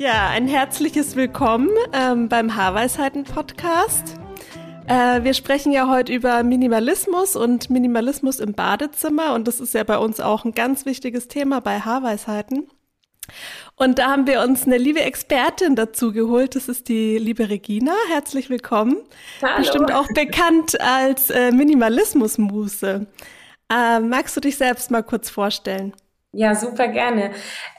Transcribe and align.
Ja, 0.00 0.28
ein 0.28 0.46
herzliches 0.46 1.16
Willkommen 1.16 1.70
ähm, 1.92 2.28
beim 2.28 2.54
Haarweisheiten-Podcast. 2.54 4.14
Äh, 4.86 5.24
wir 5.24 5.34
sprechen 5.34 5.72
ja 5.72 5.88
heute 5.88 6.12
über 6.12 6.44
Minimalismus 6.44 7.34
und 7.34 7.68
Minimalismus 7.68 8.38
im 8.38 8.52
Badezimmer 8.52 9.34
und 9.34 9.48
das 9.48 9.58
ist 9.58 9.74
ja 9.74 9.82
bei 9.82 9.98
uns 9.98 10.20
auch 10.20 10.44
ein 10.44 10.52
ganz 10.52 10.86
wichtiges 10.86 11.26
Thema 11.26 11.60
bei 11.60 11.80
Haarweisheiten. 11.80 12.68
Und 13.74 13.98
da 13.98 14.12
haben 14.12 14.28
wir 14.28 14.40
uns 14.42 14.66
eine 14.66 14.78
liebe 14.78 15.00
Expertin 15.00 15.74
dazu 15.74 16.12
geholt. 16.12 16.54
Das 16.54 16.68
ist 16.68 16.88
die 16.88 17.18
liebe 17.18 17.48
Regina. 17.48 17.92
Herzlich 18.08 18.50
willkommen. 18.50 18.98
Hallo. 19.42 19.58
Bestimmt 19.58 19.92
auch 19.92 20.06
bekannt 20.14 20.80
als 20.80 21.30
äh, 21.30 21.50
Minimalismus-Muse. 21.50 23.08
Äh, 23.68 23.98
magst 23.98 24.36
du 24.36 24.40
dich 24.40 24.56
selbst 24.56 24.92
mal 24.92 25.02
kurz 25.02 25.28
vorstellen? 25.28 25.92
Ja, 26.32 26.54
super 26.54 26.88
gerne. 26.88 27.30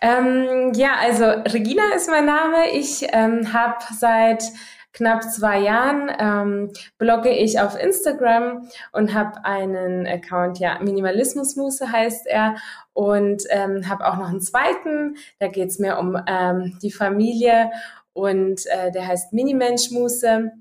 Ähm, 0.01 0.73
ja, 0.73 0.95
also 0.99 1.25
Regina 1.25 1.83
ist 1.95 2.09
mein 2.09 2.25
Name. 2.25 2.71
Ich 2.73 3.05
ähm, 3.11 3.53
habe 3.53 3.77
seit 3.97 4.43
knapp 4.91 5.23
zwei 5.23 5.59
Jahren 5.59 6.11
ähm, 6.19 6.71
blogge 6.97 7.29
ich 7.29 7.59
auf 7.59 7.79
Instagram 7.79 8.67
und 8.91 9.13
habe 9.13 9.45
einen 9.45 10.07
Account, 10.07 10.59
ja, 10.59 10.79
Minimalismusmuse 10.81 11.91
heißt 11.91 12.25
er 12.25 12.55
und 12.93 13.43
ähm, 13.49 13.87
habe 13.87 14.07
auch 14.07 14.17
noch 14.17 14.29
einen 14.29 14.41
zweiten, 14.41 15.15
da 15.39 15.47
geht 15.47 15.69
es 15.69 15.79
mir 15.79 15.99
um 15.99 16.17
ähm, 16.27 16.77
die 16.81 16.91
Familie 16.91 17.69
und 18.13 18.65
äh, 18.65 18.91
der 18.91 19.07
heißt 19.07 19.31
Minimenschmuse 19.31 20.51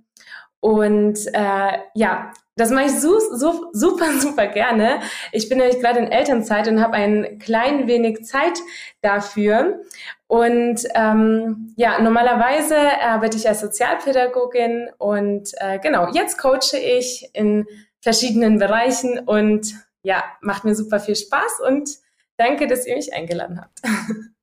und 0.60 1.18
äh, 1.32 1.78
ja, 1.94 2.32
das 2.58 2.70
mache 2.70 2.86
ich 2.86 3.00
so, 3.00 3.18
so, 3.18 3.70
super, 3.72 4.12
super 4.18 4.46
gerne. 4.48 5.00
Ich 5.32 5.48
bin 5.48 5.58
nämlich 5.58 5.80
gerade 5.80 6.00
in 6.00 6.10
Elternzeit 6.10 6.68
und 6.68 6.80
habe 6.82 6.94
ein 6.94 7.38
klein 7.38 7.86
wenig 7.86 8.24
Zeit 8.24 8.58
dafür. 9.00 9.80
Und 10.26 10.82
ähm, 10.94 11.72
ja, 11.76 12.00
normalerweise 12.00 12.76
arbeite 13.00 13.36
ich 13.36 13.48
als 13.48 13.60
Sozialpädagogin 13.60 14.90
und 14.98 15.50
äh, 15.56 15.78
genau, 15.78 16.12
jetzt 16.12 16.36
coache 16.36 16.76
ich 16.76 17.30
in 17.32 17.66
verschiedenen 18.00 18.58
Bereichen 18.58 19.18
und 19.20 19.74
ja, 20.02 20.22
macht 20.40 20.64
mir 20.64 20.74
super 20.74 21.00
viel 21.00 21.16
Spaß 21.16 21.60
und 21.66 21.88
danke, 22.36 22.66
dass 22.66 22.86
ihr 22.86 22.96
mich 22.96 23.14
eingeladen 23.14 23.60
habt. 23.60 23.80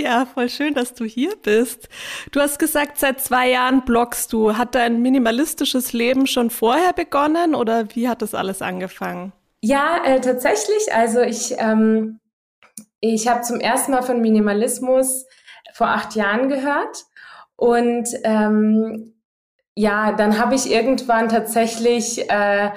Ja, 0.00 0.24
voll 0.24 0.48
schön, 0.48 0.72
dass 0.72 0.94
du 0.94 1.04
hier 1.04 1.36
bist. 1.36 1.90
Du 2.32 2.40
hast 2.40 2.58
gesagt, 2.58 2.98
seit 2.98 3.20
zwei 3.20 3.50
Jahren 3.50 3.84
bloggst 3.84 4.32
du. 4.32 4.56
Hat 4.56 4.74
dein 4.74 5.02
minimalistisches 5.02 5.92
Leben 5.92 6.26
schon 6.26 6.48
vorher 6.48 6.94
begonnen 6.94 7.54
oder 7.54 7.94
wie 7.94 8.08
hat 8.08 8.22
das 8.22 8.34
alles 8.34 8.62
angefangen? 8.62 9.34
Ja, 9.60 10.02
äh, 10.02 10.22
tatsächlich. 10.22 10.94
Also 10.94 11.20
ich, 11.20 11.54
ähm, 11.58 12.18
ich 13.00 13.28
habe 13.28 13.42
zum 13.42 13.60
ersten 13.60 13.92
Mal 13.92 14.00
von 14.00 14.22
Minimalismus 14.22 15.26
vor 15.74 15.88
acht 15.88 16.14
Jahren 16.14 16.48
gehört 16.48 17.04
und 17.56 18.08
ähm, 18.24 19.12
ja, 19.74 20.12
dann 20.12 20.38
habe 20.38 20.54
ich 20.54 20.70
irgendwann 20.70 21.28
tatsächlich 21.28 22.30
äh, 22.30 22.70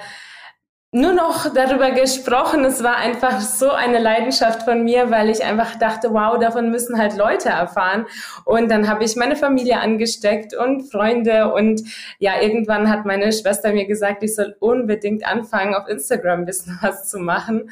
nur 0.94 1.12
noch 1.12 1.52
darüber 1.52 1.90
gesprochen. 1.90 2.64
Es 2.64 2.84
war 2.84 2.96
einfach 2.96 3.40
so 3.40 3.72
eine 3.72 3.98
Leidenschaft 3.98 4.62
von 4.62 4.84
mir, 4.84 5.10
weil 5.10 5.28
ich 5.28 5.44
einfach 5.44 5.74
dachte, 5.76 6.12
wow, 6.12 6.38
davon 6.38 6.70
müssen 6.70 6.96
halt 6.96 7.16
Leute 7.16 7.48
erfahren. 7.48 8.06
Und 8.44 8.70
dann 8.70 8.88
habe 8.88 9.02
ich 9.02 9.16
meine 9.16 9.34
Familie 9.34 9.80
angesteckt 9.80 10.54
und 10.54 10.82
Freunde. 10.92 11.52
Und 11.52 11.82
ja, 12.20 12.40
irgendwann 12.40 12.88
hat 12.88 13.06
meine 13.06 13.32
Schwester 13.32 13.72
mir 13.72 13.86
gesagt, 13.86 14.22
ich 14.22 14.36
soll 14.36 14.54
unbedingt 14.60 15.26
anfangen, 15.26 15.74
auf 15.74 15.88
Instagram 15.88 16.42
ein 16.42 16.46
bisschen 16.46 16.78
was 16.80 17.08
zu 17.08 17.18
machen. 17.18 17.70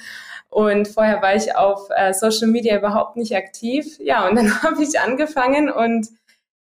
Und 0.49 0.89
vorher 0.89 1.23
war 1.23 1.37
ich 1.37 1.55
auf 1.55 1.91
äh, 1.95 2.13
Social 2.13 2.49
Media 2.49 2.77
überhaupt 2.77 3.17
nicht 3.17 3.37
aktiv. 3.37 3.99
Ja, 4.01 4.29
und 4.29 4.35
dann 4.35 4.63
habe 4.65 4.83
ich 4.83 4.99
angefangen 4.99 5.71
und 5.71 6.09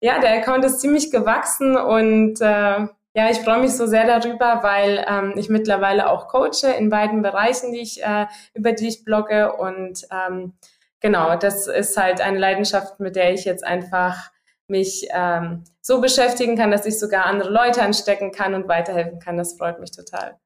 ja, 0.00 0.20
der 0.20 0.38
Account 0.38 0.64
ist 0.64 0.80
ziemlich 0.80 1.10
gewachsen 1.10 1.76
und 1.76 2.40
äh, 2.40 2.86
ja, 3.16 3.30
ich 3.30 3.38
freue 3.38 3.60
mich 3.60 3.72
so 3.72 3.86
sehr 3.86 4.06
darüber, 4.06 4.62
weil 4.62 5.02
ähm, 5.08 5.32
ich 5.36 5.48
mittlerweile 5.48 6.10
auch 6.10 6.28
coache 6.28 6.70
in 6.78 6.90
beiden 6.90 7.22
Bereichen, 7.22 7.72
die 7.72 7.80
ich, 7.80 8.04
äh, 8.04 8.26
über 8.52 8.72
die 8.72 8.88
ich 8.88 9.04
blogge. 9.04 9.56
Und 9.56 10.06
ähm, 10.10 10.52
genau, 11.00 11.34
das 11.34 11.66
ist 11.66 11.96
halt 11.96 12.20
eine 12.20 12.38
Leidenschaft, 12.38 13.00
mit 13.00 13.16
der 13.16 13.32
ich 13.32 13.46
jetzt 13.46 13.64
einfach 13.64 14.30
mich 14.68 15.08
ähm, 15.12 15.64
so 15.80 16.02
beschäftigen 16.02 16.58
kann, 16.58 16.70
dass 16.70 16.84
ich 16.84 16.98
sogar 16.98 17.24
andere 17.24 17.48
Leute 17.48 17.80
anstecken 17.80 18.32
kann 18.32 18.52
und 18.52 18.68
weiterhelfen 18.68 19.18
kann. 19.18 19.38
Das 19.38 19.56
freut 19.56 19.80
mich 19.80 19.92
total. 19.92 20.38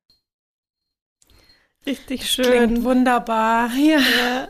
Richtig 1.85 2.31
schön. 2.31 2.45
Klingt 2.45 2.85
wunderbar. 2.85 3.71
Ja. 3.77 3.99
ja. 3.99 4.49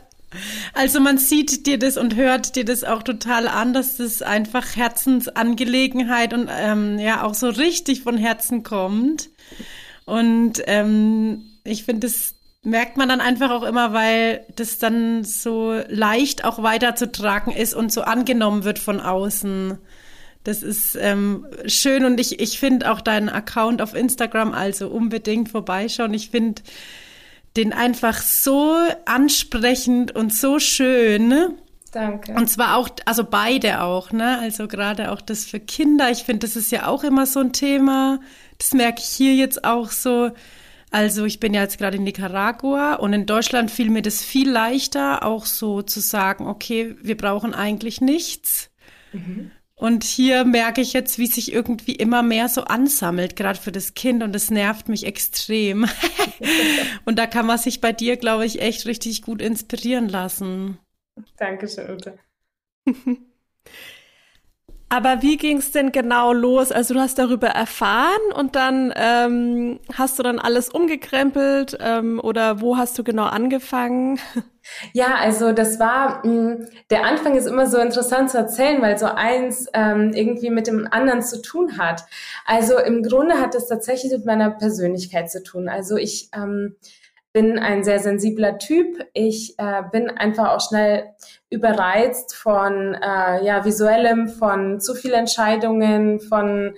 Also 0.73 0.99
man 0.99 1.17
sieht 1.17 1.65
dir 1.65 1.77
das 1.77 1.97
und 1.97 2.15
hört 2.15 2.55
dir 2.55 2.65
das 2.65 2.83
auch 2.83 3.03
total 3.03 3.47
an, 3.47 3.73
dass 3.73 3.97
das 3.97 4.21
einfach 4.21 4.75
Herzensangelegenheit 4.75 6.33
und 6.33 6.49
ähm, 6.49 6.99
ja 6.99 7.23
auch 7.23 7.33
so 7.33 7.49
richtig 7.49 8.01
von 8.01 8.17
Herzen 8.17 8.63
kommt. 8.63 9.29
Und 10.05 10.61
ähm, 10.67 11.43
ich 11.63 11.83
finde, 11.83 12.07
das 12.07 12.35
merkt 12.63 12.97
man 12.97 13.09
dann 13.09 13.21
einfach 13.21 13.51
auch 13.51 13.63
immer, 13.63 13.93
weil 13.93 14.45
das 14.55 14.77
dann 14.77 15.23
so 15.23 15.79
leicht 15.87 16.45
auch 16.45 16.61
weiterzutragen 16.61 17.53
ist 17.53 17.73
und 17.73 17.91
so 17.91 18.01
angenommen 18.01 18.63
wird 18.63 18.79
von 18.79 18.99
außen. 18.99 19.77
Das 20.43 20.63
ist 20.63 20.95
ähm, 20.99 21.45
schön 21.65 22.05
und 22.05 22.19
ich, 22.19 22.39
ich 22.39 22.59
finde 22.59 22.91
auch 22.91 23.01
deinen 23.01 23.29
Account 23.29 23.81
auf 23.81 23.93
Instagram 23.93 24.53
also 24.53 24.87
unbedingt 24.89 25.49
vorbeischauen. 25.49 26.13
Ich 26.13 26.29
finde, 26.29 26.61
den 27.57 27.73
einfach 27.73 28.21
so 28.21 28.75
ansprechend 29.05 30.15
und 30.15 30.33
so 30.33 30.59
schön. 30.59 31.27
Ne? 31.27 31.55
Danke. 31.91 32.33
Und 32.33 32.49
zwar 32.49 32.77
auch, 32.77 32.89
also 33.05 33.25
beide 33.25 33.81
auch, 33.81 34.11
ne? 34.11 34.39
Also 34.39 34.67
gerade 34.67 35.11
auch 35.11 35.19
das 35.19 35.43
für 35.43 35.59
Kinder. 35.59 36.09
Ich 36.09 36.23
finde, 36.23 36.47
das 36.47 36.55
ist 36.55 36.71
ja 36.71 36.87
auch 36.87 37.03
immer 37.03 37.25
so 37.25 37.41
ein 37.41 37.51
Thema. 37.51 38.19
Das 38.57 38.73
merke 38.73 39.01
ich 39.01 39.09
hier 39.09 39.35
jetzt 39.35 39.65
auch 39.65 39.91
so. 39.91 40.31
Also 40.89 41.25
ich 41.25 41.39
bin 41.39 41.53
ja 41.53 41.61
jetzt 41.61 41.77
gerade 41.77 41.97
in 41.97 42.03
Nicaragua 42.03 42.95
und 42.95 43.13
in 43.13 43.25
Deutschland 43.25 43.71
fiel 43.71 43.89
mir 43.89 44.01
das 44.01 44.21
viel 44.21 44.49
leichter, 44.49 45.25
auch 45.25 45.45
so 45.45 45.81
zu 45.81 46.01
sagen, 46.01 46.47
okay, 46.47 46.95
wir 47.01 47.15
brauchen 47.15 47.53
eigentlich 47.53 48.01
nichts. 48.01 48.69
Mhm. 49.13 49.51
Und 49.81 50.03
hier 50.03 50.45
merke 50.45 50.79
ich 50.79 50.93
jetzt, 50.93 51.17
wie 51.17 51.25
sich 51.25 51.51
irgendwie 51.51 51.95
immer 51.95 52.21
mehr 52.21 52.47
so 52.49 52.65
ansammelt, 52.65 53.35
gerade 53.35 53.59
für 53.59 53.71
das 53.71 53.95
Kind. 53.95 54.21
Und 54.21 54.31
das 54.31 54.51
nervt 54.51 54.89
mich 54.89 55.07
extrem. 55.07 55.87
und 57.05 57.17
da 57.17 57.25
kann 57.25 57.47
man 57.47 57.57
sich 57.57 57.81
bei 57.81 57.91
dir, 57.91 58.17
glaube 58.17 58.45
ich, 58.45 58.61
echt 58.61 58.85
richtig 58.85 59.23
gut 59.23 59.41
inspirieren 59.41 60.07
lassen. 60.07 60.77
Dankeschön, 61.35 61.89
Ute. 61.89 62.19
Aber 64.91 65.21
wie 65.21 65.37
ging 65.37 65.59
es 65.59 65.71
denn 65.71 65.93
genau 65.93 66.33
los? 66.33 66.69
Also 66.73 66.93
du 66.93 66.99
hast 66.99 67.17
darüber 67.17 67.47
erfahren 67.47 68.19
und 68.35 68.57
dann 68.57 68.93
ähm, 68.93 69.79
hast 69.93 70.19
du 70.19 70.23
dann 70.23 70.37
alles 70.37 70.67
umgekrempelt 70.67 71.77
ähm, 71.79 72.19
oder 72.21 72.59
wo 72.59 72.75
hast 72.75 72.99
du 72.99 73.03
genau 73.03 73.23
angefangen? 73.23 74.19
Ja, 74.93 75.15
also 75.15 75.53
das 75.53 75.79
war, 75.79 76.23
mh, 76.23 76.33
mm, 76.33 76.67
der 76.91 77.03
Anfang 77.03 77.35
ist 77.35 77.47
immer 77.47 77.65
so 77.65 77.79
interessant 77.79 78.29
zu 78.29 78.37
erzählen, 78.37 78.79
weil 78.79 78.95
so 78.95 79.07
eins 79.07 79.65
ähm, 79.73 80.11
irgendwie 80.13 80.51
mit 80.51 80.67
dem 80.67 80.87
anderen 80.91 81.23
zu 81.23 81.41
tun 81.41 81.79
hat. 81.79 82.03
Also 82.45 82.77
im 82.77 83.01
Grunde 83.01 83.39
hat 83.41 83.55
es 83.55 83.65
tatsächlich 83.65 84.11
mit 84.11 84.25
meiner 84.27 84.51
Persönlichkeit 84.51 85.31
zu 85.31 85.41
tun. 85.41 85.67
Also 85.67 85.97
ich 85.97 86.29
ähm, 86.35 86.75
bin 87.33 87.57
ein 87.57 87.83
sehr 87.83 87.99
sensibler 87.99 88.59
Typ. 88.59 89.03
Ich 89.13 89.57
äh, 89.57 89.81
bin 89.91 90.11
einfach 90.11 90.49
auch 90.49 90.61
schnell 90.61 91.05
überreizt 91.51 92.33
von 92.33 92.95
äh, 92.95 93.43
ja, 93.45 93.63
visuellem, 93.63 94.29
von 94.29 94.79
zu 94.79 94.95
viel 94.95 95.13
Entscheidungen, 95.13 96.19
von 96.19 96.75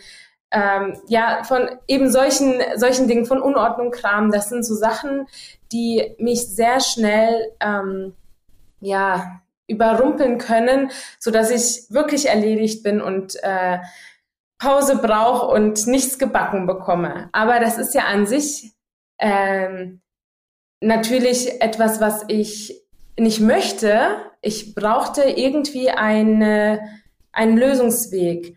ähm, 0.51 0.99
ja, 1.07 1.43
von 1.43 1.69
eben 1.87 2.11
solchen, 2.11 2.61
solchen 2.75 3.07
Dingen, 3.07 3.25
von 3.25 3.41
Unordnung, 3.41 3.91
Kram. 3.91 4.31
Das 4.31 4.49
sind 4.49 4.63
so 4.63 4.75
Sachen, 4.75 5.27
die 5.71 6.15
mich 6.19 6.47
sehr 6.47 6.79
schnell 6.79 7.51
ähm, 7.59 8.13
ja, 8.81 9.41
überrumpeln 9.67 10.37
können, 10.37 10.91
so 11.19 11.31
dass 11.31 11.49
ich 11.49 11.89
wirklich 11.89 12.27
erledigt 12.27 12.83
bin 12.83 13.01
und 13.01 13.35
äh, 13.41 13.79
Pause 14.59 14.97
brauche 14.97 15.47
und 15.47 15.87
nichts 15.87 16.19
gebacken 16.19 16.67
bekomme. 16.67 17.29
Aber 17.31 17.59
das 17.59 17.77
ist 17.77 17.93
ja 17.93 18.05
an 18.05 18.27
sich 18.27 18.73
ähm, 19.19 20.01
natürlich 20.81 21.61
etwas, 21.61 21.99
was 21.99 22.25
ich 22.27 22.82
nicht 23.17 23.39
möchte. 23.39 24.17
Ich 24.41 24.75
brauchte 24.75 25.23
irgendwie 25.23 25.89
eine 25.89 26.79
einen 27.33 27.57
Lösungsweg. 27.57 28.55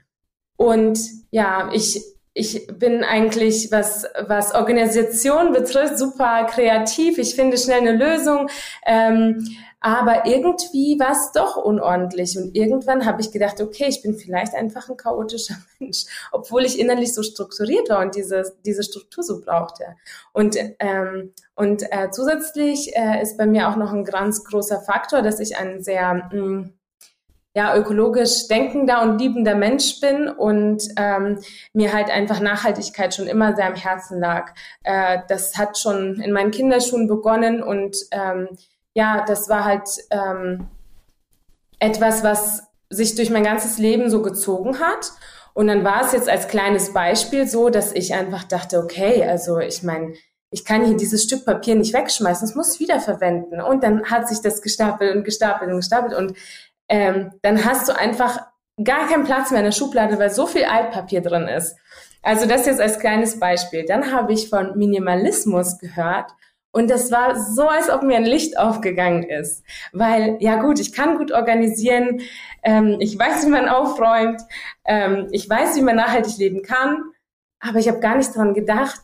Und 0.56 1.00
ja, 1.30 1.70
ich, 1.72 2.00
ich 2.36 2.66
bin 2.66 3.02
eigentlich, 3.02 3.72
was, 3.72 4.06
was 4.26 4.54
Organisation 4.54 5.54
betrifft, 5.54 5.98
super 5.98 6.44
kreativ. 6.44 7.16
Ich 7.16 7.34
finde 7.34 7.56
schnell 7.56 7.80
eine 7.80 7.92
Lösung. 7.92 8.50
Ähm, 8.84 9.56
aber 9.80 10.26
irgendwie 10.26 10.98
war 10.98 11.12
es 11.12 11.32
doch 11.32 11.56
unordentlich. 11.56 12.36
Und 12.36 12.54
irgendwann 12.54 13.06
habe 13.06 13.22
ich 13.22 13.32
gedacht, 13.32 13.62
okay, 13.62 13.86
ich 13.88 14.02
bin 14.02 14.16
vielleicht 14.16 14.54
einfach 14.54 14.90
ein 14.90 14.98
chaotischer 14.98 15.54
Mensch, 15.78 16.04
obwohl 16.30 16.66
ich 16.66 16.78
innerlich 16.78 17.14
so 17.14 17.22
strukturiert 17.22 17.88
war 17.88 18.00
und 18.00 18.14
diese, 18.14 18.54
diese 18.66 18.82
Struktur 18.82 19.24
so 19.24 19.40
brauchte. 19.40 19.96
Und, 20.34 20.58
ähm, 20.78 21.32
und 21.54 21.84
äh, 21.90 22.10
zusätzlich 22.10 22.94
äh, 22.94 23.22
ist 23.22 23.38
bei 23.38 23.46
mir 23.46 23.70
auch 23.70 23.76
noch 23.76 23.94
ein 23.94 24.04
ganz 24.04 24.44
großer 24.44 24.82
Faktor, 24.82 25.22
dass 25.22 25.40
ich 25.40 25.56
ein 25.56 25.82
sehr 25.82 26.12
mh, 26.14 26.30
hm, 26.32 26.72
ja, 27.56 27.74
ökologisch 27.74 28.48
denkender 28.48 29.00
und 29.00 29.18
liebender 29.18 29.54
Mensch 29.54 29.98
bin 29.98 30.28
und 30.28 30.82
ähm, 30.98 31.38
mir 31.72 31.94
halt 31.94 32.10
einfach 32.10 32.38
Nachhaltigkeit 32.38 33.14
schon 33.14 33.28
immer 33.28 33.56
sehr 33.56 33.66
am 33.66 33.74
Herzen 33.74 34.20
lag. 34.20 34.52
Äh, 34.84 35.20
das 35.28 35.56
hat 35.56 35.78
schon 35.78 36.20
in 36.20 36.32
meinen 36.32 36.50
Kinderschuhen 36.50 37.08
begonnen 37.08 37.62
und 37.62 37.96
ähm, 38.10 38.50
ja, 38.92 39.24
das 39.26 39.48
war 39.48 39.64
halt 39.64 39.88
ähm, 40.10 40.66
etwas, 41.78 42.22
was 42.22 42.64
sich 42.90 43.14
durch 43.14 43.30
mein 43.30 43.44
ganzes 43.44 43.78
Leben 43.78 44.10
so 44.10 44.20
gezogen 44.20 44.78
hat. 44.78 45.12
Und 45.54 45.68
dann 45.68 45.82
war 45.82 46.04
es 46.04 46.12
jetzt 46.12 46.28
als 46.28 46.48
kleines 46.48 46.92
Beispiel 46.92 47.48
so, 47.48 47.70
dass 47.70 47.92
ich 47.92 48.12
einfach 48.12 48.44
dachte, 48.44 48.80
okay, 48.80 49.24
also 49.24 49.60
ich 49.60 49.82
meine, 49.82 50.12
ich 50.50 50.64
kann 50.64 50.84
hier 50.84 50.96
dieses 50.96 51.24
Stück 51.24 51.44
Papier 51.44 51.74
nicht 51.74 51.92
wegschmeißen, 51.92 52.46
es 52.46 52.54
muss 52.54 52.78
wiederverwenden. 52.80 53.60
Und 53.60 53.82
dann 53.82 54.04
hat 54.10 54.28
sich 54.28 54.40
das 54.40 54.62
gestapelt 54.62 55.16
und 55.16 55.24
gestapelt 55.24 55.70
und 55.70 55.76
gestapelt 55.76 56.14
und 56.14 56.36
ähm, 56.88 57.32
dann 57.42 57.64
hast 57.64 57.88
du 57.88 57.96
einfach 57.96 58.40
gar 58.82 59.08
keinen 59.08 59.24
Platz 59.24 59.50
mehr 59.50 59.60
in 59.60 59.66
der 59.66 59.72
Schublade, 59.72 60.18
weil 60.18 60.30
so 60.30 60.46
viel 60.46 60.64
Altpapier 60.64 61.22
drin 61.22 61.48
ist. 61.48 61.76
Also 62.22 62.46
das 62.46 62.66
jetzt 62.66 62.80
als 62.80 62.98
kleines 62.98 63.38
Beispiel. 63.38 63.84
Dann 63.84 64.12
habe 64.12 64.32
ich 64.32 64.48
von 64.48 64.76
Minimalismus 64.76 65.78
gehört 65.78 66.32
und 66.76 66.90
das 66.90 67.10
war 67.10 67.40
so, 67.40 67.68
als 67.68 67.88
ob 67.88 68.02
mir 68.02 68.18
ein 68.18 68.26
Licht 68.26 68.58
aufgegangen 68.58 69.22
ist. 69.22 69.64
Weil, 69.94 70.36
ja 70.40 70.60
gut, 70.60 70.78
ich 70.78 70.92
kann 70.92 71.16
gut 71.16 71.32
organisieren, 71.32 72.20
ähm, 72.62 72.98
ich 73.00 73.18
weiß, 73.18 73.46
wie 73.46 73.50
man 73.50 73.68
aufräumt, 73.68 74.42
ähm, 74.84 75.28
ich 75.30 75.48
weiß, 75.48 75.76
wie 75.76 75.80
man 75.80 75.96
nachhaltig 75.96 76.36
leben 76.36 76.60
kann, 76.60 77.02
aber 77.60 77.78
ich 77.78 77.88
habe 77.88 78.00
gar 78.00 78.16
nicht 78.16 78.36
dran 78.36 78.52
gedacht, 78.52 79.00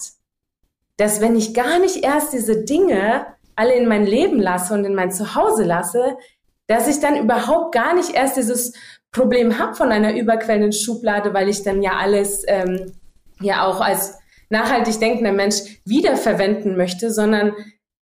dass 0.98 1.22
wenn 1.22 1.34
ich 1.34 1.54
gar 1.54 1.78
nicht 1.78 2.04
erst 2.04 2.34
diese 2.34 2.62
Dinge 2.62 3.26
alle 3.56 3.74
in 3.74 3.88
mein 3.88 4.04
Leben 4.04 4.38
lasse 4.38 4.74
und 4.74 4.84
in 4.84 4.94
mein 4.94 5.10
Zuhause 5.10 5.64
lasse, 5.64 6.18
dass 6.66 6.88
ich 6.88 7.00
dann 7.00 7.16
überhaupt 7.16 7.74
gar 7.74 7.94
nicht 7.94 8.10
erst 8.10 8.36
dieses 8.36 8.72
Problem 9.10 9.58
habe 9.58 9.74
von 9.74 9.92
einer 9.92 10.16
überquellenden 10.16 10.72
Schublade, 10.72 11.34
weil 11.34 11.48
ich 11.48 11.62
dann 11.62 11.82
ja 11.82 11.96
alles 11.98 12.44
ähm, 12.46 12.92
ja 13.40 13.66
auch 13.66 13.80
als 13.80 14.18
nachhaltig 14.48 15.00
denkender 15.00 15.32
Mensch 15.32 15.56
wiederverwenden 15.84 16.76
möchte, 16.76 17.10
sondern 17.10 17.54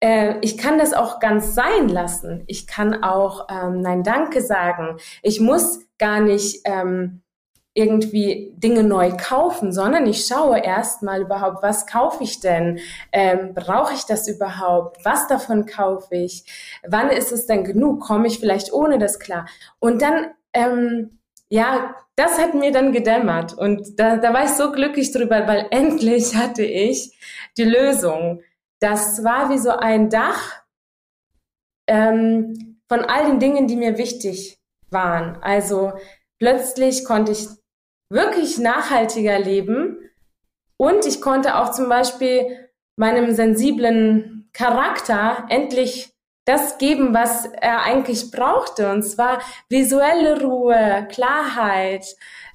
äh, 0.00 0.34
ich 0.40 0.58
kann 0.58 0.78
das 0.78 0.94
auch 0.94 1.20
ganz 1.20 1.54
sein 1.54 1.88
lassen. 1.88 2.44
Ich 2.46 2.66
kann 2.66 3.02
auch 3.02 3.48
ähm, 3.50 3.80
Nein 3.80 4.02
Danke 4.02 4.40
sagen. 4.42 4.98
Ich 5.22 5.40
muss 5.40 5.80
gar 5.98 6.20
nicht 6.20 6.62
ähm, 6.64 7.22
irgendwie 7.78 8.52
Dinge 8.56 8.82
neu 8.82 9.12
kaufen, 9.16 9.72
sondern 9.72 10.04
ich 10.06 10.26
schaue 10.26 10.58
erstmal 10.58 11.22
überhaupt, 11.22 11.62
was 11.62 11.86
kaufe 11.86 12.24
ich 12.24 12.40
denn? 12.40 12.80
Ähm, 13.12 13.54
Brauche 13.54 13.94
ich 13.94 14.04
das 14.04 14.26
überhaupt? 14.26 15.04
Was 15.04 15.28
davon 15.28 15.64
kaufe 15.64 16.16
ich? 16.16 16.44
Wann 16.84 17.08
ist 17.08 17.30
es 17.30 17.46
denn 17.46 17.62
genug? 17.62 18.00
Komme 18.00 18.26
ich 18.26 18.40
vielleicht 18.40 18.72
ohne 18.72 18.98
das 18.98 19.20
klar? 19.20 19.46
Und 19.78 20.02
dann, 20.02 20.32
ähm, 20.52 21.20
ja, 21.50 21.94
das 22.16 22.36
hat 22.38 22.54
mir 22.54 22.72
dann 22.72 22.92
gedämmert 22.92 23.54
und 23.54 23.98
da, 24.00 24.16
da 24.16 24.34
war 24.34 24.44
ich 24.44 24.50
so 24.50 24.72
glücklich 24.72 25.12
drüber, 25.12 25.46
weil 25.46 25.68
endlich 25.70 26.34
hatte 26.34 26.64
ich 26.64 27.16
die 27.56 27.64
Lösung. 27.64 28.42
Das 28.80 29.22
war 29.22 29.50
wie 29.50 29.58
so 29.58 29.70
ein 29.70 30.10
Dach 30.10 30.62
ähm, 31.86 32.80
von 32.88 33.04
all 33.04 33.26
den 33.26 33.38
Dingen, 33.38 33.68
die 33.68 33.76
mir 33.76 33.98
wichtig 33.98 34.58
waren. 34.90 35.38
Also 35.42 35.92
plötzlich 36.40 37.04
konnte 37.04 37.32
ich 37.32 37.48
wirklich 38.10 38.58
nachhaltiger 38.58 39.38
leben. 39.38 39.98
Und 40.76 41.06
ich 41.06 41.20
konnte 41.20 41.56
auch 41.56 41.72
zum 41.72 41.88
Beispiel 41.88 42.68
meinem 42.96 43.34
sensiblen 43.34 44.48
Charakter 44.52 45.46
endlich 45.48 46.12
das 46.44 46.78
geben, 46.78 47.12
was 47.12 47.46
er 47.46 47.82
eigentlich 47.82 48.30
brauchte. 48.30 48.90
Und 48.90 49.02
zwar 49.02 49.40
visuelle 49.68 50.40
Ruhe, 50.40 51.06
Klarheit, 51.10 52.06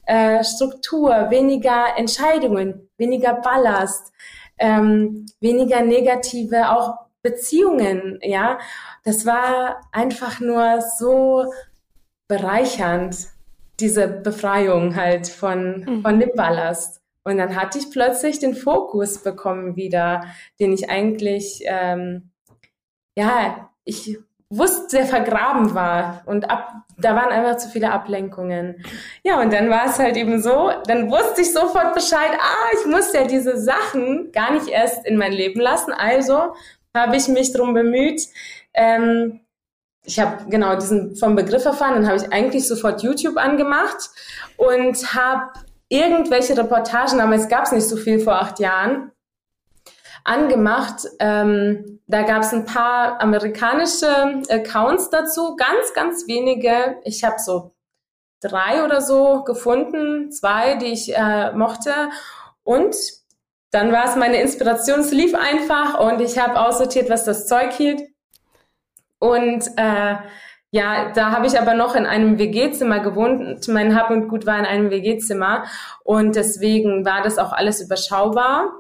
äh, 0.06 0.44
Struktur, 0.44 1.30
weniger 1.30 1.96
Entscheidungen, 1.98 2.90
weniger 2.98 3.36
Ballast, 3.36 4.12
ähm, 4.58 5.26
weniger 5.40 5.82
negative 5.82 6.72
auch 6.72 6.96
Beziehungen. 7.22 8.20
Ja, 8.22 8.60
das 9.06 9.26
war 9.26 9.82
einfach 9.92 10.40
nur 10.40 10.82
so 10.98 11.46
bereichernd 12.28 13.33
diese 13.80 14.08
Befreiung 14.08 14.96
halt 14.96 15.28
von, 15.28 15.82
mhm. 15.82 16.02
von 16.02 16.20
dem 16.20 16.32
Ballast. 16.36 17.02
Und 17.24 17.38
dann 17.38 17.56
hatte 17.56 17.78
ich 17.78 17.90
plötzlich 17.90 18.40
den 18.40 18.54
Fokus 18.54 19.24
bekommen 19.24 19.76
wieder, 19.76 20.26
den 20.60 20.74
ich 20.74 20.90
eigentlich, 20.90 21.64
ähm, 21.66 22.32
ja, 23.16 23.70
ich 23.86 24.18
wusste, 24.50 24.98
der 24.98 25.06
vergraben 25.06 25.74
war. 25.74 26.22
Und 26.26 26.50
ab, 26.50 26.74
da 26.98 27.16
waren 27.16 27.32
einfach 27.32 27.58
zu 27.58 27.70
viele 27.70 27.92
Ablenkungen. 27.92 28.84
Ja, 29.24 29.42
und 29.42 29.52
dann 29.54 29.70
war 29.70 29.86
es 29.86 30.00
halt 30.00 30.18
eben 30.18 30.42
so, 30.42 30.72
dann 30.86 31.10
wusste 31.10 31.42
ich 31.42 31.54
sofort 31.54 31.94
Bescheid, 31.94 32.32
ah, 32.40 32.68
ich 32.80 32.86
muss 32.86 33.14
ja 33.14 33.26
diese 33.26 33.58
Sachen 33.58 34.32
gar 34.32 34.52
nicht 34.54 34.68
erst 34.68 35.06
in 35.06 35.18
mein 35.18 35.32
Leben 35.32 35.60
lassen. 35.60 35.94
Also 35.94 36.54
habe 36.96 37.16
ich 37.16 37.28
mich 37.28 37.52
darum 37.52 37.74
bemüht, 37.74 38.22
ähm, 38.74 39.40
ich 40.06 40.20
habe 40.20 40.50
genau 40.50 40.76
diesen 40.76 41.16
vom 41.16 41.36
Begriff 41.36 41.66
erfahren, 41.66 41.96
dann 41.96 42.08
habe 42.08 42.18
ich 42.18 42.32
eigentlich 42.32 42.68
sofort 42.68 43.04
YouTube 43.04 43.38
angemacht 43.38 44.10
und 44.58 45.14
habe 45.16 45.52
irgendwelche 45.88 46.58
Reportagen, 46.58 47.18
damals 47.18 47.48
gab 47.48 47.66
es 47.66 47.72
nicht 47.72 47.88
so 47.88 47.96
viel 47.96 48.20
vor 48.20 48.36
acht 48.36 48.60
Jahren, 48.60 49.12
angemacht. 50.24 51.08
Ähm, 51.20 52.00
da 52.08 52.24
gab 52.24 52.44
es 52.44 52.54
ein 52.54 52.66
paar 52.66 53.22
amerikanische 53.22 54.42
Accounts 54.50 55.10
dazu, 55.10 55.56
ganz, 55.56 55.94
ganz 55.94 56.28
wenige. 56.28 56.98
Ich 57.04 57.24
habe 57.24 57.36
so 57.40 57.74
drei 58.42 58.84
oder 58.84 59.02
so 59.02 59.44
gefunden, 59.44 60.32
zwei, 60.32 60.76
die 60.76 60.88
ich 60.88 61.16
äh, 61.16 61.52
mochte. 61.54 61.92
Und 62.64 62.96
dann 63.72 63.92
war 63.92 64.06
es 64.06 64.16
meine 64.16 64.42
Inspiration, 64.42 65.00
es 65.00 65.12
lief 65.12 65.34
einfach 65.36 66.00
und 66.00 66.22
ich 66.22 66.38
habe 66.38 66.60
aussortiert, 66.60 67.10
was 67.10 67.26
das 67.26 67.48
Zeug 67.48 67.74
hielt 67.74 68.02
und 69.24 69.66
äh, 69.78 70.16
ja, 70.72 71.14
da 71.14 71.32
habe 71.32 71.48
ich 71.48 71.58
aber 71.58 71.76
noch 71.76 71.96
in 71.96 72.06
einem 72.06 72.38
WG-Zimmer 72.40 73.00
gewohnt. 73.00 73.70
Mein 73.70 73.96
Hab 73.96 74.10
und 74.10 74.28
Gut 74.28 74.46
war 74.46 74.60
in 74.60 74.66
einem 74.66 74.90
WG-Zimmer 74.90 75.64
und 76.04 76.36
deswegen 76.36 77.06
war 77.06 77.22
das 77.24 77.38
auch 77.38 77.54
alles 77.54 77.80
überschaubar 77.80 78.74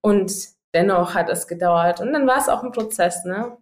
und 0.00 0.32
dennoch 0.72 1.14
hat 1.14 1.28
es 1.28 1.46
gedauert 1.46 2.00
und 2.00 2.14
dann 2.14 2.26
war 2.26 2.38
es 2.38 2.48
auch 2.48 2.62
ein 2.62 2.72
Prozess, 2.72 3.26
ne? 3.26 3.58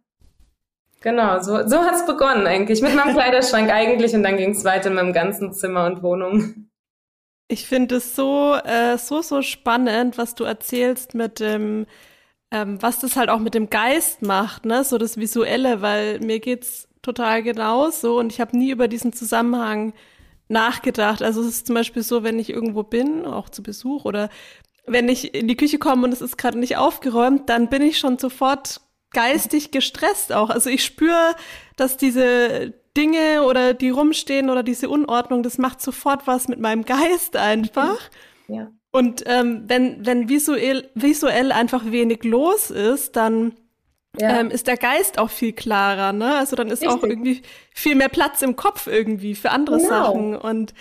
Genau, 1.01 1.41
so, 1.41 1.67
so 1.67 1.79
hat 1.79 1.95
es 1.95 2.07
begonnen 2.07 2.47
eigentlich, 2.47 2.81
mit 2.81 2.95
meinem 2.95 3.15
Kleiderschrank 3.17 3.69
eigentlich 3.69 4.15
und 4.15 4.23
dann 4.23 4.37
ging 4.37 4.51
es 4.51 4.65
weiter 4.65 4.91
mit 4.91 5.03
meinem 5.03 5.13
ganzen 5.13 5.53
Zimmer 5.53 5.87
und 5.87 6.05
Wohnung. 6.05 6.69
Ich 7.49 7.67
finde 7.67 7.97
es 7.97 8.15
so, 8.15 8.55
äh, 8.55 8.99
so, 8.99 9.21
so 9.23 9.43
spannend, 9.43 10.17
was 10.17 10.37
du 10.37 10.45
erzählst 10.45 11.15
mit 11.15 11.41
dem 11.41 11.87
ähm, 12.50 12.80
was 12.83 12.99
das 12.99 13.16
halt 13.16 13.28
auch 13.28 13.38
mit 13.38 13.54
dem 13.54 13.71
Geist 13.71 14.23
macht, 14.23 14.64
ne, 14.64 14.85
so 14.85 14.99
das 14.99 15.16
Visuelle, 15.16 15.83
weil 15.83 16.21
mir 16.21 16.40
geht's 16.40 16.88
total 17.02 17.42
genauso 17.42 18.19
und 18.19 18.33
ich 18.33 18.40
habe 18.40 18.57
nie 18.57 18.71
über 18.71 18.88
diesen 18.88 19.12
Zusammenhang 19.12 19.95
nachgedacht. 20.49 21.23
Also 21.23 21.40
es 21.40 21.49
ist 21.49 21.66
zum 21.66 21.75
Beispiel 21.75 22.02
so, 22.02 22.23
wenn 22.23 22.38
ich 22.38 22.50
irgendwo 22.50 22.83
bin, 22.83 23.25
auch 23.25 23.49
zu 23.49 23.62
Besuch 23.62 24.04
oder 24.04 24.28
wenn 24.87 25.09
ich 25.09 25.35
in 25.35 25.49
die 25.49 25.57
Küche 25.57 25.78
komme 25.78 26.04
und 26.04 26.12
es 26.12 26.21
ist 26.21 26.37
gerade 26.37 26.59
nicht 26.59 26.76
aufgeräumt, 26.76 27.49
dann 27.49 27.69
bin 27.69 27.83
ich 27.83 27.99
schon 27.99 28.19
sofort 28.19 28.80
geistig 29.12 29.71
gestresst 29.71 30.33
auch. 30.33 30.50
Also 30.50 30.71
ich 30.71 30.85
spüre, 30.85 31.35
dass 31.76 31.97
diese 31.97 32.75
Dinge 32.97 33.45
oder 33.45 33.75
die 33.75 33.90
rumstehen 33.90 34.50
oder 34.50 34.62
diese 34.62 34.88
Unordnung, 34.88 35.42
das 35.42 35.59
macht 35.59 35.80
sofort 35.80 36.26
was 36.26 36.49
mit 36.49 36.59
meinem 36.61 36.85
Geist 36.85 37.37
einfach. 37.37 37.99
Ja. 38.49 38.73
Und 38.93 39.23
ähm, 39.27 39.65
wenn, 39.67 40.05
wenn 40.05 40.29
visuell, 40.29 40.91
visuell 40.95 41.53
einfach 41.53 41.85
wenig 41.87 42.25
los 42.25 42.71
ist, 42.71 43.15
dann 43.15 43.55
ja. 44.19 44.41
ähm, 44.41 44.51
ist 44.51 44.67
der 44.67 44.77
Geist 44.77 45.19
auch 45.19 45.31
viel 45.31 45.53
klarer, 45.53 46.13
ne? 46.13 46.37
Also 46.37 46.57
dann 46.57 46.69
ist 46.69 46.83
Richtig. 46.83 46.99
auch 46.99 47.05
irgendwie 47.05 47.43
viel 47.73 47.95
mehr 47.95 48.09
Platz 48.09 48.43
im 48.43 48.57
Kopf 48.57 48.89
irgendwie 48.89 49.35
für 49.35 49.51
andere 49.51 49.79
genau. 49.79 49.89
Sachen. 49.89 50.37
Und 50.37 50.75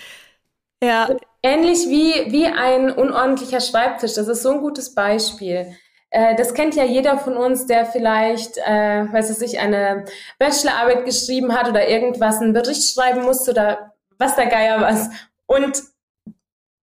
ja. 0.82 1.10
Ähnlich 1.44 1.88
wie, 1.88 2.32
wie 2.32 2.48
ein 2.48 2.92
unordentlicher 2.92 3.62
Schreibtisch, 3.62 4.14
das 4.14 4.28
ist 4.28 4.42
so 4.42 4.52
ein 4.52 4.62
gutes 4.62 4.96
Beispiel. 4.96 5.76
Äh, 6.10 6.36
das 6.36 6.54
kennt 6.54 6.76
ja 6.76 6.84
jeder 6.84 7.18
von 7.20 7.38
uns, 7.38 7.68
der 7.68 7.86
vielleicht, 7.86 8.58
äh, 8.58 9.06
weiß 9.12 9.40
ich, 9.42 9.60
eine 9.60 10.06
Bachelorarbeit 10.40 11.06
geschrieben 11.06 11.54
hat 11.56 11.70
oder 11.70 11.88
irgendwas, 11.88 12.42
einen 12.42 12.54
Bericht 12.54 12.92
schreiben 12.92 13.22
musste 13.22 13.52
oder 13.52 13.94
was 14.18 14.36
der 14.36 14.48
Geier 14.48 14.82
was. 14.82 15.10
Und 15.46 15.84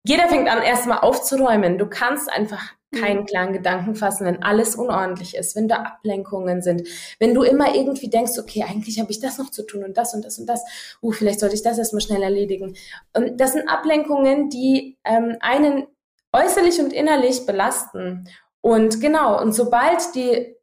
jeder 0.04 0.28
fängt 0.28 0.48
an, 0.48 0.62
erstmal 0.62 0.98
aufzuräumen. 0.98 1.78
Du 1.78 1.86
kannst 1.86 2.30
einfach 2.30 2.72
keinen 2.94 3.20
mhm. 3.20 3.26
klaren 3.26 3.52
Gedanken 3.52 3.94
fassen, 3.94 4.26
wenn 4.26 4.42
alles 4.42 4.74
unordentlich 4.76 5.34
ist, 5.34 5.56
wenn 5.56 5.68
da 5.68 5.76
Ablenkungen 5.76 6.60
sind, 6.60 6.86
wenn 7.18 7.34
du 7.34 7.42
immer 7.42 7.74
irgendwie 7.74 8.10
denkst, 8.10 8.38
okay, 8.38 8.64
eigentlich 8.68 9.00
habe 9.00 9.10
ich 9.10 9.20
das 9.20 9.38
noch 9.38 9.50
zu 9.50 9.64
tun 9.64 9.84
und 9.84 9.96
das 9.96 10.14
und 10.14 10.24
das 10.24 10.38
und 10.38 10.46
das, 10.46 10.62
uh, 11.02 11.12
vielleicht 11.12 11.40
sollte 11.40 11.54
ich 11.54 11.62
das 11.62 11.78
erstmal 11.78 12.02
schnell 12.02 12.22
erledigen. 12.22 12.76
Und 13.14 13.40
das 13.40 13.52
sind 13.52 13.68
Ablenkungen, 13.68 14.50
die 14.50 14.98
ähm, 15.04 15.36
einen 15.40 15.86
äußerlich 16.32 16.80
und 16.80 16.92
innerlich 16.92 17.46
belasten. 17.46 18.28
Und 18.60 19.00
genau, 19.00 19.40
und 19.40 19.52
sobald 19.52 20.14
die, 20.14 20.54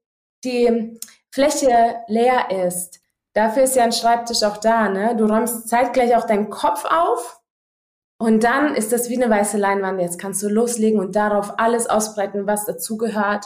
die 0.44 1.00
Fläche 1.32 1.96
leer 2.08 2.66
ist, 2.66 3.02
dafür 3.34 3.64
ist 3.64 3.76
ja 3.76 3.84
ein 3.84 3.92
Schreibtisch 3.92 4.44
auch 4.44 4.58
da, 4.58 4.90
ne? 4.90 5.16
Du 5.16 5.26
räumst 5.26 5.68
zeitgleich 5.68 6.16
auch 6.16 6.26
deinen 6.26 6.50
Kopf 6.50 6.86
auf 6.86 7.39
und 8.22 8.44
dann 8.44 8.76
ist 8.76 8.92
das 8.92 9.10
wie 9.10 9.16
eine 9.16 9.34
weiße 9.34 9.58
Leinwand. 9.58 10.02
Jetzt 10.02 10.20
kannst 10.20 10.44
du 10.44 10.50
loslegen 10.50 11.00
und 11.00 11.16
darauf 11.16 11.58
alles 11.58 11.88
ausbreiten, 11.88 12.48
was 12.48 12.66
dazugehört. 12.66 13.46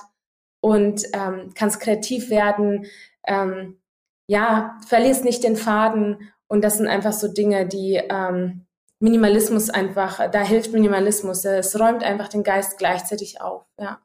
Und 0.62 1.04
ähm, 1.14 1.52
kannst 1.54 1.80
kreativ 1.80 2.30
werden. 2.30 2.88
Ähm, 3.28 3.80
ja, 4.28 4.80
verlierst 4.88 5.26
nicht 5.26 5.44
den 5.44 5.58
Faden. 5.58 6.32
Und 6.48 6.64
das 6.64 6.78
sind 6.78 6.88
einfach 6.88 7.14
so 7.14 7.28
Dinge, 7.28 7.68
die 7.68 8.02
ähm, 8.10 8.66
Minimalismus 9.00 9.70
einfach, 9.70 10.32
da 10.32 10.42
hilft 10.42 10.72
Minimalismus. 10.72 11.46
Es 11.46 11.80
räumt 11.80 12.04
einfach 12.04 12.30
den 12.30 12.44
Geist 12.44 12.80
gleichzeitig 12.80 13.42
auf. 13.42 13.66
Ja. 13.80 14.00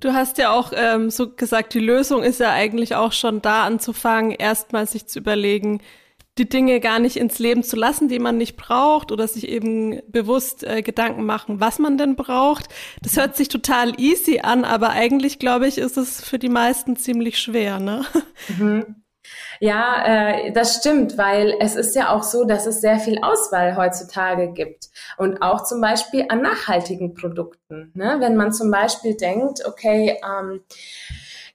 Du 0.00 0.14
hast 0.14 0.38
ja 0.38 0.52
auch 0.52 0.72
ähm, 0.74 1.10
so 1.10 1.34
gesagt, 1.34 1.74
die 1.74 1.80
Lösung 1.80 2.22
ist 2.22 2.40
ja 2.40 2.52
eigentlich 2.52 2.94
auch 2.94 3.12
schon 3.12 3.42
da 3.42 3.64
anzufangen, 3.64 4.30
erstmal 4.30 4.86
sich 4.86 5.06
zu 5.06 5.18
überlegen, 5.18 5.82
die 6.38 6.48
Dinge 6.48 6.80
gar 6.80 6.98
nicht 6.98 7.16
ins 7.16 7.38
Leben 7.38 7.62
zu 7.62 7.76
lassen, 7.76 8.08
die 8.08 8.18
man 8.18 8.36
nicht 8.36 8.56
braucht 8.56 9.10
oder 9.10 9.26
sich 9.26 9.48
eben 9.48 10.00
bewusst 10.08 10.64
äh, 10.64 10.82
Gedanken 10.82 11.24
machen, 11.24 11.60
was 11.60 11.78
man 11.78 11.96
denn 11.96 12.16
braucht. 12.16 12.66
Das 13.02 13.16
hört 13.16 13.36
sich 13.36 13.48
total 13.48 13.98
easy 13.98 14.40
an, 14.40 14.64
aber 14.64 14.90
eigentlich 14.90 15.38
glaube 15.38 15.66
ich, 15.66 15.78
ist 15.78 15.96
es 15.96 16.22
für 16.22 16.38
die 16.38 16.48
meisten 16.48 16.96
ziemlich 16.96 17.38
schwer, 17.38 17.78
ne? 17.78 18.04
Mhm. 18.58 19.02
Ja, 19.60 20.04
äh, 20.04 20.52
das 20.52 20.76
stimmt, 20.76 21.18
weil 21.18 21.56
es 21.60 21.76
ist 21.76 21.96
ja 21.96 22.10
auch 22.10 22.22
so, 22.22 22.44
dass 22.44 22.66
es 22.66 22.80
sehr 22.80 22.98
viel 22.98 23.18
Auswahl 23.22 23.76
heutzutage 23.76 24.52
gibt 24.52 24.88
und 25.16 25.42
auch 25.42 25.64
zum 25.64 25.80
Beispiel 25.80 26.26
an 26.28 26.42
nachhaltigen 26.42 27.14
Produkten. 27.14 27.90
Ne? 27.94 28.16
Wenn 28.20 28.36
man 28.36 28.52
zum 28.52 28.70
Beispiel 28.70 29.16
denkt, 29.16 29.64
okay, 29.66 30.20
ähm, 30.22 30.60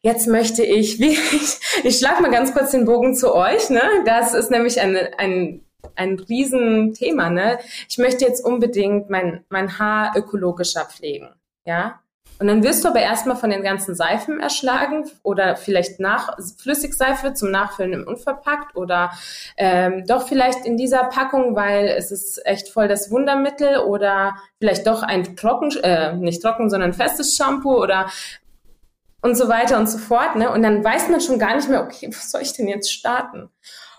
Jetzt 0.03 0.27
möchte 0.27 0.63
ich, 0.63 0.99
wie 0.99 1.11
ich, 1.11 1.59
ich 1.83 1.97
schlage 1.97 2.21
mal 2.21 2.31
ganz 2.31 2.53
kurz 2.53 2.71
den 2.71 2.85
Bogen 2.85 3.15
zu 3.15 3.33
euch. 3.33 3.69
Ne? 3.69 3.83
Das 4.05 4.33
ist 4.33 4.51
nämlich 4.51 4.79
ein, 4.81 4.97
ein, 5.17 5.65
ein 5.95 6.19
Riesenthema. 6.19 7.29
Ne? 7.29 7.59
Ich 7.89 7.97
möchte 7.97 8.25
jetzt 8.25 8.43
unbedingt 8.43 9.09
mein, 9.09 9.43
mein 9.49 9.77
Haar 9.79 10.13
ökologischer 10.15 10.85
pflegen. 10.85 11.29
Ja, 11.65 12.01
und 12.41 12.47
dann 12.47 12.63
wirst 12.63 12.83
du 12.83 12.87
aber 12.87 13.01
erstmal 13.01 13.35
von 13.35 13.51
den 13.51 13.61
ganzen 13.61 13.93
Seifen 13.93 14.39
erschlagen 14.39 15.07
oder 15.21 15.55
vielleicht 15.55 15.99
nach 15.99 16.35
Flüssigseife 16.57 17.35
zum 17.35 17.51
Nachfüllen 17.51 17.93
im 17.93 18.07
Unverpackt 18.07 18.75
oder 18.75 19.11
ähm, 19.57 20.07
doch 20.07 20.27
vielleicht 20.27 20.65
in 20.65 20.75
dieser 20.75 21.03
Packung, 21.03 21.55
weil 21.55 21.85
es 21.85 22.09
ist 22.09 22.43
echt 22.43 22.69
voll 22.69 22.87
das 22.87 23.11
Wundermittel 23.11 23.77
oder 23.77 24.33
vielleicht 24.57 24.87
doch 24.87 25.03
ein 25.03 25.35
trocken, 25.35 25.69
äh, 25.83 26.13
nicht 26.13 26.41
trocken, 26.41 26.71
sondern 26.71 26.93
festes 26.93 27.35
Shampoo 27.35 27.79
oder 27.79 28.09
und 29.21 29.35
so 29.35 29.47
weiter 29.47 29.77
und 29.77 29.89
so 29.89 29.97
fort. 29.97 30.35
Ne? 30.35 30.51
Und 30.51 30.63
dann 30.63 30.83
weiß 30.83 31.09
man 31.09 31.21
schon 31.21 31.39
gar 31.39 31.55
nicht 31.55 31.69
mehr, 31.69 31.83
okay, 31.83 32.07
was 32.09 32.31
soll 32.31 32.41
ich 32.41 32.53
denn 32.53 32.67
jetzt 32.67 32.91
starten? 32.91 33.49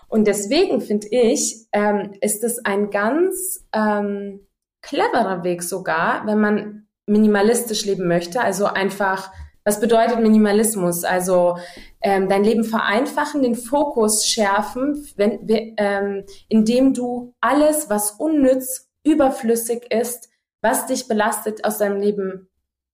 Und 0.07 0.27
deswegen 0.27 0.81
finde 0.81 1.07
ich, 1.07 1.65
ähm, 1.71 2.13
ist 2.21 2.43
es 2.43 2.63
ein 2.63 2.91
ganz 2.91 3.65
ähm, 3.73 4.45
cleverer 4.81 5.43
Weg 5.43 5.63
sogar, 5.63 6.27
wenn 6.27 6.39
man 6.39 6.87
minimalistisch 7.07 7.85
leben 7.85 8.07
möchte. 8.07 8.41
Also 8.41 8.65
einfach, 8.65 9.31
was 9.63 9.79
bedeutet 9.79 10.19
Minimalismus? 10.19 11.03
Also 11.03 11.57
ähm, 12.01 12.29
dein 12.29 12.43
Leben 12.43 12.63
vereinfachen, 12.63 13.41
den 13.41 13.55
Fokus 13.55 14.27
schärfen, 14.27 15.07
wenn, 15.15 15.39
ähm, 15.77 16.25
indem 16.47 16.93
du 16.93 17.33
alles, 17.41 17.89
was 17.89 18.11
unnütz, 18.11 18.89
überflüssig 19.03 19.91
ist, 19.91 20.29
was 20.61 20.85
dich 20.85 21.07
belastet, 21.07 21.65
aus 21.65 21.77
deinem 21.77 21.99
Leben 21.99 22.49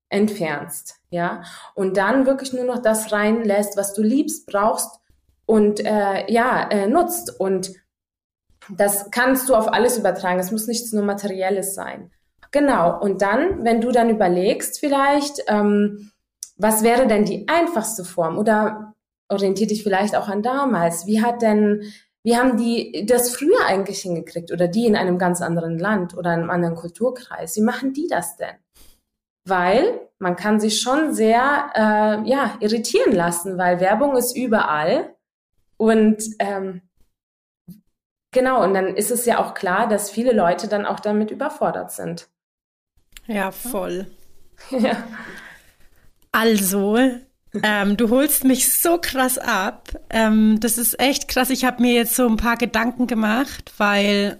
entfernst, 0.10 0.99
ja, 1.10 1.44
und 1.76 1.98
dann 1.98 2.26
wirklich 2.26 2.54
nur 2.54 2.66
noch 2.66 2.80
das 2.80 3.12
reinlässt, 3.12 3.78
was 3.78 3.94
du 3.94 4.02
liebst, 4.02 4.46
brauchst 4.46 5.00
und 5.46 5.84
äh, 5.84 6.32
ja 6.32 6.70
äh, 6.70 6.88
nutzt 6.88 7.40
und 7.40 7.72
das 8.70 9.10
kannst 9.10 9.50
du 9.50 9.56
auf 9.56 9.74
alles 9.74 9.98
übertragen. 9.98 10.40
Es 10.40 10.52
muss 10.52 10.68
nichts 10.68 10.94
nur 10.94 11.04
Materielles 11.04 11.74
sein. 11.74 12.12
Genau. 12.52 13.00
Und 13.00 13.24
dann, 13.24 13.64
wenn 13.64 13.82
du 13.82 13.92
dann 13.92 14.12
überlegst, 14.12 14.80
vielleicht, 14.80 15.44
ähm, 15.48 16.12
was 16.56 16.84
wäre 16.84 17.08
denn 17.08 17.26
die 17.26 17.48
einfachste 17.48 18.06
Form? 18.06 18.38
Oder 18.38 18.94
orientier 19.28 19.66
dich 19.66 19.82
vielleicht 19.82 20.16
auch 20.16 20.28
an 20.28 20.44
damals. 20.44 21.08
Wie 21.08 21.22
hat 21.22 21.42
denn, 21.42 21.82
wie 22.22 22.38
haben 22.38 22.58
die 22.58 23.06
das 23.08 23.36
früher 23.36 23.66
eigentlich 23.66 24.02
hingekriegt? 24.02 24.52
Oder 24.52 24.68
die 24.68 24.86
in 24.86 24.96
einem 24.96 25.18
ganz 25.18 25.42
anderen 25.42 25.80
Land 25.80 26.16
oder 26.16 26.30
einem 26.30 26.52
anderen 26.52 26.76
Kulturkreis? 26.76 27.56
Wie 27.56 27.62
machen 27.62 27.94
die 27.94 28.08
das 28.08 28.38
denn? 28.38 28.56
weil 29.50 30.09
man 30.20 30.36
kann 30.36 30.60
sich 30.60 30.82
schon 30.82 31.14
sehr 31.14 31.72
äh, 31.74 32.30
ja, 32.30 32.58
irritieren 32.60 33.14
lassen, 33.14 33.58
weil 33.58 33.80
Werbung 33.80 34.16
ist 34.18 34.36
überall 34.36 35.16
und 35.78 36.22
ähm, 36.40 36.82
genau, 38.32 38.64
und 38.64 38.74
dann 38.74 38.96
ist 38.96 39.12
es 39.12 39.26
ja 39.26 39.40
auch 39.40 39.54
klar, 39.54 39.88
dass 39.88 40.12
viele 40.12 40.34
Leute 40.34 40.68
dann 40.68 40.86
auch 40.86 41.00
damit 41.00 41.32
überfordert 41.32 41.92
sind. 41.92 42.28
Ja, 43.28 43.52
voll. 43.52 44.08
ja. 44.72 45.04
Also, 46.32 46.98
ähm, 47.64 47.98
du 47.98 48.10
holst 48.10 48.44
mich 48.44 48.74
so 48.74 49.00
krass 49.00 49.38
ab. 49.38 49.90
Ähm, 50.10 50.60
das 50.60 50.78
ist 50.78 51.00
echt 51.00 51.28
krass. 51.28 51.50
Ich 51.50 51.64
habe 51.64 51.82
mir 51.82 51.94
jetzt 51.94 52.16
so 52.16 52.28
ein 52.28 52.38
paar 52.38 52.58
Gedanken 52.58 53.08
gemacht, 53.08 53.72
weil 53.78 54.38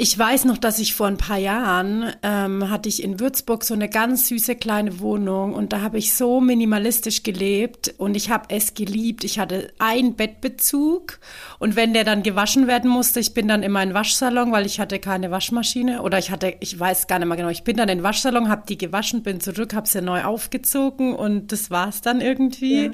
ich 0.00 0.16
weiß 0.16 0.44
noch, 0.44 0.58
dass 0.58 0.78
ich 0.78 0.94
vor 0.94 1.08
ein 1.08 1.16
paar 1.16 1.38
Jahren 1.38 2.12
ähm, 2.22 2.70
hatte 2.70 2.88
ich 2.88 3.02
in 3.02 3.18
Würzburg 3.18 3.64
so 3.64 3.74
eine 3.74 3.88
ganz 3.88 4.28
süße 4.28 4.54
kleine 4.54 5.00
Wohnung 5.00 5.54
und 5.54 5.72
da 5.72 5.80
habe 5.80 5.98
ich 5.98 6.14
so 6.14 6.40
minimalistisch 6.40 7.24
gelebt 7.24 7.94
und 7.98 8.14
ich 8.14 8.30
habe 8.30 8.44
es 8.48 8.74
geliebt. 8.74 9.24
Ich 9.24 9.40
hatte 9.40 9.72
einen 9.80 10.14
Bettbezug 10.14 11.18
und 11.58 11.74
wenn 11.74 11.94
der 11.94 12.04
dann 12.04 12.22
gewaschen 12.22 12.68
werden 12.68 12.88
musste, 12.88 13.18
ich 13.18 13.34
bin 13.34 13.48
dann 13.48 13.64
in 13.64 13.72
meinen 13.72 13.92
Waschsalon, 13.92 14.52
weil 14.52 14.66
ich 14.66 14.78
hatte 14.78 15.00
keine 15.00 15.32
Waschmaschine 15.32 16.00
oder 16.02 16.18
ich 16.18 16.30
hatte, 16.30 16.54
ich 16.60 16.78
weiß 16.78 17.08
gar 17.08 17.18
nicht 17.18 17.26
mehr 17.26 17.36
genau, 17.36 17.48
ich 17.48 17.64
bin 17.64 17.76
dann 17.76 17.88
in 17.88 17.98
den 17.98 18.04
Waschsalon, 18.04 18.48
habe 18.48 18.62
die 18.68 18.78
gewaschen, 18.78 19.24
bin 19.24 19.40
zurück, 19.40 19.74
habe 19.74 19.88
sie 19.88 20.00
neu 20.00 20.22
aufgezogen 20.22 21.12
und 21.12 21.50
das 21.50 21.72
war's 21.72 22.02
dann 22.02 22.20
irgendwie. 22.20 22.84
Ja. 22.84 22.90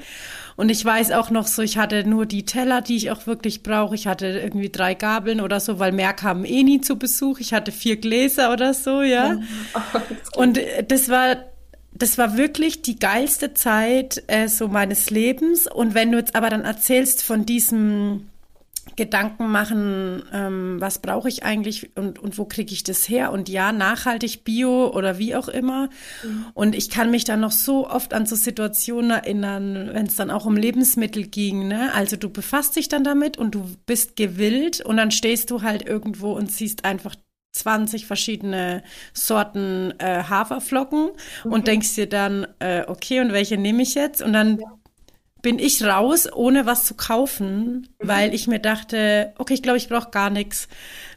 Und 0.55 0.69
ich 0.69 0.83
weiß 0.83 1.11
auch 1.11 1.29
noch 1.29 1.47
so, 1.47 1.61
ich 1.61 1.77
hatte 1.77 2.07
nur 2.07 2.25
die 2.25 2.45
Teller, 2.45 2.81
die 2.81 2.95
ich 2.95 3.11
auch 3.11 3.27
wirklich 3.27 3.61
brauche. 3.61 3.93
Ich 3.93 4.07
hatte 4.07 4.25
irgendwie 4.27 4.69
drei 4.69 4.93
Gabeln 4.93 5.41
oder 5.41 5.59
so, 5.59 5.79
weil 5.79 5.91
mehr 5.91 6.13
kamen 6.13 6.45
eh 6.45 6.63
nie 6.63 6.79
zu 6.79 6.94
Besuch. 6.95 7.39
Ich 7.39 7.53
hatte 7.53 7.71
vier 7.71 7.97
Gläser 7.97 8.51
oder 8.51 8.73
so, 8.73 9.01
ja. 9.01 9.39
Oh, 9.73 10.39
und 10.41 10.57
äh, 10.57 10.83
das 10.83 11.09
war 11.09 11.37
das 11.97 12.17
war 12.17 12.37
wirklich 12.37 12.81
die 12.81 12.99
geilste 12.99 13.53
Zeit 13.53 14.23
äh, 14.27 14.49
so 14.49 14.67
meines 14.67 15.09
Lebens. 15.09 15.65
Und 15.65 15.93
wenn 15.93 16.11
du 16.11 16.17
jetzt 16.17 16.35
aber 16.35 16.49
dann 16.49 16.65
erzählst 16.65 17.23
von 17.23 17.45
diesem 17.45 18.27
Gedanken 18.95 19.51
machen, 19.51 20.23
ähm, 20.31 20.77
was 20.79 20.99
brauche 20.99 21.27
ich 21.27 21.43
eigentlich 21.43 21.97
und, 21.97 22.19
und 22.19 22.37
wo 22.37 22.45
kriege 22.45 22.71
ich 22.71 22.83
das 22.83 23.09
her? 23.09 23.31
Und 23.31 23.49
ja, 23.49 23.71
nachhaltig, 23.71 24.43
bio 24.43 24.93
oder 24.93 25.17
wie 25.17 25.35
auch 25.35 25.49
immer. 25.49 25.89
Mhm. 26.23 26.45
Und 26.53 26.75
ich 26.75 26.89
kann 26.89 27.11
mich 27.11 27.25
dann 27.25 27.41
noch 27.41 27.51
so 27.51 27.89
oft 27.89 28.13
an 28.13 28.25
so 28.25 28.35
Situationen 28.35 29.11
erinnern, 29.11 29.89
wenn 29.91 30.05
es 30.05 30.15
dann 30.15 30.31
auch 30.31 30.45
um 30.45 30.55
Lebensmittel 30.55 31.27
ging. 31.27 31.67
Ne? 31.67 31.91
Also 31.93 32.15
du 32.15 32.29
befasst 32.29 32.75
dich 32.75 32.87
dann 32.87 33.03
damit 33.03 33.37
und 33.37 33.55
du 33.55 33.69
bist 33.85 34.15
gewillt 34.15 34.81
und 34.81 34.97
dann 34.97 35.11
stehst 35.11 35.51
du 35.51 35.61
halt 35.61 35.85
irgendwo 35.85 36.31
und 36.31 36.51
siehst 36.51 36.85
einfach 36.85 37.15
20 37.53 38.05
verschiedene 38.05 38.83
Sorten 39.13 39.93
äh, 39.99 40.23
Haferflocken 40.23 41.09
mhm. 41.43 41.51
und 41.51 41.67
denkst 41.67 41.95
dir 41.95 42.07
dann, 42.07 42.47
äh, 42.59 42.83
okay, 42.87 43.19
und 43.19 43.33
welche 43.33 43.57
nehme 43.57 43.81
ich 43.81 43.95
jetzt? 43.95 44.21
Und 44.21 44.33
dann 44.33 44.59
ja 44.59 44.67
bin 45.45 45.59
ich 45.59 45.83
raus, 45.83 46.27
ohne 46.33 46.65
was 46.65 46.85
zu 46.85 46.95
kaufen, 46.95 47.87
mhm. 48.01 48.07
weil 48.07 48.33
ich 48.33 48.47
mir 48.47 48.57
dachte, 48.57 49.31
okay, 49.37 49.53
ich 49.53 49.61
glaube, 49.61 49.77
ich 49.77 49.89
brauche 49.89 50.09
gar 50.09 50.31
nichts. 50.31 50.67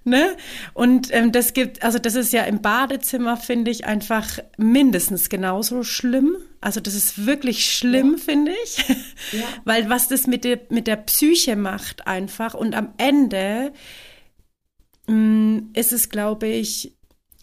Ne? 0.04 0.36
Und 0.74 1.08
ähm, 1.14 1.32
das 1.32 1.54
gibt, 1.54 1.82
also 1.82 1.98
das 1.98 2.14
ist 2.14 2.34
ja 2.34 2.42
im 2.42 2.60
Badezimmer, 2.60 3.38
finde 3.38 3.70
ich, 3.70 3.86
einfach 3.86 4.38
mindestens 4.58 5.30
genauso 5.30 5.82
schlimm. 5.82 6.36
Also 6.60 6.78
das 6.80 6.94
ist 6.94 7.24
wirklich 7.24 7.74
schlimm, 7.74 8.16
ja. 8.18 8.22
finde 8.22 8.52
ich. 8.64 8.76
Ja. 9.32 9.44
Weil 9.64 9.88
was 9.88 10.08
das 10.08 10.26
mit 10.26 10.44
der, 10.44 10.60
mit 10.68 10.86
der 10.88 10.96
Psyche 10.96 11.56
macht 11.56 12.06
einfach. 12.06 12.52
Und 12.52 12.74
am 12.74 12.92
Ende 12.98 13.72
mh, 15.06 15.14
mm, 15.14 15.70
ist 15.72 15.94
es, 15.94 16.10
glaube 16.10 16.48
ich, 16.48 16.97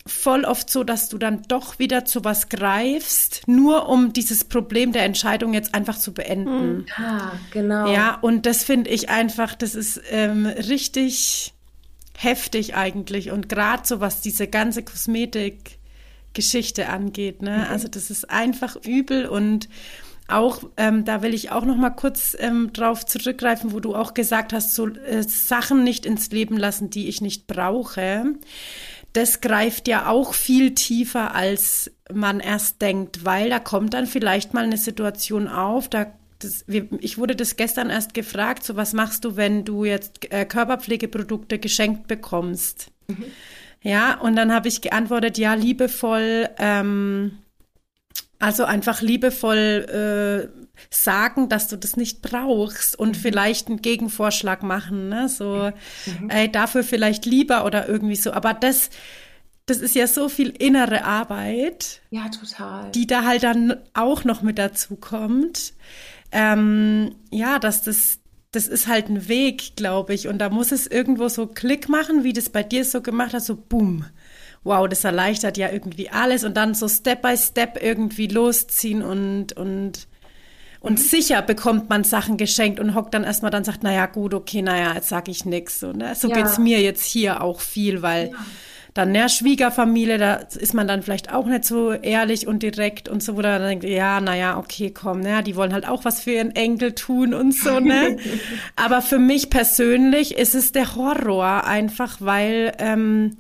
voll 0.07 0.45
oft 0.45 0.69
so, 0.69 0.83
dass 0.83 1.09
du 1.09 1.17
dann 1.17 1.41
doch 1.47 1.79
wieder 1.79 2.05
zu 2.05 2.23
was 2.23 2.49
greifst, 2.49 3.41
nur 3.47 3.89
um 3.89 4.13
dieses 4.13 4.43
Problem 4.43 4.91
der 4.91 5.03
Entscheidung 5.03 5.53
jetzt 5.53 5.73
einfach 5.73 5.97
zu 5.97 6.13
beenden. 6.13 6.77
Mhm. 6.77 6.85
Ah, 6.95 7.31
genau. 7.51 7.91
Ja, 7.91 8.19
und 8.21 8.45
das 8.45 8.63
finde 8.63 8.91
ich 8.91 9.09
einfach, 9.09 9.55
das 9.55 9.73
ist 9.73 9.99
ähm, 10.11 10.45
richtig 10.45 11.53
heftig 12.17 12.75
eigentlich 12.75 13.31
und 13.31 13.49
gerade 13.49 13.85
so 13.85 13.99
was 13.99 14.21
diese 14.21 14.47
ganze 14.47 14.83
Kosmetik-Geschichte 14.83 16.87
angeht. 16.87 17.41
Ne? 17.41 17.65
Mhm. 17.65 17.71
Also 17.71 17.87
das 17.87 18.11
ist 18.11 18.29
einfach 18.29 18.75
übel 18.85 19.25
und 19.25 19.67
auch, 20.27 20.63
ähm, 20.77 21.05
da 21.05 21.21
will 21.21 21.35
ich 21.35 21.51
auch 21.51 21.65
noch 21.65 21.75
mal 21.75 21.91
kurz 21.91 22.35
ähm, 22.39 22.73
drauf 22.73 23.05
zurückgreifen, 23.05 23.73
wo 23.73 23.79
du 23.79 23.95
auch 23.95 24.15
gesagt 24.15 24.53
hast, 24.53 24.73
so 24.73 24.87
äh, 24.87 25.23
Sachen 25.23 25.83
nicht 25.83 26.05
ins 26.05 26.31
Leben 26.31 26.57
lassen, 26.57 26.89
die 26.89 27.07
ich 27.07 27.21
nicht 27.21 27.45
brauche. 27.45 28.33
Das 29.15 29.39
greift 29.39 29.87
ja 29.87 30.09
auch 30.09 30.33
viel 30.33 30.75
tiefer, 30.75 31.33
als 31.33 31.89
man 32.13 32.41
erst 32.41 32.81
denkt, 32.81 33.23
weil 33.23 33.49
da 33.49 33.59
kommt 33.59 33.93
dann 33.93 34.07
vielleicht 34.07 34.53
mal 34.53 34.65
eine 34.65 34.75
Situation 34.75 35.47
auf, 35.47 35.87
da 35.89 36.07
das, 36.39 36.65
wir, 36.67 36.89
ich 36.99 37.17
wurde 37.17 37.33
das 37.33 37.55
gestern 37.55 37.89
erst 37.89 38.13
gefragt, 38.13 38.65
so 38.65 38.75
was 38.75 38.91
machst 38.91 39.23
du, 39.23 39.37
wenn 39.37 39.63
du 39.63 39.85
jetzt 39.85 40.29
äh, 40.33 40.43
Körperpflegeprodukte 40.43 41.59
geschenkt 41.59 42.07
bekommst? 42.07 42.91
Mhm. 43.07 43.23
Ja, 43.81 44.19
und 44.19 44.35
dann 44.35 44.53
habe 44.53 44.67
ich 44.67 44.81
geantwortet, 44.81 45.37
ja, 45.37 45.53
liebevoll, 45.53 46.49
ähm, 46.57 47.37
also 48.37 48.65
einfach 48.65 49.01
liebevoll 49.01 50.49
äh, 50.51 50.64
sagen, 50.89 51.49
dass 51.49 51.67
du 51.67 51.77
das 51.77 51.97
nicht 51.97 52.21
brauchst 52.21 52.97
und 52.97 53.17
mhm. 53.17 53.21
vielleicht 53.21 53.67
einen 53.67 53.81
Gegenvorschlag 53.81 54.63
machen, 54.63 55.09
ne? 55.09 55.29
So, 55.29 55.71
mhm. 56.05 56.29
ey, 56.29 56.51
dafür 56.51 56.83
vielleicht 56.83 57.25
lieber 57.25 57.65
oder 57.65 57.87
irgendwie 57.87 58.15
so. 58.15 58.31
Aber 58.31 58.53
das, 58.53 58.89
das 59.65 59.77
ist 59.77 59.95
ja 59.95 60.07
so 60.07 60.29
viel 60.29 60.49
innere 60.49 61.05
Arbeit. 61.05 62.01
Ja, 62.09 62.29
total. 62.29 62.91
Die 62.91 63.07
da 63.07 63.23
halt 63.23 63.43
dann 63.43 63.77
auch 63.93 64.23
noch 64.23 64.41
mit 64.41 64.57
dazu 64.57 64.95
kommt. 64.95 65.73
Ähm, 66.31 67.15
ja, 67.31 67.59
dass 67.59 67.83
das, 67.83 68.19
das 68.51 68.67
ist 68.67 68.87
halt 68.87 69.09
ein 69.09 69.27
Weg, 69.27 69.75
glaube 69.75 70.13
ich. 70.13 70.27
Und 70.27 70.39
da 70.39 70.49
muss 70.49 70.71
es 70.71 70.87
irgendwo 70.87 71.29
so 71.29 71.47
Klick 71.47 71.89
machen, 71.89 72.23
wie 72.23 72.33
das 72.33 72.49
bei 72.49 72.63
dir 72.63 72.85
so 72.85 73.01
gemacht 73.01 73.33
hat, 73.33 73.43
so 73.43 73.55
boom 73.55 74.05
wow, 74.65 74.89
das 74.89 75.03
erleichtert 75.03 75.57
ja 75.57 75.71
irgendwie 75.71 76.09
alles 76.09 76.43
und 76.43 76.57
dann 76.57 76.73
so 76.73 76.89
Step 76.89 77.21
by 77.21 77.37
Step 77.37 77.81
irgendwie 77.81 78.27
losziehen 78.27 79.01
und, 79.01 79.53
und, 79.53 80.07
und 80.85 80.99
mhm. 80.99 81.03
sicher 81.03 81.41
bekommt 81.41 81.89
man 81.89 82.03
Sachen 82.03 82.37
geschenkt 82.37 82.79
und 82.79 82.93
hockt 82.93 83.15
dann 83.15 83.23
erstmal 83.23 83.49
dann 83.49 83.63
sagt, 83.63 83.81
naja, 83.81 84.05
gut, 84.05 84.35
okay, 84.35 84.61
naja, 84.61 84.93
jetzt 84.93 85.09
sag 85.09 85.27
ich 85.27 85.43
nix. 85.43 85.79
So, 85.79 85.91
ne? 85.93 86.13
so 86.13 86.29
ja. 86.29 86.35
geht's 86.35 86.59
mir 86.59 86.79
jetzt 86.79 87.03
hier 87.03 87.41
auch 87.41 87.59
viel, 87.59 88.03
weil 88.03 88.29
ja. 88.29 88.37
dann, 88.93 89.11
ne, 89.11 89.27
Schwiegerfamilie, 89.27 90.19
da 90.19 90.35
ist 90.35 90.75
man 90.75 90.87
dann 90.87 91.01
vielleicht 91.01 91.33
auch 91.33 91.47
nicht 91.47 91.65
so 91.65 91.91
ehrlich 91.91 92.45
und 92.45 92.61
direkt 92.61 93.09
und 93.09 93.23
so, 93.23 93.35
wo 93.35 93.41
dann 93.41 93.63
denkt, 93.63 93.83
ja, 93.83 94.21
naja, 94.21 94.59
okay, 94.59 94.91
komm, 94.91 95.21
ne, 95.21 95.41
die 95.41 95.55
wollen 95.55 95.73
halt 95.73 95.87
auch 95.87 96.05
was 96.05 96.21
für 96.21 96.33
ihren 96.33 96.55
Enkel 96.55 96.93
tun 96.93 97.33
und 97.33 97.55
so, 97.55 97.79
ne. 97.79 98.17
Aber 98.75 99.01
für 99.01 99.17
mich 99.17 99.49
persönlich 99.49 100.37
ist 100.37 100.53
es 100.53 100.71
der 100.71 100.95
Horror 100.95 101.65
einfach, 101.65 102.17
weil, 102.19 102.73
ähm, 102.77 103.37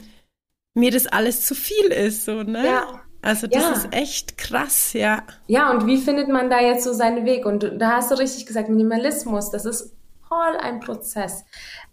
mir 0.73 0.89
das 0.89 1.05
alles 1.05 1.45
zu 1.45 1.53
viel 1.53 1.85
ist, 1.85 2.25
so, 2.25 2.41
ne? 2.41 2.65
Ja. 2.65 3.04
Also 3.25 3.47
das 3.47 3.63
ja. 3.63 3.71
ist 3.71 3.87
echt 3.91 4.37
krass, 4.37 4.93
ja. 4.93 5.23
Ja, 5.47 5.71
und 5.71 5.87
wie 5.87 5.97
findet 5.97 6.29
man 6.29 6.51
da 6.51 6.61
jetzt 6.61 6.83
so 6.83 6.93
seinen 6.93 7.25
Weg? 7.25 7.47
Und 7.47 7.63
da 7.79 7.93
hast 7.93 8.11
du 8.11 8.15
richtig 8.15 8.45
gesagt, 8.45 8.69
Minimalismus, 8.69 9.49
das 9.49 9.65
ist 9.65 9.95
voll 10.27 10.55
ein 10.59 10.79
Prozess. 10.79 11.43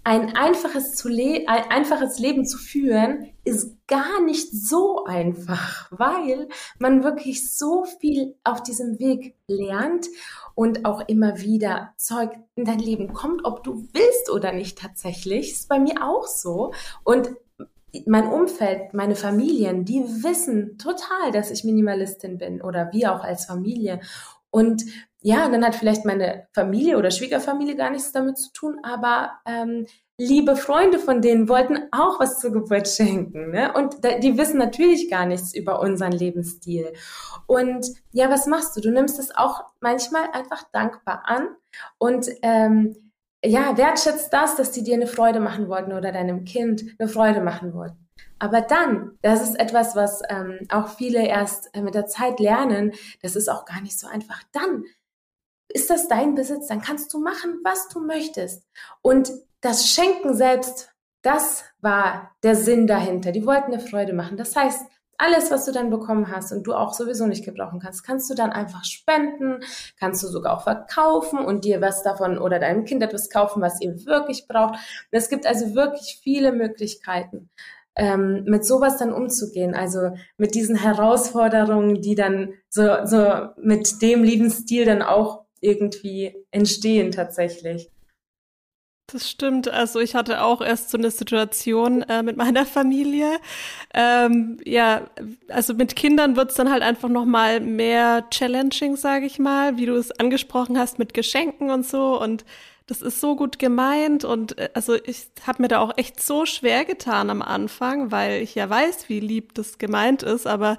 Ein 0.04 0.36
einfaches, 0.36 0.94
zu 0.94 1.08
le 1.08 1.44
ein 1.46 1.70
einfaches 1.70 2.18
Leben 2.18 2.44
zu 2.44 2.58
führen, 2.58 3.30
ist 3.44 3.78
gar 3.86 4.20
nicht 4.20 4.50
so 4.52 5.04
einfach, 5.04 5.90
weil 5.90 6.48
man 6.78 7.02
wirklich 7.02 7.56
so 7.56 7.84
viel 7.84 8.34
auf 8.44 8.62
diesem 8.62 8.98
Weg 8.98 9.34
lernt 9.46 10.08
und 10.54 10.84
auch 10.84 11.00
immer 11.08 11.38
wieder 11.38 11.94
Zeug 11.96 12.32
in 12.56 12.66
dein 12.66 12.78
Leben 12.78 13.14
kommt, 13.14 13.46
ob 13.46 13.64
du 13.64 13.88
willst 13.94 14.30
oder 14.30 14.52
nicht 14.52 14.78
tatsächlich. 14.78 15.52
Ist 15.52 15.70
bei 15.70 15.78
mir 15.78 16.06
auch 16.06 16.26
so. 16.26 16.74
Und 17.04 17.30
mein 18.06 18.26
Umfeld, 18.26 18.94
meine 18.94 19.16
Familien, 19.16 19.84
die 19.84 20.02
wissen 20.22 20.78
total, 20.78 21.30
dass 21.32 21.50
ich 21.50 21.64
Minimalistin 21.64 22.38
bin 22.38 22.62
oder 22.62 22.90
wir 22.92 23.14
auch 23.14 23.22
als 23.22 23.44
Familie. 23.44 24.00
Und 24.50 24.84
ja, 25.20 25.48
dann 25.48 25.64
hat 25.64 25.74
vielleicht 25.74 26.04
meine 26.04 26.46
Familie 26.52 26.98
oder 26.98 27.10
Schwiegerfamilie 27.10 27.76
gar 27.76 27.90
nichts 27.90 28.12
damit 28.12 28.38
zu 28.38 28.52
tun, 28.52 28.78
aber 28.82 29.32
ähm, 29.46 29.86
liebe 30.18 30.56
Freunde 30.56 30.98
von 30.98 31.20
denen 31.22 31.48
wollten 31.48 31.78
auch 31.90 32.20
was 32.20 32.38
zur 32.40 32.52
Geburt 32.52 32.88
schenken. 32.88 33.50
Ne? 33.50 33.72
Und 33.72 33.96
die 34.22 34.36
wissen 34.36 34.58
natürlich 34.58 35.10
gar 35.10 35.26
nichts 35.26 35.54
über 35.54 35.80
unseren 35.80 36.12
Lebensstil. 36.12 36.92
Und 37.46 37.86
ja, 38.12 38.30
was 38.30 38.46
machst 38.46 38.76
du? 38.76 38.80
Du 38.80 38.90
nimmst 38.90 39.18
es 39.18 39.34
auch 39.34 39.64
manchmal 39.80 40.24
einfach 40.32 40.64
dankbar 40.72 41.22
an 41.26 41.48
und 41.98 42.28
ähm, 42.42 43.11
ja, 43.44 43.76
wertschätzt 43.76 44.32
das, 44.32 44.56
dass 44.56 44.70
die 44.70 44.82
dir 44.82 44.94
eine 44.94 45.06
Freude 45.06 45.40
machen 45.40 45.68
wollten 45.68 45.92
oder 45.92 46.12
deinem 46.12 46.44
Kind 46.44 46.84
eine 46.98 47.08
Freude 47.08 47.40
machen 47.40 47.74
wollten. 47.74 48.08
Aber 48.38 48.60
dann, 48.60 49.18
das 49.22 49.42
ist 49.42 49.58
etwas, 49.58 49.94
was 49.94 50.20
ähm, 50.28 50.66
auch 50.68 50.88
viele 50.96 51.26
erst 51.26 51.74
äh, 51.74 51.80
mit 51.80 51.94
der 51.94 52.06
Zeit 52.06 52.40
lernen, 52.40 52.92
das 53.22 53.36
ist 53.36 53.48
auch 53.48 53.64
gar 53.64 53.80
nicht 53.80 53.98
so 53.98 54.08
einfach. 54.08 54.42
Dann 54.52 54.84
ist 55.68 55.90
das 55.90 56.08
dein 56.08 56.34
Besitz, 56.34 56.66
dann 56.66 56.82
kannst 56.82 57.12
du 57.14 57.20
machen, 57.20 57.60
was 57.62 57.88
du 57.88 58.00
möchtest. 58.00 58.66
Und 59.00 59.32
das 59.60 59.88
Schenken 59.88 60.34
selbst, 60.34 60.92
das 61.22 61.64
war 61.80 62.34
der 62.42 62.56
Sinn 62.56 62.86
dahinter. 62.86 63.32
Die 63.32 63.46
wollten 63.46 63.72
eine 63.72 63.80
Freude 63.80 64.12
machen. 64.12 64.36
Das 64.36 64.56
heißt, 64.56 64.86
alles, 65.22 65.52
was 65.52 65.64
du 65.64 65.72
dann 65.72 65.90
bekommen 65.90 66.32
hast 66.32 66.50
und 66.50 66.66
du 66.66 66.74
auch 66.74 66.92
sowieso 66.92 67.26
nicht 67.26 67.44
gebrauchen 67.44 67.78
kannst, 67.78 68.02
kannst 68.02 68.28
du 68.28 68.34
dann 68.34 68.50
einfach 68.50 68.84
spenden, 68.84 69.60
kannst 70.00 70.20
du 70.24 70.26
sogar 70.26 70.56
auch 70.56 70.64
verkaufen 70.64 71.38
und 71.38 71.64
dir 71.64 71.80
was 71.80 72.02
davon 72.02 72.38
oder 72.38 72.58
deinem 72.58 72.84
Kind 72.84 73.04
etwas 73.04 73.30
kaufen, 73.30 73.62
was 73.62 73.80
ihr 73.80 74.04
wirklich 74.04 74.48
braucht. 74.48 74.74
Und 74.74 75.18
es 75.18 75.28
gibt 75.28 75.46
also 75.46 75.76
wirklich 75.76 76.18
viele 76.24 76.50
Möglichkeiten, 76.50 77.50
ähm, 77.94 78.42
mit 78.46 78.64
sowas 78.64 78.96
dann 78.98 79.12
umzugehen. 79.12 79.76
Also 79.76 80.10
mit 80.38 80.56
diesen 80.56 80.74
Herausforderungen, 80.74 82.00
die 82.00 82.16
dann 82.16 82.54
so, 82.68 83.04
so 83.04 83.50
mit 83.56 84.02
dem 84.02 84.24
Lebensstil 84.24 84.86
dann 84.86 85.02
auch 85.02 85.44
irgendwie 85.60 86.34
entstehen 86.50 87.12
tatsächlich. 87.12 87.91
Das 89.08 89.28
stimmt. 89.28 89.68
Also 89.68 90.00
ich 90.00 90.14
hatte 90.14 90.42
auch 90.42 90.62
erst 90.62 90.90
so 90.90 90.96
eine 90.96 91.10
Situation 91.10 92.02
äh, 92.02 92.22
mit 92.22 92.36
meiner 92.36 92.64
Familie. 92.64 93.38
Ähm, 93.92 94.58
ja, 94.64 95.02
also 95.48 95.74
mit 95.74 95.96
Kindern 95.96 96.36
wird's 96.36 96.54
dann 96.54 96.70
halt 96.70 96.82
einfach 96.82 97.08
noch 97.08 97.26
mal 97.26 97.60
mehr 97.60 98.28
challenging, 98.30 98.96
sage 98.96 99.26
ich 99.26 99.38
mal, 99.38 99.76
wie 99.76 99.86
du 99.86 99.94
es 99.96 100.12
angesprochen 100.12 100.78
hast 100.78 100.98
mit 100.98 101.14
Geschenken 101.14 101.70
und 101.70 101.86
so. 101.86 102.20
Und 102.20 102.44
das 102.86 103.02
ist 103.02 103.20
so 103.20 103.36
gut 103.36 103.58
gemeint. 103.58 104.24
Und 104.24 104.56
äh, 104.58 104.70
also 104.74 104.94
ich 104.94 105.26
habe 105.46 105.62
mir 105.62 105.68
da 105.68 105.80
auch 105.80 105.96
echt 105.98 106.22
so 106.22 106.46
schwer 106.46 106.84
getan 106.84 107.28
am 107.28 107.42
Anfang, 107.42 108.10
weil 108.12 108.40
ich 108.40 108.54
ja 108.54 108.70
weiß, 108.70 109.08
wie 109.08 109.20
lieb 109.20 109.54
das 109.54 109.78
gemeint 109.78 110.22
ist. 110.22 110.46
Aber 110.46 110.78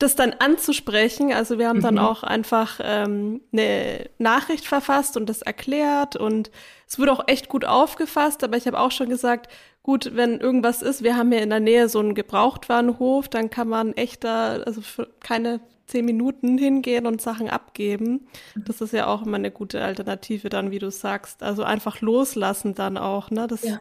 das 0.00 0.16
dann 0.16 0.32
anzusprechen. 0.32 1.32
Also 1.32 1.58
wir 1.58 1.68
haben 1.68 1.78
mhm. 1.78 1.82
dann 1.82 1.98
auch 1.98 2.22
einfach 2.22 2.80
ähm, 2.82 3.42
eine 3.52 4.08
Nachricht 4.18 4.66
verfasst 4.66 5.16
und 5.16 5.28
das 5.28 5.42
erklärt 5.42 6.16
und 6.16 6.50
es 6.90 6.98
wurde 6.98 7.12
auch 7.12 7.28
echt 7.28 7.48
gut 7.48 7.64
aufgefasst, 7.64 8.42
aber 8.42 8.56
ich 8.56 8.66
habe 8.66 8.78
auch 8.78 8.90
schon 8.90 9.08
gesagt, 9.08 9.48
gut, 9.84 10.16
wenn 10.16 10.40
irgendwas 10.40 10.82
ist, 10.82 11.04
wir 11.04 11.16
haben 11.16 11.32
ja 11.32 11.38
in 11.38 11.50
der 11.50 11.60
Nähe 11.60 11.88
so 11.88 12.00
einen 12.00 12.16
Gebrauchtwarenhof, 12.16 13.28
dann 13.28 13.48
kann 13.48 13.68
man 13.68 13.92
echt 13.92 14.24
da, 14.24 14.54
also 14.54 14.80
für 14.80 15.08
keine 15.20 15.60
zehn 15.86 16.04
Minuten 16.04 16.58
hingehen 16.58 17.06
und 17.06 17.20
Sachen 17.20 17.48
abgeben. 17.48 18.26
Das 18.56 18.80
ist 18.80 18.92
ja 18.92 19.06
auch 19.06 19.22
immer 19.24 19.36
eine 19.36 19.52
gute 19.52 19.84
Alternative 19.84 20.48
dann, 20.48 20.72
wie 20.72 20.80
du 20.80 20.90
sagst. 20.90 21.44
Also 21.44 21.62
einfach 21.62 22.00
loslassen 22.00 22.74
dann 22.74 22.98
auch, 22.98 23.30
ne? 23.30 23.46
Das, 23.46 23.62
ja, 23.62 23.80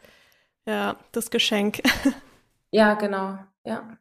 ja 0.67 0.95
das 1.11 1.31
Geschenk. 1.31 1.81
Ja, 2.71 2.93
genau, 2.93 3.39
ja. 3.65 3.97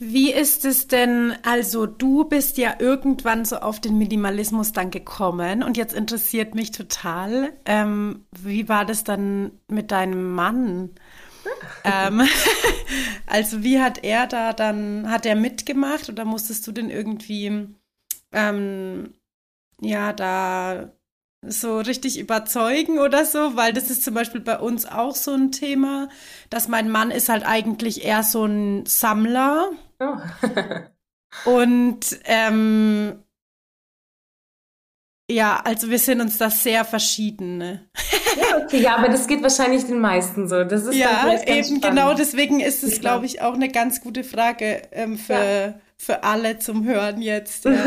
Wie 0.00 0.32
ist 0.32 0.64
es 0.64 0.86
denn, 0.86 1.34
also 1.42 1.86
du 1.86 2.24
bist 2.24 2.56
ja 2.56 2.76
irgendwann 2.78 3.44
so 3.44 3.56
auf 3.56 3.80
den 3.80 3.98
Minimalismus 3.98 4.72
dann 4.72 4.92
gekommen 4.92 5.64
und 5.64 5.76
jetzt 5.76 5.92
interessiert 5.92 6.54
mich 6.54 6.70
total, 6.70 7.52
ähm, 7.64 8.24
wie 8.30 8.68
war 8.68 8.84
das 8.84 9.02
dann 9.02 9.50
mit 9.66 9.90
deinem 9.90 10.34
Mann? 10.34 10.90
ähm, 11.84 12.22
also 13.26 13.64
wie 13.64 13.80
hat 13.80 14.04
er 14.04 14.28
da 14.28 14.52
dann, 14.52 15.10
hat 15.10 15.26
er 15.26 15.34
mitgemacht 15.34 16.08
oder 16.08 16.24
musstest 16.24 16.64
du 16.68 16.72
denn 16.72 16.90
irgendwie, 16.90 17.66
ähm, 18.30 19.14
ja, 19.80 20.12
da 20.12 20.92
so 21.44 21.78
richtig 21.78 22.20
überzeugen 22.20 23.00
oder 23.00 23.24
so, 23.24 23.56
weil 23.56 23.72
das 23.72 23.90
ist 23.90 24.04
zum 24.04 24.14
Beispiel 24.14 24.40
bei 24.40 24.58
uns 24.60 24.86
auch 24.86 25.16
so 25.16 25.32
ein 25.32 25.50
Thema, 25.50 26.08
dass 26.50 26.68
mein 26.68 26.88
Mann 26.88 27.10
ist 27.10 27.28
halt 27.28 27.44
eigentlich 27.44 28.04
eher 28.04 28.22
so 28.22 28.44
ein 28.44 28.86
Sammler 28.86 29.70
Oh. 30.00 30.16
und 31.44 32.20
ähm, 32.24 33.22
ja, 35.30 35.60
also 35.62 35.90
wir 35.90 35.98
sind 35.98 36.20
uns 36.20 36.38
da 36.38 36.48
sehr 36.48 36.84
verschieden. 36.84 37.58
Ne? 37.58 37.90
Ja, 38.36 38.64
okay, 38.64 38.80
ja, 38.80 38.96
aber 38.96 39.08
das 39.08 39.26
geht 39.26 39.42
wahrscheinlich 39.42 39.84
den 39.84 40.00
meisten 40.00 40.48
so. 40.48 40.64
Das 40.64 40.84
ist 40.84 40.94
ja 40.94 41.42
eben 41.46 41.80
genau. 41.80 42.14
Deswegen 42.14 42.60
ist 42.60 42.82
es, 42.82 43.00
glaube 43.00 43.26
ich, 43.26 43.42
auch 43.42 43.54
eine 43.54 43.68
ganz 43.68 44.00
gute 44.00 44.24
Frage 44.24 44.82
ähm, 44.92 45.18
für 45.18 45.34
ja. 45.34 45.74
für 45.98 46.24
alle 46.24 46.58
zum 46.58 46.84
Hören 46.84 47.20
jetzt. 47.20 47.66
Ja. 47.74 47.84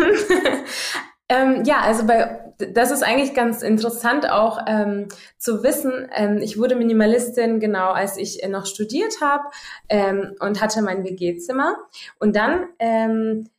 Ähm, 1.32 1.64
ja, 1.64 1.80
also 1.80 2.06
bei, 2.06 2.54
das 2.58 2.92
ist 2.92 3.04
eigentlich 3.04 3.34
ganz 3.34 3.62
interessant 3.62 4.30
auch 4.30 4.60
ähm, 4.68 5.08
zu 5.38 5.64
wissen. 5.64 6.10
Ähm, 6.14 6.40
ich 6.40 6.58
wurde 6.58 6.76
Minimalistin 6.76 7.62
genau, 7.62 7.92
als 7.92 8.18
ich 8.18 8.44
äh, 8.44 8.50
noch 8.50 8.66
studiert 8.66 9.22
habe 9.22 9.46
ähm, 9.88 10.36
und 10.42 10.62
hatte 10.62 10.82
mein 10.82 11.06
WG-Zimmer. 11.06 11.78
Und 12.20 12.36
dann, 12.36 12.68
ähm, 12.80 13.50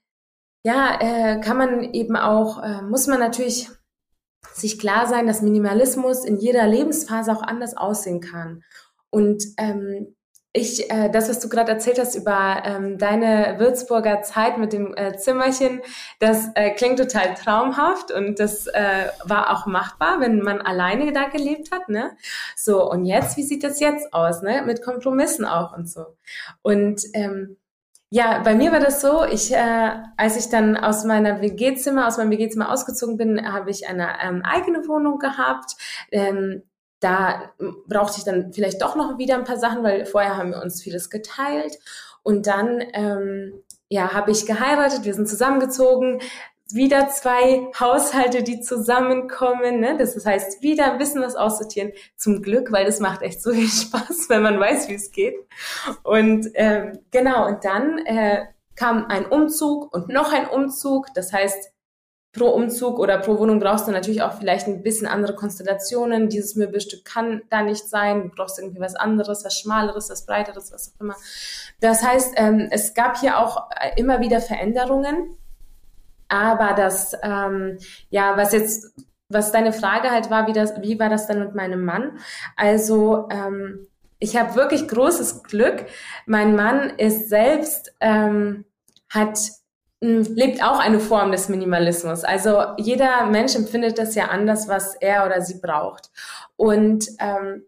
ja, 0.67 0.99
äh, 1.01 1.41
kann 1.41 1.57
man 1.57 1.95
eben 1.95 2.15
auch, 2.15 2.63
äh, 2.63 2.83
muss 2.83 3.07
man 3.07 3.19
natürlich 3.19 3.71
sich 4.53 4.79
klar 4.79 5.07
sein, 5.07 5.27
dass 5.27 5.41
Minimalismus 5.41 6.27
in 6.27 6.37
jeder 6.37 6.67
Lebensphase 6.67 7.33
auch 7.33 7.43
anders 7.43 7.75
aussehen 7.75 8.21
kann. 8.21 8.65
Und 9.09 9.45
ähm, 9.57 10.15
ich, 10.55 10.91
äh, 10.91 11.09
das, 11.09 11.31
was 11.31 11.41
du 11.41 11.49
gerade 11.49 11.73
erzählt 11.73 11.99
hast 11.99 12.15
über 12.15 12.63
ähm, 12.65 12.99
deine 12.99 13.57
Würzburger 13.59 14.23
Zeit 14.23 14.59
mit 14.59 14.73
dem 14.73 14.95
äh, 14.97 15.17
Zimmerchen, 15.17 15.81
das 16.19 16.49
äh, 16.55 16.71
klingt 16.71 16.99
total 16.99 17.35
traumhaft 17.35 18.11
und 18.13 18.39
das 18.39 18.67
äh, 18.67 19.07
war 19.25 19.51
auch 19.51 19.67
machbar, 19.67 20.21
wenn 20.21 20.41
man 20.41 20.61
alleine 20.61 21.13
da 21.13 21.29
gelebt 21.29 21.73
hat, 21.73 21.89
ne? 21.89 22.11
So 22.55 22.89
und 22.91 23.07
jetzt, 23.07 23.37
wie 23.39 23.43
sieht 23.43 23.65
das 23.65 23.81
jetzt 23.81 24.13
aus, 24.13 24.43
ne? 24.43 24.63
Mit 24.67 24.83
Kompromissen 24.83 25.47
auch 25.47 25.75
und 25.75 25.89
so. 25.89 26.17
Und 26.61 27.03
ähm, 27.15 27.57
ja, 28.11 28.41
bei 28.41 28.55
mir 28.55 28.73
war 28.73 28.81
das 28.81 29.01
so, 29.01 29.25
ich, 29.25 29.55
äh, 29.55 29.91
als 30.19 30.37
ich 30.37 30.51
dann 30.51 30.77
aus 30.77 31.05
meiner 31.05 31.41
WG-Zimmer, 31.41 32.07
aus 32.07 32.19
meinem 32.19 32.31
WG-Zimmer 32.31 32.71
ausgezogen 32.71 33.17
bin, 33.17 33.51
habe 33.51 33.71
ich 33.71 33.89
eine 33.89 34.07
ähm, 34.23 34.43
eigene 34.45 34.87
Wohnung 34.87 35.19
gehabt. 35.19 35.77
Ähm, 36.11 36.63
da 37.03 37.53
brauchte 37.89 38.19
ich 38.19 38.25
dann 38.25 38.53
vielleicht 38.53 38.81
doch 38.81 38.95
noch 38.95 39.19
wieder 39.19 39.37
ein 39.37 39.45
paar 39.45 39.59
Sachen, 39.59 39.83
weil 39.83 40.07
vorher 40.07 40.37
haben 40.37 40.51
wir 40.51 40.63
uns 40.63 40.83
vieles 40.83 41.11
geteilt. 41.11 41.79
Und 42.23 42.47
dann 42.47 42.81
ähm, 42.95 43.63
ja, 43.89 44.13
habe 44.13 44.31
ich 44.31 44.47
geheiratet, 44.47 45.05
wir 45.05 45.13
sind 45.13 45.29
zusammengezogen, 45.29 46.21
wieder 46.73 47.09
zwei 47.09 47.69
Haushalte, 47.79 48.43
die 48.43 48.61
zusammenkommen. 48.61 49.81
Ne? 49.81 49.97
Das 49.99 50.25
heißt, 50.25 50.63
wieder 50.63 50.93
ein 50.93 50.99
bisschen 50.99 51.23
was 51.23 51.35
aussortieren. 51.35 51.93
Zum 52.17 52.41
Glück, 52.41 52.73
weil 52.73 52.87
das 52.87 53.01
macht 53.01 53.23
echt 53.23 53.43
so 53.43 53.53
viel 53.53 53.69
Spaß, 53.69 54.29
wenn 54.29 54.43
man 54.43 54.59
weiß, 54.59 54.89
wie 54.89 54.95
es 54.95 55.11
geht. 55.11 55.35
Und 56.05 56.49
ähm, 56.55 57.01
genau, 57.11 57.47
und 57.49 57.65
dann 57.65 57.99
äh, 58.07 58.47
kam 58.77 59.07
ein 59.07 59.27
Umzug 59.27 59.93
und 59.93 60.09
noch 60.09 60.33
ein 60.33 60.49
Umzug. 60.49 61.09
Das 61.15 61.33
heißt, 61.33 61.72
pro 62.33 62.47
Umzug 62.47 62.99
oder 62.99 63.19
pro 63.19 63.39
Wohnung 63.39 63.61
brauchst 63.61 63.87
du 63.87 63.93
natürlich 63.93 64.23
auch 64.23 64.33
vielleicht 64.33 64.67
ein 64.67 64.83
bisschen 64.83 65.07
andere 65.07 65.35
Konstellationen. 65.35 66.29
Dieses 66.29 66.57
Möbelstück 66.57 67.05
kann 67.05 67.43
da 67.51 67.63
nicht 67.63 67.89
sein. 67.89 68.23
Du 68.23 68.29
brauchst 68.31 68.59
irgendwie 68.59 68.81
was 68.81 68.95
anderes, 68.95 69.45
was 69.45 69.59
schmaleres, 69.59 70.09
was 70.09 70.25
breiteres, 70.25 70.73
was 70.73 70.95
auch 70.95 71.01
immer. 71.01 71.17
Das 71.81 72.03
heißt, 72.03 72.35
ähm, 72.37 72.69
es 72.71 72.95
gab 72.95 73.19
hier 73.19 73.39
auch 73.39 73.71
äh, 73.79 74.01
immer 74.01 74.21
wieder 74.21 74.41
Veränderungen. 74.41 75.37
Aber 76.29 76.73
das, 76.75 77.15
ähm, 77.23 77.77
ja, 78.09 78.39
was 78.39 78.53
jetzt, 78.53 78.95
was 79.29 79.53
deine 79.53 79.75
Frage 79.75 80.11
halt 80.11 80.31
war, 80.31 80.47
wie 80.47 80.55
das, 80.55 80.81
wie 80.81 80.99
war 80.99 81.11
das 81.11 81.27
dann 81.27 81.39
mit 81.39 81.55
meinem 81.55 81.85
Mann? 81.85 82.19
Also, 82.57 83.29
ähm, 83.31 83.87
ich 84.19 84.37
habe 84.37 84.55
wirklich 84.55 84.89
großes 84.89 85.43
Glück. 85.43 85.85
Mein 86.25 86.55
Mann 86.57 86.91
ist 86.97 87.29
selbst, 87.29 87.95
ähm, 88.01 88.65
hat 89.11 89.39
lebt 90.03 90.63
auch 90.65 90.81
eine 90.81 90.99
Form 90.99 91.31
des 91.31 91.49
Minimalismus. 91.49 92.25
Also 92.25 92.63
jeder 92.77 93.27
Mensch 93.27 93.55
empfindet 93.55 93.99
das 93.99 94.15
ja 94.15 94.27
anders, 94.27 94.67
was 94.67 94.97
er 94.97 95.25
oder 95.25 95.41
sie 95.41 95.61
braucht. 95.61 96.11
Und 96.57 97.07
ähm, 97.21 97.65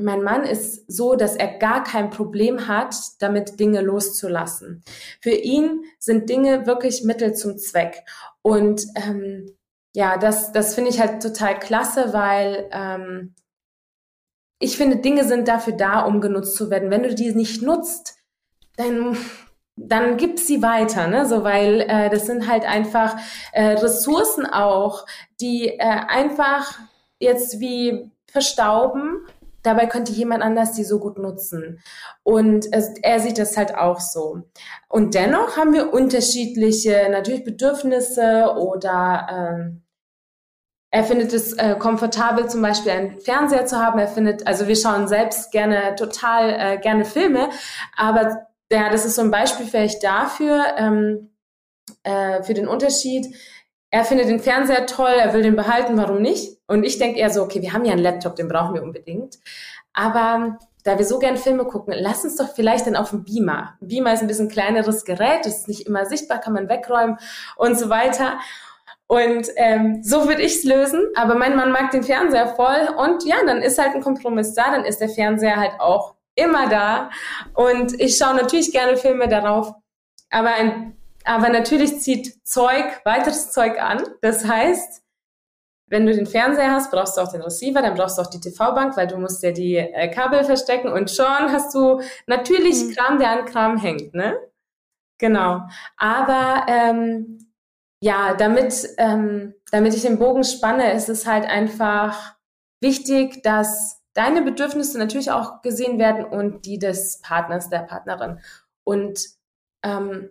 mein 0.00 0.22
Mann 0.22 0.44
ist 0.44 0.90
so, 0.90 1.16
dass 1.16 1.36
er 1.36 1.58
gar 1.58 1.82
kein 1.82 2.10
Problem 2.10 2.68
hat, 2.68 2.94
damit 3.18 3.58
Dinge 3.58 3.80
loszulassen. 3.80 4.84
Für 5.20 5.30
ihn 5.32 5.84
sind 5.98 6.30
Dinge 6.30 6.66
wirklich 6.66 7.02
Mittel 7.02 7.34
zum 7.34 7.58
Zweck. 7.58 8.04
Und 8.42 8.86
ähm, 8.94 9.56
ja, 9.94 10.16
das, 10.16 10.52
das 10.52 10.74
finde 10.74 10.90
ich 10.90 11.00
halt 11.00 11.22
total 11.22 11.58
klasse, 11.58 12.12
weil 12.12 12.68
ähm, 12.72 13.34
ich 14.60 14.76
finde, 14.76 14.98
Dinge 14.98 15.24
sind 15.24 15.48
dafür 15.48 15.74
da, 15.74 16.02
um 16.02 16.20
genutzt 16.20 16.54
zu 16.54 16.70
werden. 16.70 16.90
Wenn 16.90 17.02
du 17.02 17.14
die 17.14 17.34
nicht 17.34 17.60
nutzt, 17.62 18.16
dann 18.76 19.16
dann 19.76 20.16
gib 20.16 20.38
sie 20.38 20.62
weiter, 20.62 21.06
ne? 21.06 21.26
So, 21.26 21.44
weil 21.44 21.80
äh, 21.82 22.10
das 22.10 22.26
sind 22.26 22.48
halt 22.48 22.64
einfach 22.64 23.16
äh, 23.52 23.72
Ressourcen 23.72 24.46
auch, 24.46 25.06
die 25.40 25.68
äh, 25.68 25.78
einfach 25.78 26.78
jetzt 27.18 27.60
wie 27.60 28.10
verstauben. 28.26 29.26
Dabei 29.62 29.86
könnte 29.86 30.12
jemand 30.12 30.42
anders 30.42 30.72
die 30.72 30.84
so 30.84 30.98
gut 30.98 31.18
nutzen. 31.18 31.80
Und 32.24 32.66
es, 32.72 32.94
er 33.02 33.20
sieht 33.20 33.38
das 33.38 33.56
halt 33.56 33.76
auch 33.76 34.00
so. 34.00 34.42
Und 34.88 35.14
dennoch 35.14 35.56
haben 35.56 35.72
wir 35.72 35.92
unterschiedliche, 35.92 37.08
natürlich 37.10 37.44
Bedürfnisse 37.44 38.54
oder 38.56 39.26
ähm, 39.30 39.82
er 40.90 41.04
findet 41.04 41.32
es 41.32 41.54
äh, 41.54 41.76
komfortabel, 41.78 42.50
zum 42.50 42.60
Beispiel 42.60 42.92
einen 42.92 43.20
Fernseher 43.20 43.64
zu 43.64 43.78
haben. 43.78 43.98
Er 43.98 44.08
findet, 44.08 44.46
also 44.46 44.66
wir 44.66 44.76
schauen 44.76 45.08
selbst 45.08 45.50
gerne 45.50 45.94
total 45.94 46.50
äh, 46.50 46.78
gerne 46.78 47.06
Filme, 47.06 47.48
aber 47.96 48.46
ja, 48.72 48.90
das 48.90 49.04
ist 49.04 49.16
so 49.16 49.22
ein 49.22 49.30
Beispiel 49.30 49.66
vielleicht 49.66 50.02
dafür, 50.02 50.64
ähm, 50.76 51.30
äh, 52.02 52.42
für 52.42 52.54
den 52.54 52.68
Unterschied. 52.68 53.26
Er 53.90 54.04
findet 54.04 54.28
den 54.28 54.40
Fernseher 54.40 54.86
toll, 54.86 55.12
er 55.12 55.34
will 55.34 55.42
den 55.42 55.56
behalten, 55.56 55.96
warum 55.96 56.22
nicht? 56.22 56.58
Und 56.66 56.84
ich 56.84 56.98
denke 56.98 57.18
eher 57.18 57.30
so, 57.30 57.42
okay, 57.42 57.60
wir 57.60 57.72
haben 57.72 57.84
ja 57.84 57.92
einen 57.92 58.02
Laptop, 58.02 58.36
den 58.36 58.48
brauchen 58.48 58.74
wir 58.74 58.82
unbedingt. 58.82 59.38
Aber 59.92 60.58
da 60.84 60.98
wir 60.98 61.04
so 61.04 61.18
gern 61.18 61.36
Filme 61.36 61.64
gucken, 61.64 61.94
lass 61.96 62.24
uns 62.24 62.36
doch 62.36 62.54
vielleicht 62.54 62.86
dann 62.86 62.96
auf 62.96 63.10
dem 63.10 63.24
Beamer. 63.24 63.76
Beamer 63.80 64.14
ist 64.14 64.22
ein 64.22 64.26
bisschen 64.26 64.48
kleineres 64.48 65.04
Gerät, 65.04 65.46
ist 65.46 65.68
nicht 65.68 65.86
immer 65.86 66.06
sichtbar, 66.06 66.40
kann 66.40 66.54
man 66.54 66.68
wegräumen 66.68 67.18
und 67.56 67.78
so 67.78 67.88
weiter. 67.88 68.38
Und 69.06 69.48
ähm, 69.56 70.02
so 70.02 70.26
würde 70.26 70.42
ich 70.42 70.56
es 70.56 70.64
lösen. 70.64 71.06
Aber 71.14 71.34
mein 71.34 71.54
Mann 71.54 71.70
mag 71.70 71.90
den 71.90 72.02
Fernseher 72.02 72.48
voll 72.48 72.88
und 72.96 73.24
ja, 73.24 73.36
dann 73.46 73.60
ist 73.60 73.78
halt 73.78 73.94
ein 73.94 74.02
Kompromiss 74.02 74.54
da, 74.54 74.70
dann 74.70 74.84
ist 74.84 75.00
der 75.00 75.10
Fernseher 75.10 75.56
halt 75.56 75.72
auch 75.78 76.14
immer 76.34 76.68
da. 76.68 77.10
Und 77.54 77.98
ich 78.00 78.16
schaue 78.16 78.34
natürlich 78.34 78.72
gerne 78.72 78.96
Filme 78.96 79.28
darauf. 79.28 79.72
Aber, 80.30 80.54
ein, 80.54 80.96
aber 81.24 81.48
natürlich 81.48 82.00
zieht 82.00 82.46
Zeug, 82.46 82.84
weiteres 83.04 83.50
Zeug 83.50 83.80
an. 83.80 84.02
Das 84.22 84.44
heißt, 84.44 85.02
wenn 85.92 86.06
du 86.06 86.14
den 86.14 86.26
Fernseher 86.26 86.72
hast, 86.72 86.90
brauchst 86.90 87.18
du 87.18 87.20
auch 87.20 87.30
den 87.30 87.42
Receiver, 87.42 87.82
dann 87.82 87.94
brauchst 87.94 88.16
du 88.16 88.22
auch 88.22 88.30
die 88.30 88.40
TV-Bank, 88.40 88.96
weil 88.96 89.06
du 89.06 89.18
musst 89.18 89.42
ja 89.42 89.52
die 89.52 89.76
äh, 89.76 90.08
Kabel 90.08 90.42
verstecken 90.42 90.90
und 90.90 91.10
schon 91.10 91.52
hast 91.52 91.74
du 91.74 92.00
natürlich 92.26 92.82
mhm. 92.82 92.94
Kram, 92.94 93.18
der 93.18 93.30
an 93.30 93.44
Kram 93.44 93.76
hängt, 93.76 94.14
ne? 94.14 94.38
Genau. 95.18 95.60
Aber 95.98 96.66
ähm, 96.66 97.52
ja, 98.00 98.34
damit, 98.34 98.88
ähm, 98.96 99.54
damit 99.70 99.94
ich 99.94 100.02
den 100.02 100.18
Bogen 100.18 100.44
spanne, 100.44 100.92
ist 100.94 101.08
es 101.08 101.26
halt 101.26 101.44
einfach 101.44 102.36
wichtig, 102.80 103.42
dass 103.42 104.01
deine 104.14 104.42
Bedürfnisse 104.42 104.98
natürlich 104.98 105.30
auch 105.30 105.62
gesehen 105.62 105.98
werden 105.98 106.24
und 106.24 106.66
die 106.66 106.78
des 106.78 107.20
Partners, 107.20 107.70
der 107.70 107.80
Partnerin. 107.80 108.40
Und 108.84 109.20
ähm, 109.82 110.30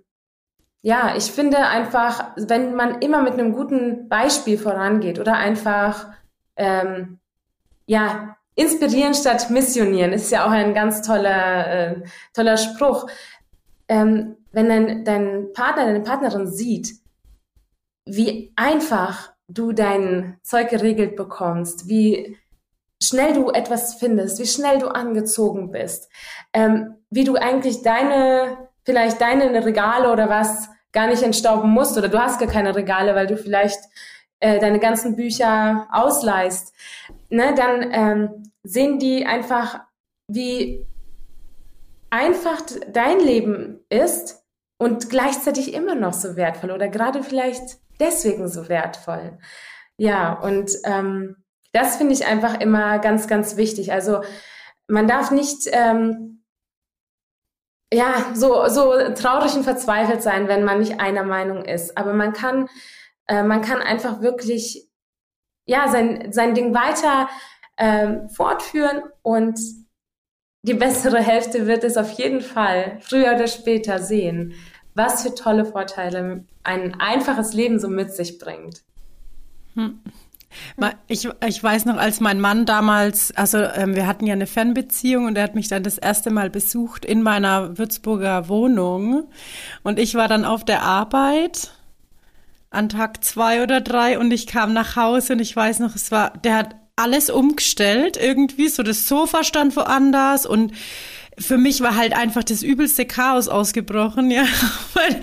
ja, 0.81 1.15
ich 1.15 1.31
finde 1.31 1.57
einfach, 1.57 2.31
wenn 2.37 2.75
man 2.75 3.01
immer 3.01 3.21
mit 3.21 3.33
einem 3.33 3.53
guten 3.53 4.09
Beispiel 4.09 4.57
vorangeht 4.57 5.19
oder 5.19 5.35
einfach 5.35 6.07
ähm, 6.55 7.19
ja 7.85 8.35
inspirieren 8.55 9.13
statt 9.13 9.49
missionieren, 9.49 10.11
ist 10.11 10.31
ja 10.31 10.45
auch 10.45 10.51
ein 10.51 10.73
ganz 10.73 11.01
toller 11.01 11.67
äh, 11.67 12.03
toller 12.33 12.57
Spruch. 12.57 13.07
Ähm, 13.87 14.37
wenn 14.51 14.67
dein, 14.67 15.05
dein 15.05 15.53
Partner, 15.53 15.85
deine 15.85 16.01
Partnerin 16.01 16.47
sieht, 16.47 16.95
wie 18.05 18.51
einfach 18.55 19.33
du 19.47 19.71
dein 19.71 20.37
Zeug 20.43 20.69
geregelt 20.69 21.15
bekommst, 21.15 21.87
wie 21.87 22.37
schnell 23.01 23.33
du 23.33 23.49
etwas 23.49 23.95
findest, 23.95 24.39
wie 24.39 24.45
schnell 24.45 24.79
du 24.79 24.87
angezogen 24.87 25.71
bist, 25.71 26.09
ähm, 26.53 26.95
wie 27.09 27.23
du 27.23 27.35
eigentlich 27.35 27.81
deine, 27.81 28.69
vielleicht 28.85 29.19
deine 29.19 29.65
Regale 29.65 30.11
oder 30.11 30.29
was 30.29 30.69
gar 30.91 31.07
nicht 31.07 31.23
entstauben 31.23 31.71
musst 31.71 31.97
oder 31.97 32.09
du 32.09 32.19
hast 32.19 32.39
gar 32.39 32.49
keine 32.49 32.75
Regale, 32.75 33.15
weil 33.15 33.27
du 33.27 33.37
vielleicht 33.37 33.79
äh, 34.39 34.59
deine 34.59 34.79
ganzen 34.79 35.15
Bücher 35.15 35.87
ausleihst, 35.91 36.73
ne, 37.29 37.53
dann 37.55 37.91
ähm, 37.91 38.51
sehen 38.63 38.99
die 38.99 39.25
einfach, 39.25 39.79
wie 40.27 40.85
einfach 42.09 42.61
dein 42.91 43.19
Leben 43.19 43.79
ist 43.89 44.43
und 44.77 45.09
gleichzeitig 45.09 45.73
immer 45.73 45.95
noch 45.95 46.13
so 46.13 46.35
wertvoll 46.35 46.71
oder 46.71 46.89
gerade 46.89 47.23
vielleicht 47.23 47.77
deswegen 47.99 48.47
so 48.47 48.67
wertvoll. 48.67 49.37
Ja, 49.97 50.33
und 50.33 50.71
ähm, 50.83 51.40
das 51.73 51.97
finde 51.97 52.13
ich 52.13 52.25
einfach 52.25 52.59
immer 52.59 52.99
ganz, 52.99 53.27
ganz 53.27 53.57
wichtig. 53.57 53.91
Also 53.93 54.21
man 54.87 55.07
darf 55.07 55.31
nicht 55.31 55.69
ähm, 55.71 56.43
ja 57.93 58.31
so 58.33 58.67
so 58.67 58.93
traurig 59.13 59.55
und 59.55 59.63
verzweifelt 59.63 60.21
sein, 60.21 60.47
wenn 60.47 60.63
man 60.63 60.79
nicht 60.79 60.99
einer 60.99 61.23
Meinung 61.23 61.63
ist. 61.65 61.97
Aber 61.97 62.13
man 62.13 62.33
kann 62.33 62.67
äh, 63.27 63.43
man 63.43 63.61
kann 63.61 63.81
einfach 63.81 64.21
wirklich 64.21 64.87
ja 65.65 65.87
sein 65.87 66.31
sein 66.31 66.53
Ding 66.53 66.73
weiter 66.73 67.29
ähm, 67.77 68.29
fortführen 68.29 69.03
und 69.21 69.59
die 70.63 70.73
bessere 70.75 71.19
Hälfte 71.19 71.65
wird 71.65 71.83
es 71.83 71.97
auf 71.97 72.11
jeden 72.11 72.41
Fall 72.41 72.99
früher 73.01 73.33
oder 73.33 73.47
später 73.47 73.99
sehen, 73.99 74.53
was 74.93 75.23
für 75.23 75.33
tolle 75.33 75.65
Vorteile 75.65 76.45
ein 76.63 76.99
einfaches 76.99 77.53
Leben 77.53 77.79
so 77.79 77.87
mit 77.87 78.13
sich 78.13 78.37
bringt. 78.37 78.83
Hm. 79.73 80.01
Ich, 81.07 81.27
ich 81.45 81.63
weiß 81.63 81.85
noch, 81.85 81.97
als 81.97 82.19
mein 82.19 82.39
Mann 82.39 82.65
damals, 82.65 83.35
also 83.35 83.57
ähm, 83.57 83.95
wir 83.95 84.07
hatten 84.07 84.25
ja 84.25 84.33
eine 84.33 84.47
Fernbeziehung 84.47 85.25
und 85.25 85.37
er 85.37 85.43
hat 85.43 85.55
mich 85.55 85.67
dann 85.67 85.83
das 85.83 85.97
erste 85.97 86.31
Mal 86.31 86.49
besucht 86.49 87.05
in 87.05 87.21
meiner 87.21 87.77
Würzburger 87.77 88.49
Wohnung. 88.49 89.29
Und 89.83 89.99
ich 89.99 90.15
war 90.15 90.27
dann 90.27 90.45
auf 90.45 90.65
der 90.65 90.83
Arbeit 90.83 91.71
an 92.69 92.89
Tag 92.89 93.23
zwei 93.23 93.63
oder 93.63 93.81
drei 93.81 94.17
und 94.17 94.31
ich 94.31 94.47
kam 94.47 94.73
nach 94.73 94.95
Hause 94.95 95.33
und 95.33 95.39
ich 95.39 95.55
weiß 95.55 95.79
noch, 95.79 95.95
es 95.95 96.11
war, 96.11 96.31
der 96.43 96.55
hat 96.55 96.75
alles 96.95 97.29
umgestellt 97.29 98.17
irgendwie, 98.17 98.67
so 98.67 98.83
das 98.83 99.07
Sofa 99.07 99.43
stand 99.43 99.75
woanders 99.75 100.45
und 100.45 100.73
für 101.41 101.57
mich 101.57 101.81
war 101.81 101.95
halt 101.95 102.13
einfach 102.13 102.43
das 102.43 102.63
übelste 102.63 103.05
Chaos 103.05 103.47
ausgebrochen, 103.47 104.31
ja, 104.31 104.45
weil, 104.93 105.21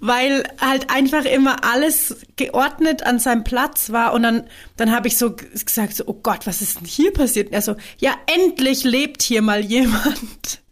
weil 0.00 0.42
halt 0.60 0.90
einfach 0.90 1.24
immer 1.24 1.64
alles 1.64 2.16
geordnet 2.36 3.04
an 3.04 3.18
seinem 3.18 3.44
Platz 3.44 3.90
war 3.90 4.12
und 4.12 4.22
dann 4.22 4.44
dann 4.76 4.90
habe 4.90 5.08
ich 5.08 5.16
so 5.16 5.34
gesagt 5.34 5.94
so 5.94 6.04
oh 6.06 6.18
Gott, 6.22 6.46
was 6.46 6.62
ist 6.62 6.80
denn 6.80 6.86
hier 6.86 7.12
passiert? 7.12 7.48
Und 7.48 7.54
er 7.54 7.62
so 7.62 7.76
ja, 7.98 8.14
endlich 8.26 8.84
lebt 8.84 9.22
hier 9.22 9.42
mal 9.42 9.64
jemand. 9.64 10.60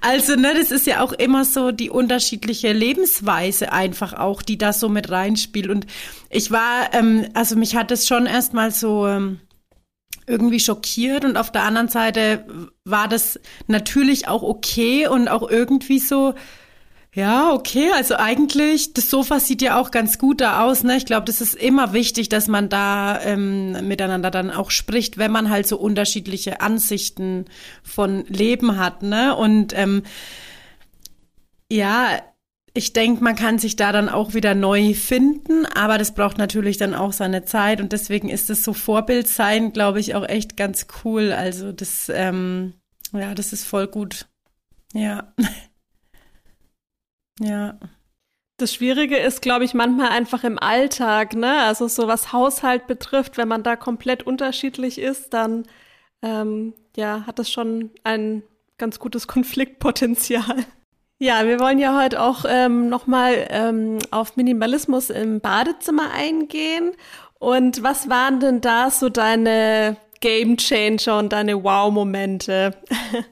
Also, 0.00 0.34
ne, 0.34 0.52
das 0.52 0.72
ist 0.72 0.84
ja 0.86 1.00
auch 1.00 1.12
immer 1.12 1.44
so 1.44 1.70
die 1.70 1.88
unterschiedliche 1.88 2.72
Lebensweise 2.72 3.70
einfach 3.70 4.12
auch, 4.14 4.42
die 4.42 4.58
da 4.58 4.72
so 4.72 4.88
mit 4.88 5.10
reinspielt. 5.10 5.70
Und 5.70 5.86
ich 6.28 6.50
war, 6.50 6.92
ähm, 6.92 7.28
also 7.34 7.54
mich 7.54 7.76
hat 7.76 7.92
es 7.92 8.08
schon 8.08 8.26
erstmal 8.26 8.72
so 8.72 9.06
ähm, 9.06 9.38
irgendwie 10.26 10.60
schockiert 10.60 11.24
und 11.24 11.36
auf 11.36 11.52
der 11.52 11.64
anderen 11.64 11.88
Seite 11.88 12.44
war 12.84 13.08
das 13.08 13.38
natürlich 13.66 14.28
auch 14.28 14.42
okay 14.42 15.06
und 15.06 15.28
auch 15.28 15.48
irgendwie 15.48 15.98
so, 15.98 16.34
ja, 17.14 17.52
okay, 17.52 17.90
also 17.94 18.16
eigentlich, 18.16 18.92
das 18.92 19.08
Sofa 19.08 19.38
sieht 19.38 19.62
ja 19.62 19.78
auch 19.78 19.92
ganz 19.92 20.18
gut 20.18 20.40
da 20.40 20.64
aus, 20.64 20.82
ne? 20.82 20.96
Ich 20.96 21.06
glaube, 21.06 21.26
das 21.26 21.40
ist 21.40 21.54
immer 21.54 21.92
wichtig, 21.92 22.28
dass 22.28 22.48
man 22.48 22.68
da 22.68 23.20
ähm, 23.22 23.86
miteinander 23.86 24.32
dann 24.32 24.50
auch 24.50 24.72
spricht, 24.72 25.16
wenn 25.16 25.30
man 25.30 25.48
halt 25.48 25.68
so 25.68 25.78
unterschiedliche 25.78 26.60
Ansichten 26.60 27.44
von 27.84 28.24
Leben 28.26 28.78
hat, 28.78 29.04
ne? 29.04 29.36
Und 29.36 29.78
ähm, 29.78 30.02
ja, 31.70 32.20
ich 32.76 32.92
denke, 32.92 33.22
man 33.22 33.36
kann 33.36 33.60
sich 33.60 33.76
da 33.76 33.92
dann 33.92 34.08
auch 34.08 34.34
wieder 34.34 34.56
neu 34.56 34.94
finden, 34.94 35.64
aber 35.64 35.96
das 35.96 36.12
braucht 36.12 36.38
natürlich 36.38 36.76
dann 36.76 36.92
auch 36.92 37.12
seine 37.12 37.44
Zeit 37.44 37.80
und 37.80 37.92
deswegen 37.92 38.28
ist 38.28 38.50
das 38.50 38.64
so 38.64 38.72
Vorbild 38.72 39.28
sein, 39.28 39.72
glaube 39.72 40.00
ich, 40.00 40.16
auch 40.16 40.28
echt 40.28 40.56
ganz 40.56 40.88
cool. 41.04 41.32
Also 41.32 41.70
das, 41.70 42.10
ähm, 42.12 42.74
ja, 43.12 43.32
das 43.34 43.52
ist 43.52 43.64
voll 43.64 43.86
gut. 43.86 44.26
Ja. 44.92 45.32
ja. 47.40 47.78
Das 48.56 48.74
Schwierige 48.74 49.18
ist, 49.18 49.40
glaube 49.40 49.64
ich, 49.64 49.74
manchmal 49.74 50.08
einfach 50.08 50.42
im 50.42 50.58
Alltag, 50.58 51.34
ne? 51.34 51.62
Also 51.62 51.86
so 51.86 52.08
was 52.08 52.32
Haushalt 52.32 52.88
betrifft, 52.88 53.36
wenn 53.36 53.48
man 53.48 53.62
da 53.62 53.76
komplett 53.76 54.24
unterschiedlich 54.24 54.98
ist, 54.98 55.32
dann 55.32 55.64
ähm, 56.22 56.74
ja, 56.96 57.24
hat 57.26 57.38
das 57.38 57.50
schon 57.50 57.90
ein 58.02 58.42
ganz 58.78 58.98
gutes 58.98 59.26
Konfliktpotenzial. 59.28 60.66
Ja, 61.18 61.46
wir 61.46 61.60
wollen 61.60 61.78
ja 61.78 62.00
heute 62.00 62.20
auch 62.20 62.44
ähm, 62.48 62.88
nochmal 62.88 63.46
ähm, 63.48 63.98
auf 64.10 64.36
Minimalismus 64.36 65.10
im 65.10 65.40
Badezimmer 65.40 66.10
eingehen. 66.12 66.92
Und 67.38 67.82
was 67.82 68.08
waren 68.08 68.40
denn 68.40 68.60
da 68.60 68.90
so 68.90 69.08
deine 69.08 69.96
Game 70.20 70.56
Changer 70.56 71.18
und 71.18 71.32
deine 71.32 71.62
Wow-Momente? 71.62 72.74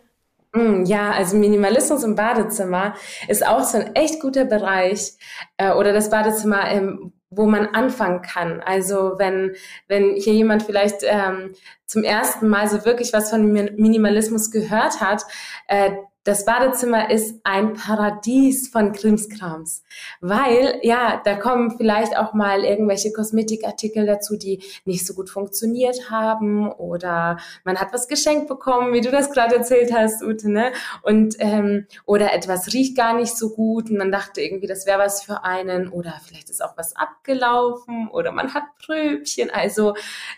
Mm, 0.54 0.84
ja, 0.84 1.12
also 1.12 1.38
Minimalismus 1.38 2.04
im 2.04 2.14
Badezimmer 2.14 2.94
ist 3.26 3.46
auch 3.46 3.64
so 3.64 3.78
ein 3.78 3.94
echt 3.94 4.20
guter 4.20 4.44
Bereich 4.44 5.14
äh, 5.56 5.72
oder 5.72 5.94
das 5.94 6.10
Badezimmer, 6.10 6.70
ähm, 6.70 7.14
wo 7.30 7.46
man 7.46 7.68
anfangen 7.68 8.20
kann. 8.20 8.60
Also 8.60 9.14
wenn 9.16 9.56
wenn 9.88 10.14
hier 10.14 10.34
jemand 10.34 10.64
vielleicht 10.64 11.04
ähm, 11.04 11.54
zum 11.86 12.04
ersten 12.04 12.48
Mal 12.48 12.68
so 12.68 12.84
wirklich 12.84 13.14
was 13.14 13.30
von 13.30 13.50
Minimalismus 13.50 14.50
gehört 14.50 15.00
hat, 15.00 15.22
äh, 15.68 15.92
das 16.24 16.44
Badezimmer 16.44 17.10
ist 17.10 17.40
ein 17.42 17.74
Paradies 17.74 18.68
von 18.68 18.92
Krimskrams, 18.92 19.82
weil 20.20 20.78
ja, 20.82 21.20
da 21.24 21.34
kommen 21.34 21.76
vielleicht 21.76 22.16
auch 22.16 22.32
mal 22.32 22.64
irgendwelche 22.64 23.12
Kosmetikartikel 23.12 24.06
dazu, 24.06 24.36
die 24.36 24.62
nicht 24.84 25.04
so 25.04 25.14
gut 25.14 25.30
funktioniert 25.30 26.10
haben 26.10 26.70
oder 26.70 27.38
man 27.64 27.78
hat 27.78 27.92
was 27.92 28.06
geschenkt 28.06 28.46
bekommen, 28.46 28.92
wie 28.92 29.00
du 29.00 29.10
das 29.10 29.32
gerade 29.32 29.56
erzählt 29.56 29.92
hast, 29.92 30.22
Ute, 30.22 30.50
ne? 30.50 30.72
Und 31.02 31.36
ähm, 31.40 31.86
oder 32.06 32.32
etwas 32.32 32.72
riecht 32.72 32.96
gar 32.96 33.14
nicht 33.14 33.36
so 33.36 33.50
gut 33.50 33.90
und 33.90 33.98
man 33.98 34.12
dachte 34.12 34.40
irgendwie, 34.40 34.68
das 34.68 34.86
wäre 34.86 35.00
was 35.00 35.24
für 35.24 35.42
einen 35.42 35.88
oder 35.88 36.20
vielleicht 36.24 36.50
ist 36.50 36.62
auch 36.62 36.76
was 36.76 36.94
abgelaufen 36.94 38.08
oder 38.08 38.30
man 38.30 38.54
hat 38.54 38.64
Pröbchen. 38.84 39.50
Also 39.50 39.94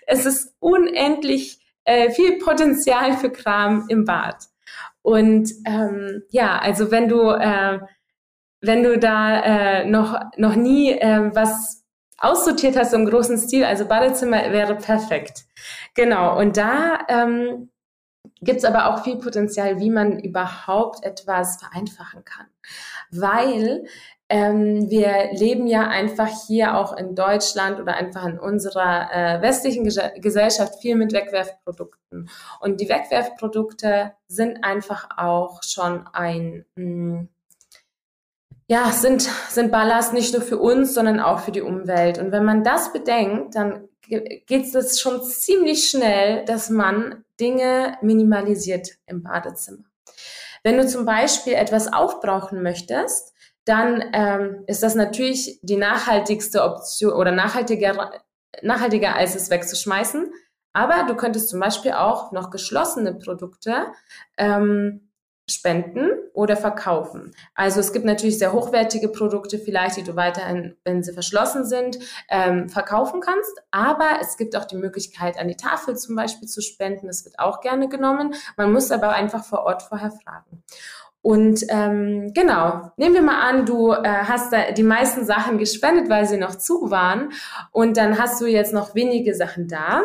es 0.06 0.24
ist 0.24 0.54
unendlich 0.60 1.58
äh, 1.84 2.10
viel 2.10 2.38
Potenzial 2.38 3.18
für 3.18 3.30
Kram 3.30 3.84
im 3.88 4.06
Bad. 4.06 4.48
Und 5.04 5.52
ähm, 5.66 6.22
ja, 6.30 6.58
also 6.58 6.90
wenn 6.90 7.08
du 7.08 7.28
äh, 7.28 7.78
wenn 8.62 8.82
du 8.82 8.98
da 8.98 9.40
äh, 9.42 9.84
noch 9.84 10.18
noch 10.38 10.56
nie 10.56 10.92
äh, 10.92 11.30
was 11.34 11.84
aussortiert 12.16 12.74
hast 12.74 12.94
im 12.94 13.04
großen 13.04 13.36
Stil, 13.36 13.66
also 13.66 13.84
Badezimmer 13.86 14.50
wäre 14.50 14.76
perfekt. 14.76 15.44
Genau. 15.94 16.38
Und 16.38 16.56
da 16.56 17.00
ähm, 17.08 17.70
gibt 18.40 18.60
es 18.60 18.64
aber 18.64 18.86
auch 18.86 19.04
viel 19.04 19.16
Potenzial, 19.18 19.78
wie 19.78 19.90
man 19.90 20.18
überhaupt 20.20 21.04
etwas 21.04 21.58
vereinfachen 21.58 22.24
kann, 22.24 22.46
weil 23.10 23.84
ähm, 24.28 24.88
wir 24.90 25.32
leben 25.32 25.66
ja 25.66 25.86
einfach 25.86 26.28
hier 26.46 26.76
auch 26.76 26.96
in 26.96 27.14
Deutschland 27.14 27.78
oder 27.78 27.94
einfach 27.94 28.24
in 28.26 28.38
unserer 28.38 29.10
äh, 29.12 29.42
westlichen 29.42 29.84
Ges 29.84 30.00
Gesellschaft 30.16 30.80
viel 30.80 30.96
mit 30.96 31.12
Wegwerfprodukten. 31.12 32.30
Und 32.60 32.80
die 32.80 32.88
Wegwerfprodukte 32.88 34.12
sind 34.26 34.64
einfach 34.64 35.08
auch 35.16 35.62
schon 35.62 36.06
ein, 36.12 36.64
mh, 36.76 36.84
hm, 36.84 37.28
ja, 38.66 38.90
sind, 38.92 39.28
sind 39.50 39.70
Ballast 39.70 40.14
nicht 40.14 40.32
nur 40.32 40.40
für 40.40 40.56
uns, 40.56 40.94
sondern 40.94 41.20
auch 41.20 41.40
für 41.40 41.52
die 41.52 41.60
Umwelt. 41.60 42.18
Und 42.18 42.32
wenn 42.32 42.46
man 42.46 42.64
das 42.64 42.94
bedenkt, 42.94 43.54
dann 43.54 43.88
geht 44.08 44.74
es 44.74 45.00
schon 45.00 45.22
ziemlich 45.22 45.90
schnell, 45.90 46.46
dass 46.46 46.70
man 46.70 47.24
Dinge 47.38 47.98
minimalisiert 48.00 48.88
im 49.06 49.22
Badezimmer. 49.22 49.84
Wenn 50.62 50.78
du 50.78 50.86
zum 50.86 51.04
Beispiel 51.04 51.52
etwas 51.52 51.92
aufbrauchen 51.92 52.62
möchtest, 52.62 53.33
dann 53.64 54.04
ähm, 54.12 54.64
ist 54.66 54.82
das 54.82 54.94
natürlich 54.94 55.58
die 55.62 55.76
nachhaltigste 55.76 56.62
Option 56.62 57.12
oder 57.12 57.32
nachhaltiger, 57.32 58.12
nachhaltiger 58.62 59.16
als 59.16 59.34
es 59.34 59.50
wegzuschmeißen. 59.50 60.32
Aber 60.72 61.04
du 61.06 61.14
könntest 61.14 61.48
zum 61.48 61.60
Beispiel 61.60 61.92
auch 61.92 62.32
noch 62.32 62.50
geschlossene 62.50 63.14
Produkte 63.14 63.86
ähm, 64.36 65.08
spenden 65.48 66.10
oder 66.32 66.56
verkaufen. 66.56 67.32
Also 67.54 67.80
es 67.80 67.92
gibt 67.92 68.06
natürlich 68.06 68.38
sehr 68.38 68.52
hochwertige 68.52 69.08
Produkte 69.08 69.58
vielleicht, 69.58 69.98
die 69.98 70.02
du 70.02 70.16
weiterhin, 70.16 70.76
wenn 70.84 71.02
sie 71.02 71.12
verschlossen 71.12 71.66
sind, 71.66 71.98
ähm, 72.30 72.68
verkaufen 72.68 73.20
kannst. 73.20 73.62
Aber 73.70 74.18
es 74.20 74.36
gibt 74.36 74.56
auch 74.56 74.64
die 74.64 74.76
Möglichkeit, 74.76 75.38
an 75.38 75.48
die 75.48 75.56
Tafel 75.56 75.96
zum 75.96 76.16
Beispiel 76.16 76.48
zu 76.48 76.62
spenden. 76.62 77.08
Das 77.08 77.24
wird 77.24 77.38
auch 77.38 77.60
gerne 77.60 77.88
genommen. 77.88 78.34
Man 78.56 78.72
muss 78.72 78.90
aber 78.90 79.10
einfach 79.10 79.44
vor 79.44 79.64
Ort 79.64 79.82
vorher 79.82 80.12
fragen. 80.12 80.64
Und 81.24 81.64
ähm, 81.70 82.34
genau, 82.34 82.92
nehmen 82.98 83.14
wir 83.14 83.22
mal 83.22 83.40
an, 83.48 83.64
du 83.64 83.92
äh, 83.92 84.02
hast 84.04 84.52
da 84.52 84.72
die 84.72 84.82
meisten 84.82 85.24
Sachen 85.24 85.56
gespendet, 85.56 86.10
weil 86.10 86.28
sie 86.28 86.36
noch 86.36 86.56
zu 86.56 86.90
waren. 86.90 87.32
Und 87.70 87.96
dann 87.96 88.18
hast 88.18 88.42
du 88.42 88.46
jetzt 88.46 88.74
noch 88.74 88.94
wenige 88.94 89.34
Sachen 89.34 89.66
da. 89.66 90.02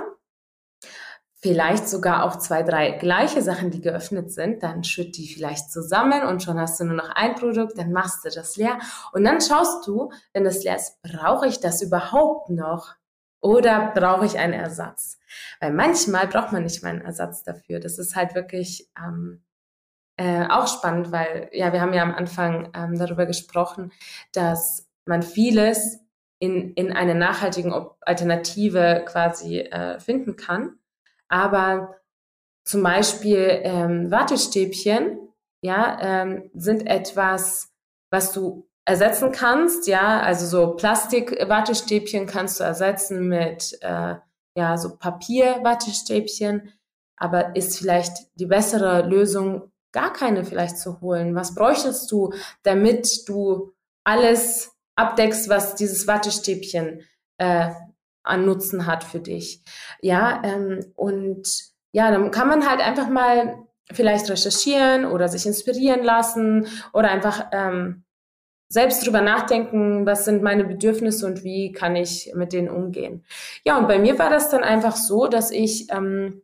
Vielleicht 1.36 1.90
sogar 1.90 2.24
auch 2.24 2.38
zwei, 2.38 2.64
drei 2.64 2.92
gleiche 2.92 3.42
Sachen, 3.42 3.70
die 3.70 3.82
geöffnet 3.82 4.32
sind. 4.32 4.64
Dann 4.64 4.86
schütt 4.86 5.18
die 5.18 5.28
vielleicht 5.28 5.74
zusammen 5.74 6.22
und 6.22 6.42
schon 6.42 6.58
hast 6.58 6.80
du 6.80 6.86
nur 6.86 6.96
noch 6.96 7.10
ein 7.10 7.36
Produkt, 7.36 7.78
dann 7.78 7.92
machst 7.92 8.24
du 8.24 8.30
das 8.30 8.56
leer. 8.56 8.80
Und 9.12 9.26
dann 9.26 9.42
schaust 9.42 9.86
du, 9.86 10.14
wenn 10.32 10.46
das 10.46 10.64
leer 10.64 10.78
ist, 10.78 11.02
brauche 11.02 11.48
ich 11.48 11.60
das 11.60 11.82
überhaupt 11.82 12.50
noch? 12.50 12.96
Oder 13.42 13.92
brauche 13.94 14.26
ich 14.26 14.40
einen 14.40 14.54
Ersatz? 14.54 15.20
Weil 15.60 15.74
manchmal 15.74 16.28
braucht 16.28 16.54
man 16.54 16.64
nicht 16.64 16.82
mal 16.82 16.92
einen 16.92 17.02
Ersatz 17.02 17.44
dafür. 17.44 17.82
Das 17.82 18.00
ist 18.00 18.16
halt 18.16 18.36
wirklich 18.36 18.90
ähm, 18.98 19.44
äh, 20.20 20.46
auch 20.50 20.68
spannend, 20.68 21.14
weil 21.14 21.50
ja, 21.54 21.72
wir 21.72 21.80
haben 21.80 21.94
ja 21.94 22.04
am 22.04 22.14
Anfang 22.14 22.74
ähm, 22.76 23.00
darüber 23.00 23.26
gesprochen, 23.26 23.94
dass 24.34 24.86
man 25.06 25.24
vieles 25.24 26.02
in, 26.40 26.74
in 26.74 26.92
eine 26.92 27.16
nachhaltigen 27.16 27.74
Alternative 28.02 29.06
quasi 29.08 29.60
äh, 29.60 29.98
finden 30.02 30.36
kann. 30.36 30.78
Aber 31.30 31.96
zum 32.66 32.84
Beispiel 32.84 33.62
ähm, 33.64 34.12
Wattestäbchen, 34.12 35.20
ja, 35.62 35.98
ähm, 36.02 36.52
sind 36.54 36.86
etwas, 36.86 37.72
was 38.12 38.34
du 38.34 38.68
ersetzen 38.84 39.32
kannst, 39.32 39.88
ja, 39.88 40.20
also 40.20 40.46
so 40.46 40.76
Plastik-Wattestäbchen 40.76 42.26
kannst 42.26 42.60
du 42.60 42.66
ersetzen 42.66 43.30
mit 43.30 43.78
äh, 43.82 44.16
ja 44.58 44.78
so 44.78 44.98
Papier-Wattestäbchen, 44.98 46.74
aber 47.16 47.56
ist 47.56 47.78
vielleicht 47.78 48.14
die 48.36 48.48
bessere 48.48 49.08
Lösung 49.08 49.72
gar 49.92 50.14
keine 50.14 50.46
vielleicht 50.46 50.78
zu 50.78 51.02
holen? 51.02 51.36
Was 51.36 51.56
bräuchtest 51.56 52.12
du, 52.12 52.34
damit 52.64 53.28
du 53.28 53.74
alles 54.04 54.72
abdeckst, 54.96 55.50
was 55.50 55.76
dieses 55.76 56.08
Wattestäbchen 56.08 57.02
äh, 57.38 57.70
an 58.24 58.46
Nutzen 58.46 58.86
hat 58.86 59.04
für 59.04 59.20
dich. 59.20 59.64
Ja, 60.02 60.42
ähm, 60.44 60.86
und 60.96 61.48
ja, 61.92 62.12
dann 62.12 62.32
kann 62.32 62.48
man 62.48 62.70
halt 62.70 62.82
einfach 62.82 63.10
mal 63.10 63.66
vielleicht 63.92 64.30
recherchieren 64.30 65.06
oder 65.06 65.28
sich 65.28 65.46
inspirieren 65.46 66.04
lassen 66.04 66.68
oder 66.94 67.10
einfach 67.10 67.48
ähm, 67.52 68.04
selbst 68.72 69.04
drüber 69.04 69.22
nachdenken, 69.22 70.06
was 70.06 70.26
sind 70.26 70.44
meine 70.44 70.64
Bedürfnisse 70.64 71.26
und 71.26 71.44
wie 71.44 71.72
kann 71.72 71.96
ich 71.96 72.32
mit 72.36 72.54
denen 72.54 72.70
umgehen. 72.70 73.26
Ja, 73.64 73.80
und 73.80 73.88
bei 73.88 73.98
mir 73.98 74.20
war 74.20 74.30
das 74.30 74.52
dann 74.52 74.64
einfach 74.64 74.96
so, 74.96 75.26
dass 75.28 75.50
ich 75.50 75.88
ähm, 75.92 76.44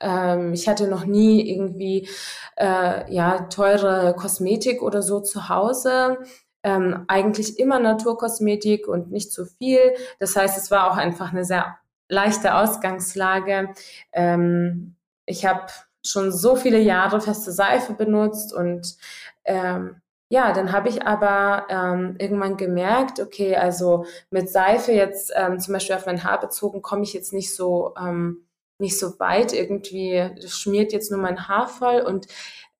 ähm, 0.00 0.52
ich 0.52 0.68
hatte 0.68 0.88
noch 0.88 1.04
nie 1.04 1.50
irgendwie 1.50 2.08
äh, 2.56 3.12
ja 3.12 3.40
teure 3.50 4.14
Kosmetik 4.14 4.82
oder 4.82 5.02
so 5.02 5.20
zu 5.20 5.48
Hause. 5.48 6.18
Ähm, 6.62 7.04
eigentlich 7.08 7.58
immer 7.58 7.78
Naturkosmetik 7.78 8.88
und 8.88 9.10
nicht 9.12 9.32
zu 9.32 9.46
viel. 9.46 9.80
Das 10.18 10.36
heißt, 10.36 10.58
es 10.58 10.70
war 10.70 10.90
auch 10.90 10.96
einfach 10.96 11.32
eine 11.32 11.44
sehr 11.44 11.78
leichte 12.08 12.54
Ausgangslage. 12.54 13.70
Ähm, 14.12 14.96
ich 15.26 15.46
habe 15.46 15.66
schon 16.04 16.32
so 16.32 16.56
viele 16.56 16.78
Jahre 16.78 17.20
feste 17.20 17.52
Seife 17.52 17.92
benutzt 17.92 18.52
und 18.52 18.96
ähm, 19.44 20.00
ja, 20.30 20.52
dann 20.52 20.72
habe 20.72 20.90
ich 20.90 21.06
aber 21.06 21.66
ähm, 21.70 22.16
irgendwann 22.18 22.56
gemerkt, 22.58 23.18
okay, 23.18 23.56
also 23.56 24.04
mit 24.30 24.50
Seife 24.50 24.92
jetzt 24.92 25.32
ähm, 25.34 25.58
zum 25.58 25.72
Beispiel 25.72 25.96
auf 25.96 26.06
mein 26.06 26.22
Haar 26.22 26.40
bezogen, 26.40 26.82
komme 26.82 27.02
ich 27.02 27.14
jetzt 27.14 27.32
nicht 27.32 27.54
so 27.54 27.94
ähm, 27.98 28.47
nicht 28.78 28.98
so 28.98 29.18
weit. 29.18 29.52
Irgendwie 29.52 30.30
das 30.40 30.58
schmiert 30.58 30.92
jetzt 30.92 31.10
nur 31.10 31.20
mein 31.20 31.48
Haar 31.48 31.68
voll 31.68 32.00
und 32.00 32.26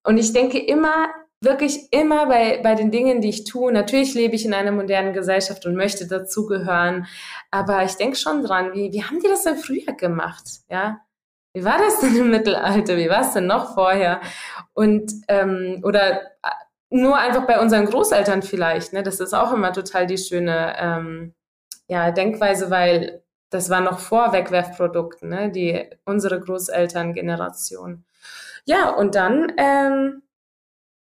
und 0.05 0.17
ich 0.17 0.33
denke 0.33 0.59
immer 0.59 1.09
wirklich 1.41 1.93
immer 1.93 2.27
bei, 2.27 2.61
bei 2.63 2.75
den 2.75 2.91
Dingen, 2.91 3.21
die 3.21 3.29
ich 3.29 3.45
tue. 3.45 3.73
Natürlich 3.73 4.15
lebe 4.15 4.35
ich 4.35 4.45
in 4.45 4.55
einer 4.55 4.73
modernen 4.73 5.13
Gesellschaft 5.13 5.67
und 5.67 5.77
möchte 5.77 6.07
dazugehören. 6.07 7.07
Aber 7.51 7.85
ich 7.85 7.95
denke 7.95 8.17
schon 8.17 8.43
dran, 8.43 8.73
wie, 8.75 8.93
wie 8.93 9.05
haben 9.05 9.21
die 9.21 9.29
das 9.29 9.45
denn 9.45 9.57
früher 9.57 9.93
gemacht? 9.93 10.45
Ja. 10.69 11.01
Wie 11.55 11.65
war 11.65 11.79
das 11.79 12.01
denn 12.01 12.17
im 12.17 12.31
Mittelalter? 12.31 12.97
Wie 12.97 13.09
war 13.09 13.23
es 13.23 13.33
denn 13.33 13.47
noch 13.47 13.75
vorher? 13.75 14.21
Und, 14.75 15.13
ähm, 15.29 15.81
oder 15.85 16.23
äh, 16.23 16.27
nur 16.91 17.17
einfach 17.17 17.47
bei 17.47 17.61
unseren 17.61 17.87
Großeltern 17.87 18.43
vielleicht, 18.43 18.93
ne? 18.93 19.03
Das 19.03 19.21
ist 19.21 19.35
auch 19.35 19.53
immer 19.53 19.73
total 19.73 20.07
die 20.07 20.19
schöne, 20.19 20.75
ähm, 20.79 21.35
ja, 21.89 22.11
Denkweise, 22.11 22.71
weil 22.71 23.23
das 23.51 23.71
war 23.71 23.81
noch 23.81 23.99
vor 23.99 24.33
Wegwerfprodukten, 24.33 25.29
ne? 25.29 25.51
Die, 25.51 25.89
unsere 26.05 26.41
Großelterngeneration. 26.41 28.05
Ja, 28.65 28.91
und 28.91 29.15
dann, 29.15 29.53
ähm, 29.57 30.23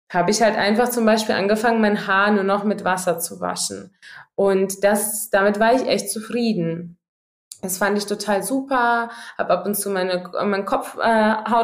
habe 0.10 0.32
ich 0.32 0.42
halt 0.42 0.56
einfach 0.56 0.90
zum 0.90 1.06
Beispiel 1.06 1.36
angefangen, 1.36 1.82
mein 1.82 2.08
Haar 2.08 2.32
nur 2.32 2.44
noch 2.44 2.64
mit 2.64 2.84
Wasser 2.84 3.20
zu 3.20 3.42
waschen. 3.42 3.94
Und 4.36 4.84
das, 4.84 5.30
damit 5.30 5.60
war 5.60 5.74
ich 5.74 5.86
echt 5.86 6.10
zufrieden. 6.10 6.97
Das 7.62 7.80
fand 7.80 7.98
ich 7.98 8.06
total 8.06 8.44
super, 8.44 9.10
habe 9.38 9.50
ab 9.50 9.66
und 9.66 9.76
zu 9.76 9.90
meine, 9.90 10.30
meinen 10.46 10.66
Kopfhaut 10.66 11.02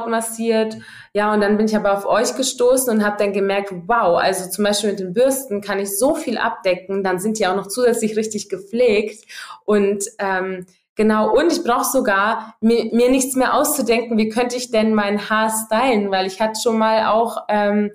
äh, 0.08 0.10
massiert. 0.10 0.76
Ja, 1.14 1.32
und 1.34 1.42
dann 1.42 1.56
bin 1.56 1.68
ich 1.68 1.76
aber 1.76 1.94
auf 1.94 2.08
euch 2.08 2.36
gestoßen 2.36 2.92
und 2.92 3.06
habe 3.06 3.18
dann 3.20 3.32
gemerkt, 3.32 3.72
wow, 3.72 4.18
also 4.18 4.50
zum 4.50 4.64
Beispiel 4.64 4.90
mit 4.92 5.00
den 5.00 5.14
Bürsten 5.14 5.62
kann 5.62 5.80
ich 5.80 5.98
so 5.98 6.16
viel 6.16 6.40
abdecken, 6.40 7.04
dann 7.04 7.20
sind 7.20 7.38
die 7.38 7.46
auch 7.46 7.56
noch 7.56 7.68
zusätzlich 7.68 8.16
richtig 8.18 8.50
gepflegt. 8.50 9.26
Und 9.66 10.06
ähm, 10.20 10.66
Genau, 10.96 11.36
und 11.36 11.52
ich 11.52 11.64
brauche 11.64 11.86
sogar 11.86 12.56
mir, 12.62 12.86
mir 12.94 13.10
nichts 13.10 13.36
mehr 13.36 13.56
auszudenken, 13.56 14.16
wie 14.20 14.30
könnte 14.30 14.56
ich 14.56 14.70
denn 14.70 14.94
mein 14.94 15.28
Haar 15.28 15.50
stylen, 15.50 16.12
weil 16.12 16.28
ich 16.28 16.40
hatte 16.40 16.62
schon 16.62 16.78
mal 16.78 17.08
auch 17.08 17.46
ähm, 17.50 17.90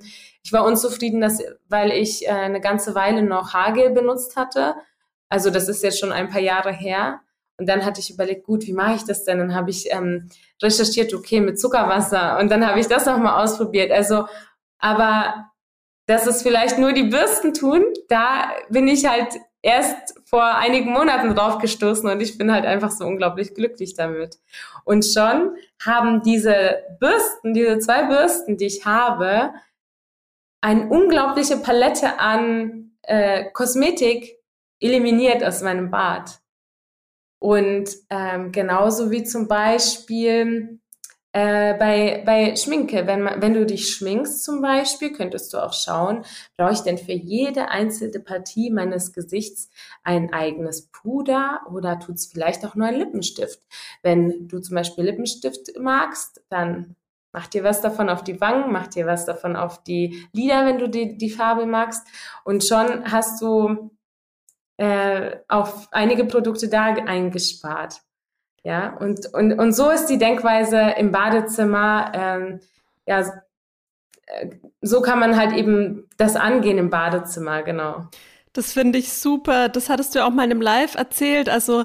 ich 0.48 0.52
war 0.54 0.64
unzufrieden, 0.64 1.20
dass, 1.20 1.42
weil 1.68 1.92
ich 1.92 2.26
äh, 2.26 2.30
eine 2.30 2.62
ganze 2.62 2.94
Weile 2.94 3.22
noch 3.22 3.52
Haargel 3.52 3.90
benutzt 3.90 4.34
hatte. 4.34 4.76
Also 5.28 5.50
das 5.50 5.68
ist 5.68 5.82
jetzt 5.82 6.00
schon 6.00 6.10
ein 6.10 6.30
paar 6.30 6.40
Jahre 6.40 6.72
her. 6.72 7.20
Und 7.58 7.68
dann 7.68 7.84
hatte 7.84 8.00
ich 8.00 8.10
überlegt, 8.10 8.44
gut, 8.44 8.66
wie 8.66 8.72
mache 8.72 8.94
ich 8.94 9.04
das 9.04 9.24
denn? 9.24 9.38
Dann 9.38 9.54
habe 9.54 9.70
ich 9.70 9.92
ähm, 9.92 10.28
recherchiert, 10.62 11.12
okay, 11.12 11.40
mit 11.40 11.60
Zuckerwasser. 11.60 12.38
Und 12.38 12.50
dann 12.50 12.66
habe 12.66 12.78
ich 12.78 12.86
das 12.86 13.08
auch 13.08 13.18
mal 13.18 13.42
ausprobiert. 13.42 13.90
Also, 13.90 14.26
aber 14.78 15.50
dass 16.06 16.26
es 16.26 16.42
vielleicht 16.42 16.78
nur 16.78 16.92
die 16.92 17.02
Bürsten 17.04 17.52
tun, 17.52 17.84
da 18.08 18.50
bin 18.70 18.86
ich 18.88 19.06
halt 19.06 19.34
erst 19.60 20.14
vor 20.24 20.44
einigen 20.44 20.92
Monaten 20.92 21.34
drauf 21.34 21.58
gestoßen 21.58 22.08
und 22.08 22.20
ich 22.20 22.38
bin 22.38 22.52
halt 22.52 22.64
einfach 22.64 22.90
so 22.90 23.04
unglaublich 23.04 23.54
glücklich 23.54 23.94
damit. 23.94 24.38
Und 24.84 25.04
schon 25.04 25.56
haben 25.84 26.22
diese 26.22 26.82
Bürsten, 27.00 27.54
diese 27.54 27.78
zwei 27.78 28.04
Bürsten, 28.04 28.56
die 28.56 28.66
ich 28.66 28.86
habe, 28.86 29.52
eine 30.60 30.88
unglaubliche 30.88 31.56
Palette 31.56 32.18
an 32.18 32.92
äh, 33.02 33.50
Kosmetik 33.52 34.38
eliminiert 34.80 35.44
aus 35.44 35.62
meinem 35.62 35.90
Bad. 35.90 36.40
Und 37.38 37.90
ähm, 38.10 38.52
genauso 38.52 39.10
wie 39.10 39.22
zum 39.22 39.46
Beispiel 39.48 40.80
äh, 41.32 41.74
bei, 41.74 42.22
bei 42.24 42.56
Schminke, 42.56 43.06
wenn, 43.06 43.22
man, 43.22 43.40
wenn 43.40 43.54
du 43.54 43.66
dich 43.66 43.90
schminkst 43.90 44.42
zum 44.42 44.62
Beispiel, 44.62 45.12
könntest 45.12 45.52
du 45.52 45.58
auch 45.58 45.72
schauen, 45.72 46.24
brauche 46.56 46.72
ich 46.72 46.80
denn 46.80 46.98
für 46.98 47.12
jede 47.12 47.68
einzelne 47.68 48.18
Partie 48.20 48.70
meines 48.70 49.12
Gesichts 49.12 49.70
ein 50.02 50.32
eigenes 50.32 50.88
Puder 50.88 51.60
oder 51.70 52.00
tut 52.00 52.16
es 52.16 52.26
vielleicht 52.26 52.64
auch 52.64 52.74
nur 52.74 52.86
ein 52.86 52.96
Lippenstift? 52.96 53.60
Wenn 54.02 54.48
du 54.48 54.58
zum 54.58 54.74
Beispiel 54.74 55.04
Lippenstift 55.04 55.78
magst, 55.78 56.42
dann 56.48 56.96
Mach 57.30 57.46
dir 57.46 57.62
was 57.62 57.82
davon 57.82 58.08
auf 58.08 58.24
die 58.24 58.40
Wangen, 58.40 58.72
mach 58.72 58.86
dir 58.86 59.06
was 59.06 59.26
davon 59.26 59.54
auf 59.54 59.82
die 59.84 60.26
Lider, 60.32 60.64
wenn 60.64 60.78
du 60.78 60.88
die, 60.88 61.18
die 61.18 61.28
Farbe 61.28 61.66
magst. 61.66 62.08
Und 62.42 62.64
schon 62.64 63.12
hast 63.12 63.42
du 63.42 63.90
äh, 64.78 65.36
auf 65.48 65.88
einige 65.90 66.24
Produkte 66.24 66.68
da 66.68 66.84
eingespart. 66.84 68.00
Ja, 68.64 68.96
und, 68.96 69.26
und, 69.34 69.52
und 69.52 69.72
so 69.72 69.90
ist 69.90 70.06
die 70.06 70.18
Denkweise 70.18 70.94
im 70.96 71.12
Badezimmer. 71.12 72.12
Ähm, 72.14 72.60
ja, 73.06 73.20
äh, 74.26 74.50
so 74.80 75.00
kann 75.00 75.18
man 75.18 75.36
halt 75.36 75.52
eben 75.52 76.08
das 76.16 76.36
angehen 76.36 76.78
im 76.78 76.90
Badezimmer, 76.90 77.62
genau. 77.62 78.06
Das 78.52 78.72
finde 78.72 78.98
ich 78.98 79.12
super. 79.12 79.68
Das 79.68 79.88
hattest 79.88 80.14
du 80.14 80.24
auch 80.24 80.30
mal 80.30 80.44
in 80.44 80.50
einem 80.50 80.62
Live 80.62 80.94
erzählt. 80.94 81.48
Also 81.48 81.84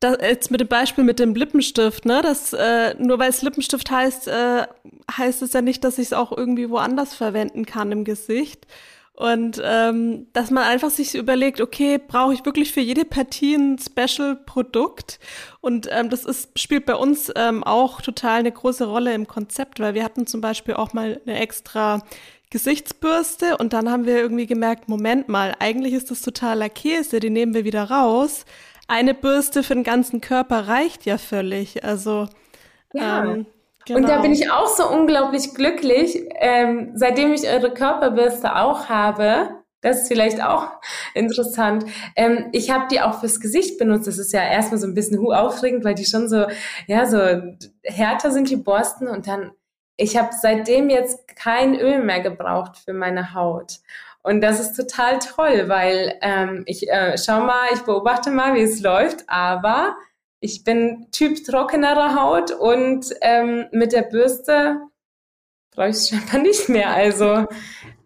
das, 0.00 0.18
jetzt 0.20 0.50
mit 0.50 0.60
dem 0.60 0.68
Beispiel 0.68 1.04
mit 1.04 1.18
dem 1.18 1.34
Lippenstift, 1.34 2.04
ne? 2.04 2.20
Das, 2.22 2.52
äh, 2.52 2.94
nur 2.98 3.18
weil 3.18 3.30
es 3.30 3.42
Lippenstift 3.42 3.90
heißt, 3.90 4.28
äh, 4.28 4.66
heißt 5.16 5.42
es 5.42 5.52
ja 5.52 5.62
nicht, 5.62 5.84
dass 5.84 5.98
ich 5.98 6.06
es 6.06 6.12
auch 6.12 6.36
irgendwie 6.36 6.68
woanders 6.70 7.14
verwenden 7.14 7.64
kann 7.64 7.92
im 7.92 8.04
Gesicht. 8.04 8.66
Und 9.16 9.60
ähm, 9.64 10.26
dass 10.34 10.50
man 10.50 10.64
einfach 10.64 10.90
sich 10.90 11.14
überlegt, 11.14 11.60
okay, 11.60 11.98
brauche 11.98 12.34
ich 12.34 12.44
wirklich 12.44 12.72
für 12.72 12.80
jede 12.80 13.04
Partie 13.04 13.54
ein 13.54 13.78
Special-Produkt? 13.78 15.18
Und 15.60 15.88
ähm, 15.90 16.10
das 16.10 16.24
ist, 16.24 16.58
spielt 16.58 16.84
bei 16.84 16.94
uns 16.94 17.32
ähm, 17.34 17.64
auch 17.64 18.02
total 18.02 18.40
eine 18.40 18.52
große 18.52 18.86
Rolle 18.86 19.14
im 19.14 19.26
Konzept, 19.26 19.80
weil 19.80 19.94
wir 19.94 20.04
hatten 20.04 20.26
zum 20.26 20.42
Beispiel 20.42 20.74
auch 20.74 20.92
mal 20.92 21.20
eine 21.26 21.40
extra 21.40 22.02
Gesichtsbürste 22.50 23.56
und 23.56 23.72
dann 23.72 23.90
haben 23.90 24.06
wir 24.06 24.18
irgendwie 24.18 24.46
gemerkt, 24.46 24.88
Moment 24.88 25.28
mal, 25.28 25.54
eigentlich 25.58 25.94
ist 25.94 26.10
das 26.10 26.20
totaler 26.20 26.68
Käse, 26.68 27.18
die 27.18 27.30
nehmen 27.30 27.54
wir 27.54 27.64
wieder 27.64 27.84
raus 27.84 28.44
eine 28.88 29.14
Bürste 29.14 29.62
für 29.62 29.74
den 29.74 29.84
ganzen 29.84 30.20
Körper 30.20 30.68
reicht 30.68 31.06
ja 31.06 31.18
völlig. 31.18 31.84
Also 31.84 32.28
ja. 32.92 33.24
Ähm, 33.24 33.46
genau. 33.86 33.98
Und 33.98 34.08
da 34.08 34.20
bin 34.20 34.32
ich 34.32 34.50
auch 34.50 34.68
so 34.68 34.88
unglaublich 34.88 35.54
glücklich, 35.54 36.22
ähm, 36.34 36.92
seitdem 36.94 37.32
ich 37.32 37.48
eure 37.48 37.72
Körperbürste 37.72 38.56
auch 38.56 38.88
habe. 38.88 39.48
Das 39.80 40.02
ist 40.02 40.08
vielleicht 40.08 40.42
auch 40.42 40.68
interessant. 41.14 41.86
Ähm, 42.16 42.48
ich 42.52 42.70
habe 42.70 42.88
die 42.90 43.00
auch 43.00 43.20
fürs 43.20 43.40
Gesicht 43.40 43.78
benutzt. 43.78 44.06
Das 44.06 44.18
ist 44.18 44.32
ja 44.32 44.42
erstmal 44.42 44.78
so 44.78 44.86
ein 44.86 44.94
bisschen 44.94 45.18
hu 45.20 45.32
aufregend, 45.32 45.84
weil 45.84 45.94
die 45.94 46.04
schon 46.04 46.28
so, 46.28 46.46
ja, 46.86 47.06
so 47.06 47.18
härter 47.84 48.30
sind 48.30 48.50
die 48.50 48.56
Borsten 48.56 49.08
und 49.08 49.26
dann 49.26 49.52
ich 49.96 50.16
habe 50.16 50.30
seitdem 50.38 50.90
jetzt 50.90 51.36
kein 51.36 51.74
Öl 51.74 52.02
mehr 52.02 52.20
gebraucht 52.20 52.76
für 52.76 52.92
meine 52.92 53.34
Haut. 53.34 53.78
Und 54.22 54.40
das 54.40 54.60
ist 54.60 54.74
total 54.74 55.18
toll, 55.20 55.68
weil 55.68 56.18
ähm, 56.20 56.64
ich 56.66 56.88
äh, 56.90 57.16
schau 57.16 57.40
mal, 57.40 57.68
ich 57.72 57.82
beobachte 57.82 58.30
mal, 58.30 58.54
wie 58.54 58.62
es 58.62 58.80
läuft, 58.80 59.24
aber 59.28 59.96
ich 60.40 60.64
bin 60.64 61.08
Typ 61.12 61.44
trockenere 61.44 62.14
Haut 62.14 62.50
und 62.50 63.06
ähm, 63.22 63.66
mit 63.72 63.92
der 63.92 64.02
Bürste 64.02 64.80
brauche 65.72 65.88
ich 65.88 65.96
es 65.96 66.08
scheinbar 66.10 66.40
nicht 66.40 66.68
mehr. 66.68 66.90
Also 66.90 67.46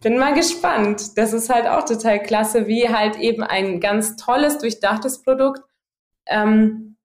bin 0.00 0.18
mal 0.18 0.34
gespannt. 0.34 1.18
Das 1.18 1.32
ist 1.32 1.50
halt 1.50 1.66
auch 1.66 1.84
total 1.84 2.22
klasse, 2.22 2.66
wie 2.66 2.88
halt 2.88 3.16
eben 3.16 3.42
ein 3.42 3.80
ganz 3.80 4.16
tolles, 4.16 4.58
durchdachtes 4.58 5.22
Produkt 5.22 5.62
ähm, 6.26 6.96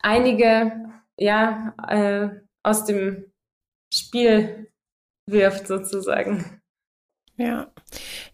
einige 0.00 0.90
ja 1.16 1.74
äh, 1.88 2.28
aus 2.62 2.84
dem 2.84 3.32
Spiel 3.92 4.70
wirft 5.26 5.66
sozusagen. 5.66 6.60
Ja. 7.36 7.72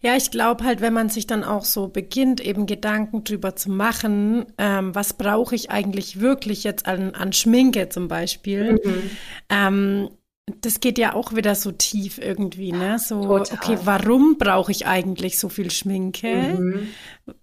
Ja, 0.01 0.15
ich 0.15 0.31
glaube 0.31 0.63
halt, 0.63 0.81
wenn 0.81 0.93
man 0.93 1.09
sich 1.09 1.27
dann 1.27 1.43
auch 1.43 1.65
so 1.65 1.87
beginnt, 1.87 2.39
eben 2.39 2.65
Gedanken 2.65 3.23
drüber 3.23 3.55
zu 3.55 3.71
machen, 3.71 4.45
ähm, 4.57 4.93
was 4.93 5.13
brauche 5.13 5.55
ich 5.55 5.71
eigentlich 5.71 6.19
wirklich 6.19 6.63
jetzt 6.63 6.87
an, 6.87 7.15
an 7.15 7.33
Schminke 7.33 7.89
zum 7.89 8.07
Beispiel, 8.07 8.73
mhm. 8.83 9.09
ähm, 9.49 10.09
das 10.61 10.79
geht 10.79 10.97
ja 10.97 11.13
auch 11.13 11.35
wieder 11.35 11.55
so 11.55 11.71
tief 11.71 12.19
irgendwie, 12.19 12.71
ne? 12.71 12.99
So, 12.99 13.21
Total. 13.39 13.57
okay, 13.57 13.77
warum 13.83 14.37
brauche 14.37 14.71
ich 14.71 14.87
eigentlich 14.87 15.39
so 15.39 15.49
viel 15.49 15.71
Schminke? 15.71 16.55
Mhm. 16.57 16.87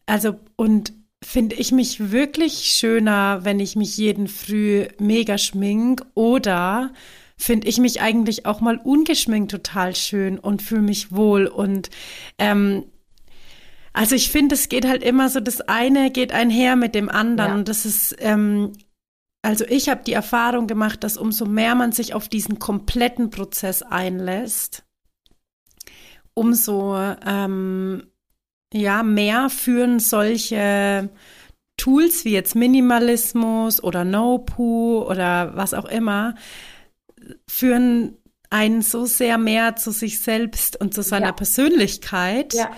Also, 0.06 0.36
und 0.56 0.94
finde 1.22 1.56
ich 1.56 1.72
mich 1.72 2.12
wirklich 2.12 2.52
schöner, 2.64 3.44
wenn 3.44 3.60
ich 3.60 3.76
mich 3.76 3.96
jeden 3.96 4.28
Früh 4.28 4.86
mega 4.98 5.38
schmink 5.38 6.04
oder 6.14 6.92
finde 7.36 7.68
ich 7.68 7.78
mich 7.78 8.00
eigentlich 8.00 8.46
auch 8.46 8.60
mal 8.60 8.78
ungeschminkt 8.78 9.50
total 9.50 9.94
schön 9.94 10.38
und 10.38 10.62
fühle 10.62 10.82
mich 10.82 11.12
wohl 11.12 11.46
und 11.46 11.90
ähm, 12.38 12.84
also 13.94 14.16
ich 14.16 14.28
finde, 14.28 14.56
es 14.56 14.68
geht 14.68 14.86
halt 14.86 15.04
immer 15.04 15.28
so, 15.28 15.38
das 15.38 15.60
eine 15.62 16.10
geht 16.10 16.32
einher 16.32 16.74
mit 16.74 16.96
dem 16.96 17.08
anderen. 17.08 17.50
Ja. 17.50 17.54
Und 17.54 17.68
das 17.68 17.86
ist, 17.86 18.16
ähm, 18.18 18.72
also 19.40 19.64
ich 19.66 19.88
habe 19.88 20.02
die 20.04 20.12
Erfahrung 20.12 20.66
gemacht, 20.66 21.04
dass 21.04 21.16
umso 21.16 21.46
mehr 21.46 21.76
man 21.76 21.92
sich 21.92 22.12
auf 22.12 22.28
diesen 22.28 22.58
kompletten 22.58 23.30
Prozess 23.30 23.82
einlässt, 23.82 24.84
umso 26.34 26.96
ähm, 27.24 28.02
ja 28.72 29.04
mehr 29.04 29.48
führen 29.48 30.00
solche 30.00 31.08
Tools 31.76 32.24
wie 32.24 32.32
jetzt 32.32 32.56
Minimalismus 32.56 33.82
oder 33.82 34.04
No-Poo 34.04 35.04
oder 35.08 35.54
was 35.56 35.72
auch 35.72 35.84
immer, 35.84 36.34
führen 37.48 38.16
einen 38.50 38.82
so 38.82 39.04
sehr 39.04 39.38
mehr 39.38 39.76
zu 39.76 39.90
sich 39.90 40.20
selbst 40.20 40.80
und 40.80 40.94
zu 40.94 41.02
seiner 41.02 41.26
ja. 41.26 41.32
Persönlichkeit. 41.32 42.54
Ja 42.54 42.70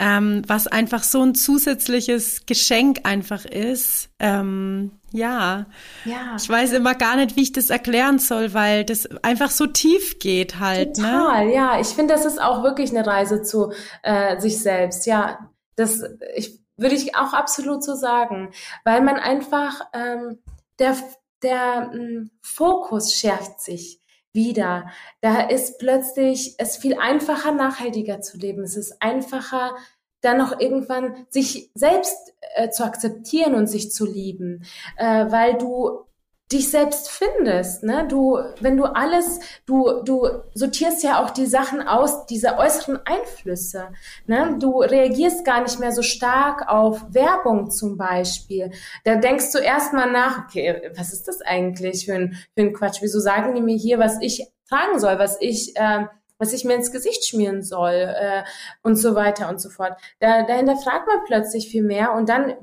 ähm, 0.00 0.42
was 0.46 0.66
einfach 0.66 1.02
so 1.02 1.22
ein 1.22 1.34
zusätzliches 1.34 2.46
Geschenk 2.46 3.00
einfach 3.04 3.44
ist. 3.44 4.08
Ähm, 4.18 4.92
ja. 5.12 5.66
ja, 6.06 6.36
ich 6.36 6.48
weiß 6.48 6.72
immer 6.72 6.94
gar 6.94 7.16
nicht, 7.16 7.36
wie 7.36 7.42
ich 7.42 7.52
das 7.52 7.68
erklären 7.68 8.18
soll, 8.18 8.54
weil 8.54 8.84
das 8.84 9.06
einfach 9.22 9.50
so 9.50 9.66
tief 9.66 10.18
geht 10.18 10.58
halt. 10.58 10.96
Ne? 10.96 11.04
Total, 11.04 11.46
ne? 11.46 11.54
ja. 11.54 11.80
Ich 11.80 11.88
finde, 11.88 12.14
das 12.14 12.24
ist 12.24 12.40
auch 12.40 12.62
wirklich 12.62 12.90
eine 12.90 13.06
Reise 13.06 13.42
zu 13.42 13.72
äh, 14.02 14.40
sich 14.40 14.62
selbst. 14.62 15.04
Ja, 15.04 15.50
das 15.76 16.02
ich, 16.34 16.58
würde 16.78 16.94
ich 16.94 17.14
auch 17.14 17.34
absolut 17.34 17.84
so 17.84 17.94
sagen, 17.94 18.52
weil 18.84 19.02
man 19.02 19.16
einfach 19.16 19.82
ähm, 19.92 20.38
der 20.78 20.96
der 21.42 21.90
m, 21.92 22.30
Fokus 22.42 23.14
schärft 23.14 23.60
sich 23.60 24.00
wieder. 24.32 24.90
Da 25.20 25.48
ist 25.48 25.78
plötzlich 25.78 26.54
es 26.58 26.76
viel 26.76 26.96
einfacher, 26.98 27.52
nachhaltiger 27.52 28.20
zu 28.20 28.36
leben. 28.36 28.62
Es 28.62 28.76
ist 28.76 29.02
einfacher, 29.02 29.76
dann 30.20 30.38
noch 30.38 30.60
irgendwann 30.60 31.26
sich 31.30 31.70
selbst 31.74 32.34
äh, 32.54 32.70
zu 32.70 32.84
akzeptieren 32.84 33.54
und 33.54 33.66
sich 33.66 33.90
zu 33.90 34.06
lieben, 34.06 34.64
äh, 34.96 35.30
weil 35.30 35.56
du 35.56 36.04
dich 36.52 36.70
selbst 36.70 37.10
findest, 37.10 37.84
ne? 37.84 38.06
Du, 38.08 38.38
wenn 38.60 38.76
du 38.76 38.84
alles, 38.84 39.38
du, 39.66 40.02
du 40.04 40.26
sortierst 40.54 41.04
ja 41.04 41.22
auch 41.22 41.30
die 41.30 41.46
Sachen 41.46 41.86
aus, 41.86 42.26
diese 42.26 42.58
äußeren 42.58 42.98
Einflüsse, 43.04 43.88
ne? 44.26 44.56
Du 44.58 44.80
reagierst 44.80 45.44
gar 45.44 45.62
nicht 45.62 45.78
mehr 45.78 45.92
so 45.92 46.02
stark 46.02 46.68
auf 46.68 47.04
Werbung 47.10 47.70
zum 47.70 47.96
Beispiel. 47.96 48.72
Da 49.04 49.16
denkst 49.16 49.52
du 49.52 49.58
erstmal 49.58 50.10
nach, 50.10 50.44
okay, 50.44 50.90
was 50.96 51.12
ist 51.12 51.28
das 51.28 51.40
eigentlich 51.40 52.06
für 52.06 52.14
ein, 52.14 52.36
für 52.54 52.62
ein 52.62 52.72
Quatsch? 52.72 53.00
Wieso 53.00 53.20
sagen 53.20 53.54
die 53.54 53.62
mir 53.62 53.76
hier, 53.76 53.98
was 53.98 54.20
ich 54.20 54.48
tragen 54.68 54.98
soll, 54.98 55.18
was 55.18 55.36
ich, 55.40 55.76
äh, 55.76 56.06
was 56.38 56.52
ich 56.52 56.64
mir 56.64 56.74
ins 56.74 56.90
Gesicht 56.90 57.26
schmieren 57.26 57.62
soll 57.62 57.92
äh, 57.92 58.42
und 58.82 58.96
so 58.96 59.14
weiter 59.14 59.48
und 59.48 59.60
so 59.60 59.68
fort. 59.68 60.00
Da, 60.18 60.42
dahinter 60.42 60.76
fragt 60.76 61.06
man 61.06 61.18
plötzlich 61.26 61.68
viel 61.70 61.84
mehr 61.84 62.12
und 62.14 62.28
dann 62.28 62.54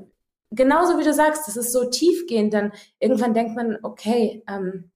genauso 0.50 0.98
wie 0.98 1.04
du 1.04 1.12
sagst, 1.12 1.46
das 1.46 1.56
ist 1.56 1.72
so 1.72 1.84
tiefgehend, 1.84 2.54
dann 2.54 2.72
irgendwann 2.98 3.34
denkt 3.34 3.54
man, 3.56 3.78
okay, 3.82 4.42
ähm, 4.48 4.90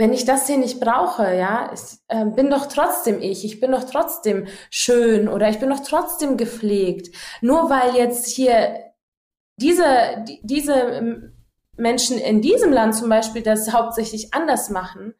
wenn 0.00 0.14
ich 0.14 0.24
das 0.24 0.46
hier 0.46 0.56
nicht 0.56 0.80
brauche, 0.80 1.34
ja, 1.34 1.70
ich 1.74 1.98
äh, 2.08 2.24
bin 2.24 2.48
doch 2.48 2.66
trotzdem 2.66 3.20
ich, 3.20 3.44
ich 3.44 3.60
bin 3.60 3.72
doch 3.72 3.84
trotzdem 3.84 4.46
schön 4.70 5.28
oder 5.28 5.50
ich 5.50 5.58
bin 5.60 5.68
doch 5.68 5.80
trotzdem 5.86 6.38
gepflegt. 6.38 7.14
Nur 7.42 7.68
weil 7.68 7.94
jetzt 7.94 8.26
hier 8.26 8.92
diese, 9.56 10.24
die, 10.26 10.40
diese 10.42 10.72
ähm, 10.72 11.34
Menschen 11.76 12.16
in 12.16 12.40
diesem 12.40 12.72
Land 12.72 12.94
zum 12.94 13.10
Beispiel 13.10 13.42
das 13.42 13.74
hauptsächlich 13.74 14.32
anders 14.32 14.70
machen, 14.70 15.14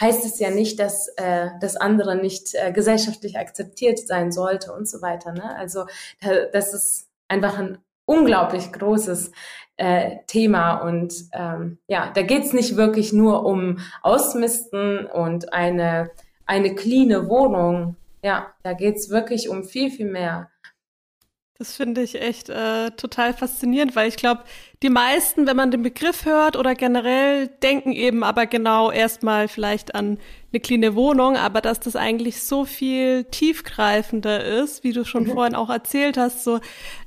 heißt 0.00 0.24
es 0.24 0.38
ja 0.38 0.50
nicht, 0.50 0.78
dass 0.78 1.08
äh, 1.16 1.48
das 1.60 1.76
andere 1.76 2.14
nicht 2.14 2.54
äh, 2.54 2.70
gesellschaftlich 2.70 3.36
akzeptiert 3.36 3.98
sein 3.98 4.30
sollte 4.30 4.72
und 4.72 4.88
so 4.88 5.02
weiter. 5.02 5.32
Ne? 5.32 5.56
Also 5.56 5.86
das 6.52 6.72
ist 6.72 7.09
einfach 7.30 7.58
ein 7.58 7.78
unglaublich 8.04 8.72
großes 8.72 9.32
äh, 9.76 10.16
Thema 10.26 10.74
und 10.78 11.14
ähm, 11.32 11.78
ja, 11.86 12.10
da 12.12 12.22
geht's 12.22 12.52
nicht 12.52 12.76
wirklich 12.76 13.12
nur 13.12 13.46
um 13.46 13.78
Ausmisten 14.02 15.06
und 15.06 15.52
eine 15.52 16.10
eine 16.44 16.74
cleane 16.74 17.28
Wohnung. 17.28 17.96
Ja, 18.22 18.52
da 18.64 18.72
geht's 18.72 19.08
wirklich 19.08 19.48
um 19.48 19.64
viel 19.64 19.90
viel 19.90 20.10
mehr. 20.10 20.49
Das 21.60 21.76
finde 21.76 22.00
ich 22.00 22.18
echt 22.18 22.48
äh, 22.48 22.90
total 22.92 23.34
faszinierend, 23.34 23.94
weil 23.94 24.08
ich 24.08 24.16
glaube, 24.16 24.44
die 24.82 24.88
meisten, 24.88 25.46
wenn 25.46 25.56
man 25.56 25.70
den 25.70 25.82
Begriff 25.82 26.24
hört 26.24 26.56
oder 26.56 26.74
generell, 26.74 27.48
denken 27.48 27.92
eben 27.92 28.24
aber 28.24 28.46
genau 28.46 28.90
erstmal 28.90 29.46
vielleicht 29.46 29.94
an 29.94 30.16
eine 30.52 30.60
kleine 30.60 30.94
Wohnung, 30.94 31.36
aber 31.36 31.60
dass 31.60 31.78
das 31.78 31.96
eigentlich 31.96 32.40
so 32.42 32.64
viel 32.64 33.24
tiefgreifender 33.24 34.42
ist, 34.42 34.84
wie 34.84 34.94
du 34.94 35.04
schon 35.04 35.24
mhm. 35.24 35.32
vorhin 35.32 35.54
auch 35.54 35.68
erzählt 35.68 36.16
hast, 36.16 36.44
so 36.44 36.60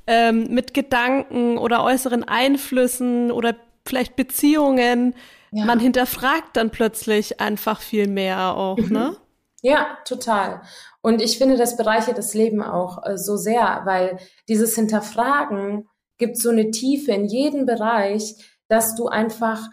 ähm, 0.06 0.46
mit 0.50 0.72
Gedanken 0.72 1.58
oder 1.58 1.82
äußeren 1.82 2.22
Einflüssen 2.22 3.32
oder 3.32 3.56
vielleicht 3.84 4.14
Beziehungen. 4.14 5.16
Ja. 5.50 5.64
Man 5.64 5.80
hinterfragt 5.80 6.56
dann 6.56 6.70
plötzlich 6.70 7.40
einfach 7.40 7.80
viel 7.80 8.06
mehr 8.06 8.56
auch, 8.56 8.78
mhm. 8.78 8.92
ne? 8.92 9.16
Ja, 9.64 9.96
total. 10.04 10.60
Und 11.00 11.22
ich 11.22 11.38
finde, 11.38 11.56
das 11.56 11.78
bereichert 11.78 12.18
das 12.18 12.34
Leben 12.34 12.62
auch 12.62 13.02
äh, 13.06 13.16
so 13.16 13.38
sehr, 13.38 13.80
weil 13.86 14.18
dieses 14.46 14.74
Hinterfragen 14.74 15.88
gibt 16.18 16.36
so 16.36 16.50
eine 16.50 16.70
Tiefe 16.70 17.12
in 17.12 17.24
jeden 17.24 17.64
Bereich, 17.64 18.34
dass 18.68 18.94
du 18.94 19.08
einfach 19.08 19.66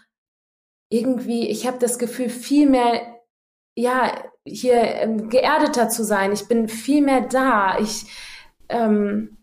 irgendwie, 0.87 1.45
ich 1.49 1.67
habe 1.67 1.77
das 1.77 1.99
Gefühl, 1.99 2.29
viel 2.29 2.69
mehr, 2.69 3.01
ja, 3.75 4.13
hier 4.45 4.81
ähm, 4.81 5.29
geerdeter 5.29 5.89
zu 5.89 6.05
sein. 6.05 6.31
Ich 6.31 6.47
bin 6.47 6.69
viel 6.69 7.01
mehr 7.01 7.27
da. 7.27 7.77
Ich, 7.79 8.05
ähm, 8.69 9.39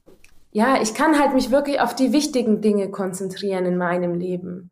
ja, 0.51 0.81
ich 0.81 0.95
kann 0.95 1.21
halt 1.21 1.35
mich 1.35 1.51
wirklich 1.51 1.79
auf 1.79 1.95
die 1.95 2.15
wichtigen 2.15 2.63
Dinge 2.63 2.91
konzentrieren 2.91 3.67
in 3.67 3.77
meinem 3.77 4.15
Leben 4.15 4.71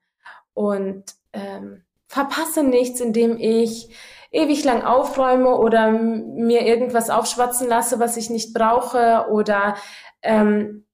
und 0.54 1.04
ähm, 1.34 1.84
verpasse 2.06 2.62
nichts, 2.62 3.02
indem 3.02 3.36
ich 3.36 3.90
ewig 4.30 4.64
lang 4.64 4.82
aufräume 4.82 5.56
oder 5.56 5.90
mir 5.90 6.62
irgendwas 6.62 7.10
aufschwatzen 7.10 7.68
lasse, 7.68 7.98
was 7.98 8.16
ich 8.16 8.30
nicht 8.30 8.54
brauche 8.54 9.26
oder 9.30 9.76
ähm, 10.22 10.86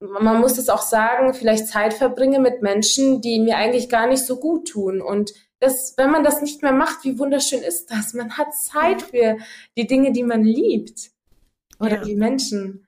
man 0.00 0.40
muss 0.40 0.56
es 0.58 0.68
auch 0.68 0.82
sagen, 0.82 1.34
vielleicht 1.34 1.68
Zeit 1.68 1.92
verbringe 1.92 2.38
mit 2.38 2.62
Menschen, 2.62 3.20
die 3.20 3.38
mir 3.38 3.56
eigentlich 3.56 3.88
gar 3.88 4.06
nicht 4.06 4.24
so 4.24 4.40
gut 4.40 4.68
tun. 4.68 5.02
Und 5.02 5.32
das, 5.60 5.94
wenn 5.98 6.10
man 6.10 6.24
das 6.24 6.40
nicht 6.40 6.62
mehr 6.62 6.72
macht, 6.72 7.04
wie 7.04 7.18
wunderschön 7.18 7.62
ist 7.62 7.90
das? 7.90 8.14
Man 8.14 8.38
hat 8.38 8.54
Zeit 8.54 9.02
für 9.02 9.36
die 9.76 9.86
Dinge, 9.86 10.12
die 10.12 10.22
man 10.22 10.42
liebt. 10.42 11.10
Oder 11.78 11.96
ja. 11.96 12.02
die 12.02 12.14
Menschen. 12.14 12.86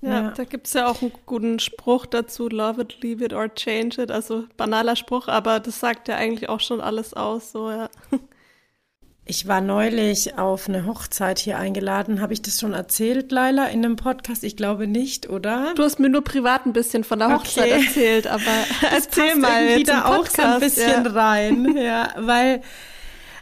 Ja, 0.00 0.22
ja. 0.22 0.30
da 0.30 0.44
gibt's 0.44 0.72
ja 0.72 0.88
auch 0.88 1.00
einen 1.00 1.12
guten 1.26 1.60
Spruch 1.60 2.06
dazu, 2.06 2.48
love 2.48 2.82
it, 2.82 3.00
leave 3.02 3.24
it 3.24 3.32
or 3.32 3.52
change 3.52 4.02
it. 4.02 4.10
Also 4.10 4.44
banaler 4.56 4.96
Spruch, 4.96 5.28
aber 5.28 5.60
das 5.60 5.78
sagt 5.78 6.08
ja 6.08 6.16
eigentlich 6.16 6.48
auch 6.48 6.60
schon 6.60 6.80
alles 6.80 7.14
aus, 7.14 7.52
so 7.52 7.70
ja. 7.70 7.88
Ich 9.32 9.48
war 9.48 9.62
neulich 9.62 10.36
auf 10.36 10.68
eine 10.68 10.84
Hochzeit 10.84 11.38
hier 11.38 11.56
eingeladen. 11.56 12.20
Habe 12.20 12.34
ich 12.34 12.42
das 12.42 12.60
schon 12.60 12.74
erzählt, 12.74 13.32
Laila, 13.32 13.68
in 13.68 13.82
einem 13.82 13.96
Podcast? 13.96 14.44
Ich 14.44 14.58
glaube 14.58 14.86
nicht, 14.86 15.30
oder? 15.30 15.72
Du 15.74 15.84
hast 15.84 15.98
mir 15.98 16.10
nur 16.10 16.22
privat 16.22 16.66
ein 16.66 16.74
bisschen 16.74 17.02
von 17.02 17.18
der 17.18 17.32
Hochzeit 17.32 17.72
okay. 17.72 17.82
erzählt, 17.82 18.26
aber 18.26 18.42
erzähl 18.92 19.36
mal 19.36 19.82
da 19.84 20.04
auch 20.04 20.26
so 20.26 20.42
ein 20.42 20.60
bisschen 20.60 21.06
ja. 21.06 21.10
rein. 21.12 21.78
Ja, 21.78 22.10
weil, 22.18 22.60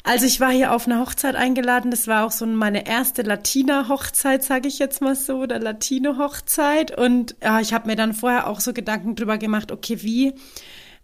also 0.05 0.27
ich 0.27 0.39
war 0.39 0.53
hier 0.53 0.73
auf 0.75 0.87
eine 0.87 1.01
Hochzeit 1.01 1.35
eingeladen. 1.35 1.91
Das 1.91 2.07
war 2.07 2.25
auch 2.25 2.31
so 2.31 2.47
meine 2.47 2.87
erste 2.87 3.23
Latina-Hochzeit, 3.23 4.45
sage 4.45 4.69
ich 4.69 4.79
jetzt 4.79 5.01
mal 5.01 5.17
so, 5.17 5.39
oder 5.39 5.59
Latino-Hochzeit. 5.59 6.97
Und 6.97 7.35
ja, 7.43 7.59
ich 7.59 7.73
habe 7.73 7.89
mir 7.89 7.97
dann 7.97 8.15
vorher 8.15 8.47
auch 8.47 8.61
so 8.61 8.73
Gedanken 8.73 9.17
drüber 9.17 9.39
gemacht, 9.39 9.73
okay, 9.73 10.01
wie 10.03 10.35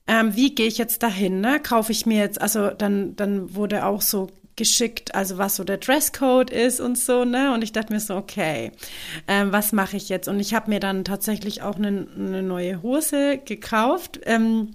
ähm, 0.07 0.37
wie 0.37 0.55
gehe 0.55 0.68
ich 0.68 0.78
jetzt 0.78 1.03
dahin? 1.03 1.41
Ne? 1.41 1.59
Kaufe 1.59 1.91
ich 1.91 2.07
mir 2.07 2.18
jetzt, 2.18 2.41
also 2.41 2.70
dann, 2.70 3.16
dann 3.16 3.57
wurde 3.57 3.84
auch 3.84 4.01
so 4.01 4.28
geschickt, 4.57 5.15
also 5.15 5.39
was 5.39 5.57
so 5.57 5.65
der 5.65 5.77
Dresscode 5.77 6.51
ist 6.51 6.81
und 6.81 6.99
so, 6.99 7.25
ne? 7.25 7.53
Und 7.53 7.63
ich 7.63 7.73
dachte 7.73 7.93
mir 7.93 8.01
so, 8.01 8.17
okay, 8.17 8.73
ähm, 9.29 9.53
was 9.53 9.73
mache 9.73 9.97
ich 9.97 10.09
jetzt? 10.09 10.29
Und 10.29 10.41
ich 10.41 10.55
habe 10.55 10.71
mir 10.71 10.81
dann 10.81 11.05
tatsächlich 11.05 11.63
auch 11.63 11.77
eine, 11.77 12.09
eine 12.17 12.43
neue 12.43 12.83
Hose 12.83 13.39
gekauft. 13.39 14.21
Ähm, 14.25 14.75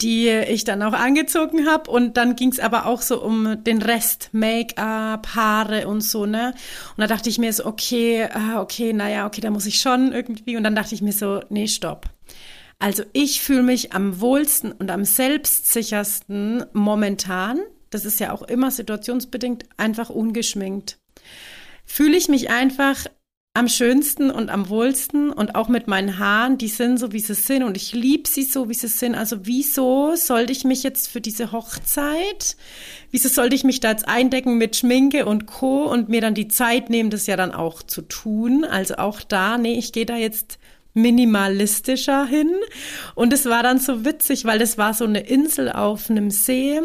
die 0.00 0.28
ich 0.28 0.64
dann 0.64 0.82
auch 0.82 0.94
angezogen 0.94 1.66
habe 1.66 1.88
und 1.88 2.16
dann 2.16 2.34
ging 2.34 2.50
es 2.50 2.58
aber 2.58 2.86
auch 2.86 3.02
so 3.02 3.22
um 3.22 3.62
den 3.62 3.80
Rest, 3.80 4.30
Make-up, 4.32 5.28
Haare 5.36 5.86
und 5.86 6.00
so, 6.00 6.26
ne? 6.26 6.54
Und 6.96 7.02
da 7.02 7.06
dachte 7.06 7.28
ich 7.28 7.38
mir 7.38 7.52
so, 7.52 7.66
okay, 7.66 8.28
ah, 8.32 8.60
okay, 8.60 8.92
naja, 8.92 9.26
okay, 9.26 9.40
da 9.40 9.50
muss 9.50 9.66
ich 9.66 9.78
schon 9.78 10.12
irgendwie 10.12 10.56
und 10.56 10.64
dann 10.64 10.74
dachte 10.74 10.96
ich 10.96 11.02
mir 11.02 11.12
so, 11.12 11.40
nee, 11.50 11.68
stopp. 11.68 12.06
Also 12.80 13.04
ich 13.12 13.42
fühle 13.42 13.62
mich 13.62 13.92
am 13.92 14.20
wohlsten 14.20 14.72
und 14.72 14.90
am 14.90 15.04
selbstsichersten 15.04 16.64
momentan 16.72 17.60
das 17.92 18.04
ist 18.04 18.20
ja 18.20 18.32
auch 18.32 18.42
immer 18.42 18.70
situationsbedingt, 18.70 19.64
einfach 19.76 20.10
ungeschminkt. 20.10 20.98
Fühle 21.84 22.16
ich 22.16 22.28
mich 22.28 22.50
einfach 22.50 23.06
am 23.54 23.68
schönsten 23.68 24.30
und 24.30 24.48
am 24.48 24.70
wohlsten 24.70 25.30
und 25.30 25.54
auch 25.54 25.68
mit 25.68 25.86
meinen 25.86 26.18
Haaren, 26.18 26.56
die 26.56 26.68
sind 26.68 26.98
so, 26.98 27.12
wie 27.12 27.20
sie 27.20 27.34
sind 27.34 27.62
und 27.62 27.76
ich 27.76 27.92
liebe 27.92 28.26
sie 28.26 28.44
so, 28.44 28.70
wie 28.70 28.74
sie 28.74 28.88
sind. 28.88 29.14
Also 29.14 29.40
wieso 29.42 30.14
sollte 30.16 30.52
ich 30.52 30.64
mich 30.64 30.82
jetzt 30.82 31.08
für 31.08 31.20
diese 31.20 31.52
Hochzeit, 31.52 32.56
wieso 33.10 33.28
sollte 33.28 33.54
ich 33.54 33.62
mich 33.62 33.80
da 33.80 33.90
jetzt 33.90 34.08
eindecken 34.08 34.56
mit 34.56 34.76
Schminke 34.76 35.26
und 35.26 35.46
Co. 35.46 35.84
und 35.84 36.08
mir 36.08 36.22
dann 36.22 36.34
die 36.34 36.48
Zeit 36.48 36.88
nehmen, 36.88 37.10
das 37.10 37.26
ja 37.26 37.36
dann 37.36 37.52
auch 37.52 37.82
zu 37.82 38.00
tun? 38.00 38.64
Also 38.64 38.94
auch 38.94 39.20
da, 39.20 39.58
nee, 39.58 39.78
ich 39.78 39.92
gehe 39.92 40.06
da 40.06 40.16
jetzt 40.16 40.58
minimalistischer 40.94 42.24
hin. 42.24 42.52
Und 43.14 43.34
es 43.34 43.44
war 43.44 43.62
dann 43.62 43.78
so 43.78 44.06
witzig, 44.06 44.46
weil 44.46 44.58
das 44.58 44.78
war 44.78 44.94
so 44.94 45.04
eine 45.04 45.20
Insel 45.20 45.70
auf 45.70 46.08
einem 46.08 46.30
See 46.30 46.80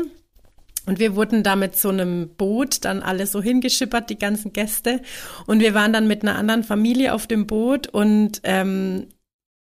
und 0.87 0.99
wir 0.99 1.15
wurden 1.15 1.43
da 1.43 1.55
mit 1.55 1.75
so 1.75 1.89
einem 1.89 2.29
Boot 2.29 2.85
dann 2.85 3.03
alle 3.03 3.27
so 3.27 3.41
hingeschippert, 3.41 4.09
die 4.09 4.17
ganzen 4.17 4.53
Gäste. 4.53 5.01
Und 5.45 5.59
wir 5.59 5.73
waren 5.73 5.91
dann 5.91 6.07
mit 6.07 6.23
einer 6.23 6.37
anderen 6.37 6.63
Familie 6.63 7.13
auf 7.13 7.27
dem 7.27 7.45
Boot 7.45 7.87
und 7.87 8.39
ähm, 8.43 9.07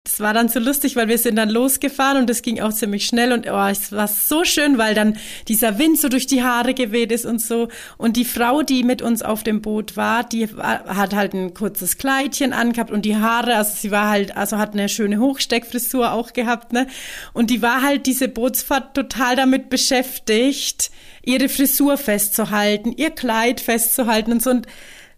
das 0.06 0.20
war 0.20 0.32
dann 0.32 0.48
so 0.48 0.60
lustig, 0.60 0.94
weil 0.94 1.08
wir 1.08 1.18
sind 1.18 1.34
dann 1.34 1.50
losgefahren 1.50 2.18
und 2.18 2.30
es 2.30 2.42
ging 2.42 2.60
auch 2.60 2.72
ziemlich 2.72 3.06
schnell 3.06 3.32
und 3.32 3.48
oh, 3.50 3.66
es 3.66 3.90
war 3.90 4.06
so 4.06 4.44
schön, 4.44 4.78
weil 4.78 4.94
dann 4.94 5.18
dieser 5.48 5.80
Wind 5.80 5.98
so 5.98 6.08
durch 6.08 6.28
die 6.28 6.44
Haare 6.44 6.74
geweht 6.74 7.10
ist 7.10 7.26
und 7.26 7.42
so. 7.42 7.68
Und 7.98 8.16
die 8.16 8.24
Frau, 8.24 8.62
die 8.62 8.84
mit 8.84 9.02
uns 9.02 9.22
auf 9.22 9.42
dem 9.42 9.62
Boot 9.62 9.96
war, 9.96 10.22
die 10.22 10.46
hat 10.46 11.12
halt 11.12 11.34
ein 11.34 11.54
kurzes 11.54 11.98
Kleidchen 11.98 12.52
angehabt 12.52 12.92
und 12.92 13.04
die 13.04 13.16
Haare, 13.16 13.56
also 13.56 13.72
sie 13.74 13.90
war 13.90 14.08
halt, 14.08 14.36
also 14.36 14.58
hat 14.58 14.74
eine 14.74 14.88
schöne 14.88 15.18
Hochsteckfrisur 15.18 16.12
auch 16.12 16.32
gehabt, 16.32 16.72
ne? 16.72 16.86
Und 17.32 17.50
die 17.50 17.60
war 17.60 17.82
halt 17.82 18.06
diese 18.06 18.28
Bootsfahrt 18.28 18.94
total 18.94 19.34
damit 19.34 19.70
beschäftigt, 19.70 20.92
ihre 21.24 21.48
Frisur 21.48 21.98
festzuhalten, 21.98 22.92
ihr 22.96 23.10
Kleid 23.10 23.60
festzuhalten 23.60 24.30
und 24.30 24.42
so. 24.42 24.50
Und 24.50 24.68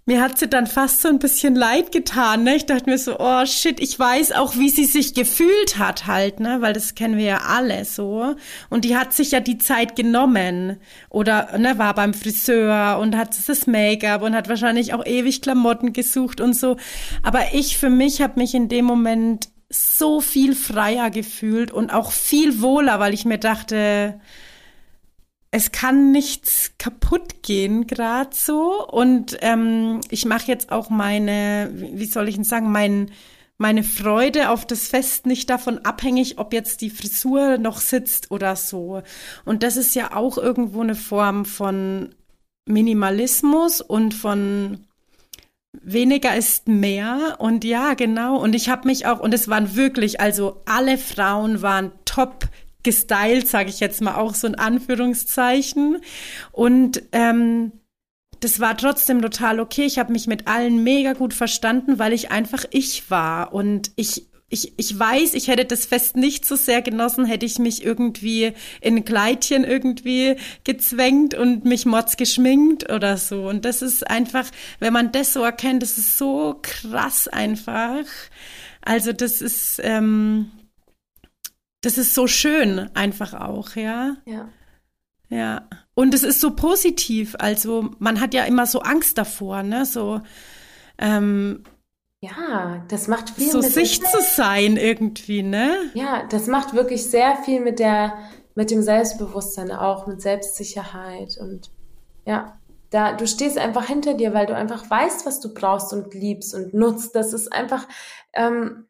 mir 0.09 0.23
hat 0.23 0.39
sie 0.39 0.49
dann 0.49 0.67
fast 0.67 1.03
so 1.03 1.09
ein 1.09 1.19
bisschen 1.19 1.55
leid 1.55 1.93
getan. 1.93 2.43
Ne? 2.43 2.57
Ich 2.57 2.65
dachte 2.65 2.89
mir 2.89 2.97
so, 2.97 3.17
oh 3.19 3.45
shit, 3.45 3.79
ich 3.79 3.99
weiß 3.99 4.33
auch, 4.33 4.57
wie 4.57 4.71
sie 4.71 4.87
sich 4.87 5.13
gefühlt 5.13 5.77
hat 5.77 6.07
halt, 6.07 6.41
ne? 6.41 6.63
Weil 6.63 6.73
das 6.73 6.95
kennen 6.95 7.19
wir 7.19 7.27
ja 7.27 7.41
alle 7.47 7.85
so. 7.85 8.35
Und 8.71 8.87
die 8.87 8.97
hat 8.97 9.13
sich 9.13 9.33
ja 9.33 9.41
die 9.41 9.59
Zeit 9.59 9.97
genommen. 9.97 10.79
Oder 11.11 11.59
ne, 11.59 11.77
war 11.77 11.95
beim 11.95 12.15
Friseur 12.15 12.99
und 12.99 13.19
hat 13.19 13.37
das 13.47 13.67
Make-up 13.67 14.23
und 14.23 14.35
hat 14.35 14.49
wahrscheinlich 14.49 14.95
auch 14.95 15.05
ewig 15.05 15.43
Klamotten 15.43 15.93
gesucht 15.93 16.41
und 16.41 16.55
so. 16.55 16.79
Aber 17.23 17.53
ich 17.53 17.77
für 17.77 17.91
mich 17.91 18.23
habe 18.23 18.41
mich 18.41 18.55
in 18.55 18.71
dem 18.71 18.87
Moment 18.87 19.51
so 19.69 20.23
viel 20.23 20.55
freier 20.55 21.11
gefühlt 21.11 21.71
und 21.71 21.93
auch 21.93 22.13
viel 22.13 22.63
wohler, 22.63 22.99
weil 22.99 23.13
ich 23.13 23.27
mir 23.27 23.37
dachte, 23.37 24.19
es 25.51 25.73
kann 25.73 26.13
nichts 26.13 26.73
kaputt 26.79 27.43
gehen 27.43 27.87
gerade 27.87 28.31
so 28.33 28.87
und 28.87 29.39
ähm, 29.41 30.01
ich 30.11 30.27
mache 30.27 30.47
jetzt 30.47 30.71
auch 30.71 30.91
meine, 30.91 31.71
wie 31.73 32.05
soll 32.05 32.29
ich 32.29 32.35
denn 32.35 32.45
sagen, 32.45 32.71
mein, 32.71 33.11
meine 33.57 33.83
Freude 33.83 34.51
auf 34.51 34.67
das 34.67 34.89
Fest 34.89 35.27
nicht 35.27 35.51
davon 35.51 35.79
abhängig, 35.79 36.39
ob 36.39 36.53
jetzt 36.53 36.81
die 36.81 36.91
Frisur 36.91 37.59
noch 37.59 37.81
sitzt 37.81 38.31
oder 38.31 38.57
so. 38.57 39.03
Und 39.45 39.63
das 39.63 39.77
ist 39.77 39.95
ja 39.95 40.15
auch 40.15 40.39
irgendwo 40.39 40.83
eine 40.83 40.95
Form 40.95 41.45
von 41.45 42.15
Minimalismus 42.67 43.81
und 43.81 44.15
von 44.15 44.87
weniger 45.73 46.37
ist 46.37 46.69
mehr 46.69 47.37
und 47.39 47.65
ja, 47.65 47.95
genau. 47.95 48.39
Und 48.39 48.55
ich 48.55 48.69
habe 48.69 48.87
mich 48.87 49.07
auch, 49.07 49.21
und 49.21 49.35
es 49.35 49.49
waren 49.49 49.75
wirklich, 49.77 50.21
also 50.21 50.63
alle 50.67 50.99
Frauen 50.99 51.63
waren 51.63 51.93
top 52.05 52.49
gestylt, 52.89 53.47
sage 53.47 53.69
ich 53.69 53.81
jetzt 53.81 54.01
mal 54.01 54.15
auch 54.15 54.35
so 54.35 54.47
in 54.47 54.55
Anführungszeichen. 54.55 55.99
Und 56.53 57.03
ähm, 57.13 57.73
das 58.41 58.61
war 58.61 58.79
trotzdem 58.79 59.21
total 59.21 59.61
okay. 59.61 59.85
Ich 59.85 59.99
habe 59.99 60.11
mich 60.11 60.27
mit 60.27 60.49
allen 60.49 60.83
mega 60.83 61.13
gut 61.13 61.35
verstanden, 61.35 61.99
weil 61.99 62.15
ich 62.15 62.31
einfach 62.31 62.65
ich 62.71 63.11
war. 63.11 63.53
Und 63.53 63.91
ich, 63.97 64.27
ich, 64.49 64.73
ich 64.79 64.99
weiß, 64.99 65.35
ich 65.35 65.49
hätte 65.49 65.67
das 65.67 65.85
Fest 65.85 66.17
nicht 66.17 66.47
so 66.47 66.57
sehr 66.57 66.81
genossen, 66.81 67.27
hätte 67.27 67.45
ich 67.45 67.59
mich 67.59 67.85
irgendwie 67.85 68.55
in 68.81 68.97
ein 68.97 69.05
Kleidchen 69.05 69.65
irgendwie 69.65 70.37
gezwängt 70.65 71.35
und 71.35 71.67
mich 71.67 71.85
mods 71.85 72.17
geschminkt 72.17 72.91
oder 72.91 73.19
so. 73.19 73.51
Und 73.51 73.67
das 73.67 73.83
ist 73.83 74.09
einfach, 74.09 74.47
wenn 74.79 74.95
man 74.95 75.13
das 75.13 75.35
so 75.35 75.43
erkennt, 75.43 75.83
das 75.83 75.99
ist 75.99 76.17
so 76.17 76.59
krass 76.63 77.29
einfach. 77.29 78.07
Also 78.81 79.13
das 79.13 79.43
ist, 79.43 79.79
ähm, 79.85 80.53
das 81.81 81.99
ist 81.99 82.15
so 82.15 82.27
schön 82.27 82.91
einfach 82.95 83.35
auch, 83.35 83.77
ja. 83.77 84.17
Ja. 84.25 84.49
Ja. 85.29 85.69
Und 85.95 86.15
es 86.15 86.23
ist 86.23 86.41
so 86.41 86.55
positiv. 86.55 87.37
Also 87.39 87.91
man 87.99 88.21
hat 88.21 88.35
ja 88.35 88.45
immer 88.45 88.67
so 88.67 88.81
Angst 88.81 89.19
davor, 89.19 89.63
ne? 89.63 89.85
So, 89.85 90.21
ähm, 90.99 91.65
ja, 92.21 92.85
das 92.89 93.07
macht 93.07 93.31
viel 93.31 93.51
so 93.51 93.61
mit 93.61 93.73
sich 93.73 94.01
zu 94.01 94.19
sein 94.21 94.77
irgendwie, 94.77 95.43
ne? 95.43 95.91
Ja, 95.95 96.27
das 96.29 96.47
macht 96.47 96.75
wirklich 96.75 97.05
sehr 97.05 97.37
viel 97.45 97.61
mit 97.61 97.79
der, 97.79 98.19
mit 98.55 98.71
dem 98.71 98.83
Selbstbewusstsein 98.83 99.71
auch, 99.71 100.07
mit 100.07 100.21
Selbstsicherheit 100.21 101.37
und 101.39 101.71
ja, 102.25 102.59
da, 102.91 103.13
du 103.13 103.27
stehst 103.27 103.59
einfach 103.59 103.87
hinter 103.87 104.15
dir, 104.15 104.35
weil 104.35 104.47
du 104.47 104.55
einfach 104.55 104.89
weißt, 104.89 105.27
was 105.27 105.41
du 105.41 105.53
brauchst 105.53 105.93
und 105.93 106.15
liebst 106.15 106.55
und 106.55 106.75
nutzt. 106.75 107.15
Das 107.15 107.33
ist 107.33 107.53
einfach, 107.53 107.87
ähm, 108.33 108.87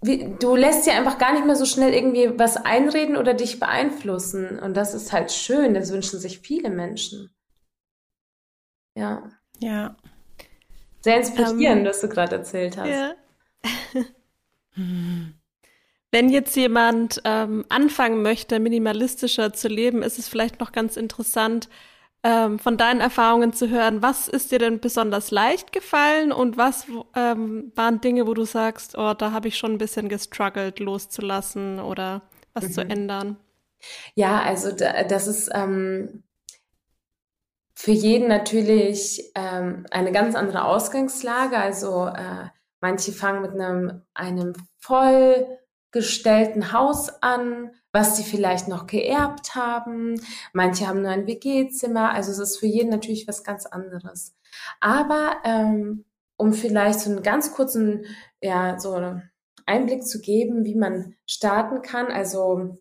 wie, 0.00 0.34
du 0.38 0.54
lässt 0.54 0.86
dir 0.86 0.94
einfach 0.94 1.18
gar 1.18 1.32
nicht 1.32 1.44
mehr 1.44 1.56
so 1.56 1.64
schnell 1.64 1.92
irgendwie 1.92 2.38
was 2.38 2.56
einreden 2.56 3.16
oder 3.16 3.34
dich 3.34 3.58
beeinflussen. 3.58 4.58
Und 4.58 4.76
das 4.76 4.94
ist 4.94 5.12
halt 5.12 5.32
schön. 5.32 5.74
Das 5.74 5.92
wünschen 5.92 6.20
sich 6.20 6.38
viele 6.38 6.70
Menschen. 6.70 7.30
Ja. 8.94 9.30
Ja. 9.60 9.96
Sehr 11.00 11.18
inspirierend, 11.18 11.82
um, 11.82 11.86
was 11.86 12.00
du 12.00 12.08
gerade 12.08 12.36
erzählt 12.36 12.76
hast. 12.76 12.88
Ja. 12.88 13.14
Wenn 16.10 16.30
jetzt 16.30 16.56
jemand 16.56 17.20
ähm, 17.24 17.64
anfangen 17.68 18.22
möchte, 18.22 18.60
minimalistischer 18.60 19.52
zu 19.52 19.68
leben, 19.68 20.02
ist 20.02 20.18
es 20.18 20.28
vielleicht 20.28 20.60
noch 20.60 20.72
ganz 20.72 20.96
interessant, 20.96 21.68
ähm, 22.28 22.58
von 22.58 22.76
deinen 22.76 23.00
Erfahrungen 23.00 23.54
zu 23.54 23.70
hören. 23.70 24.02
Was 24.02 24.28
ist 24.28 24.52
dir 24.52 24.58
denn 24.58 24.80
besonders 24.80 25.30
leicht 25.30 25.72
gefallen 25.72 26.30
und 26.30 26.58
was 26.58 26.86
ähm, 27.16 27.72
waren 27.74 28.02
Dinge, 28.02 28.26
wo 28.26 28.34
du 28.34 28.44
sagst, 28.44 28.98
oh, 28.98 29.14
da 29.14 29.32
habe 29.32 29.48
ich 29.48 29.56
schon 29.56 29.72
ein 29.72 29.78
bisschen 29.78 30.10
gestruggelt, 30.10 30.78
loszulassen 30.78 31.80
oder 31.80 32.20
was 32.52 32.64
mhm. 32.64 32.72
zu 32.72 32.82
ändern? 32.82 33.36
Ja, 34.14 34.42
also 34.42 34.72
da, 34.72 35.04
das 35.04 35.26
ist 35.26 35.50
ähm, 35.54 36.22
für 37.74 37.92
jeden 37.92 38.28
natürlich 38.28 39.32
ähm, 39.34 39.86
eine 39.90 40.12
ganz 40.12 40.34
andere 40.34 40.64
Ausgangslage. 40.64 41.56
Also 41.56 42.08
äh, 42.08 42.48
manche 42.82 43.12
fangen 43.12 43.40
mit 43.40 43.52
einem, 43.52 44.02
einem 44.12 44.52
vollgestellten 44.80 46.74
Haus 46.74 47.08
an, 47.22 47.70
was 47.98 48.16
sie 48.16 48.22
vielleicht 48.22 48.68
noch 48.68 48.86
geerbt 48.86 49.56
haben. 49.56 50.20
Manche 50.52 50.86
haben 50.86 51.02
nur 51.02 51.10
ein 51.10 51.26
WG-Zimmer. 51.26 52.12
Also 52.12 52.30
es 52.30 52.38
ist 52.38 52.58
für 52.58 52.66
jeden 52.66 52.90
natürlich 52.90 53.26
was 53.26 53.42
ganz 53.42 53.66
anderes. 53.66 54.36
Aber 54.78 55.32
ähm, 55.44 56.04
um 56.36 56.52
vielleicht 56.52 57.00
so 57.00 57.10
einen 57.10 57.24
ganz 57.24 57.52
kurzen, 57.52 58.04
ja, 58.40 58.78
so 58.78 59.20
Einblick 59.66 60.06
zu 60.06 60.20
geben, 60.20 60.64
wie 60.64 60.76
man 60.76 61.16
starten 61.26 61.82
kann. 61.82 62.06
Also 62.06 62.78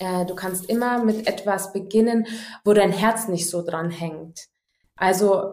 äh, 0.00 0.26
du 0.26 0.34
kannst 0.34 0.68
immer 0.68 1.04
mit 1.04 1.28
etwas 1.28 1.72
beginnen, 1.72 2.26
wo 2.64 2.72
dein 2.72 2.90
Herz 2.90 3.28
nicht 3.28 3.48
so 3.48 3.62
dran 3.62 3.90
hängt. 3.90 4.48
Also 4.96 5.52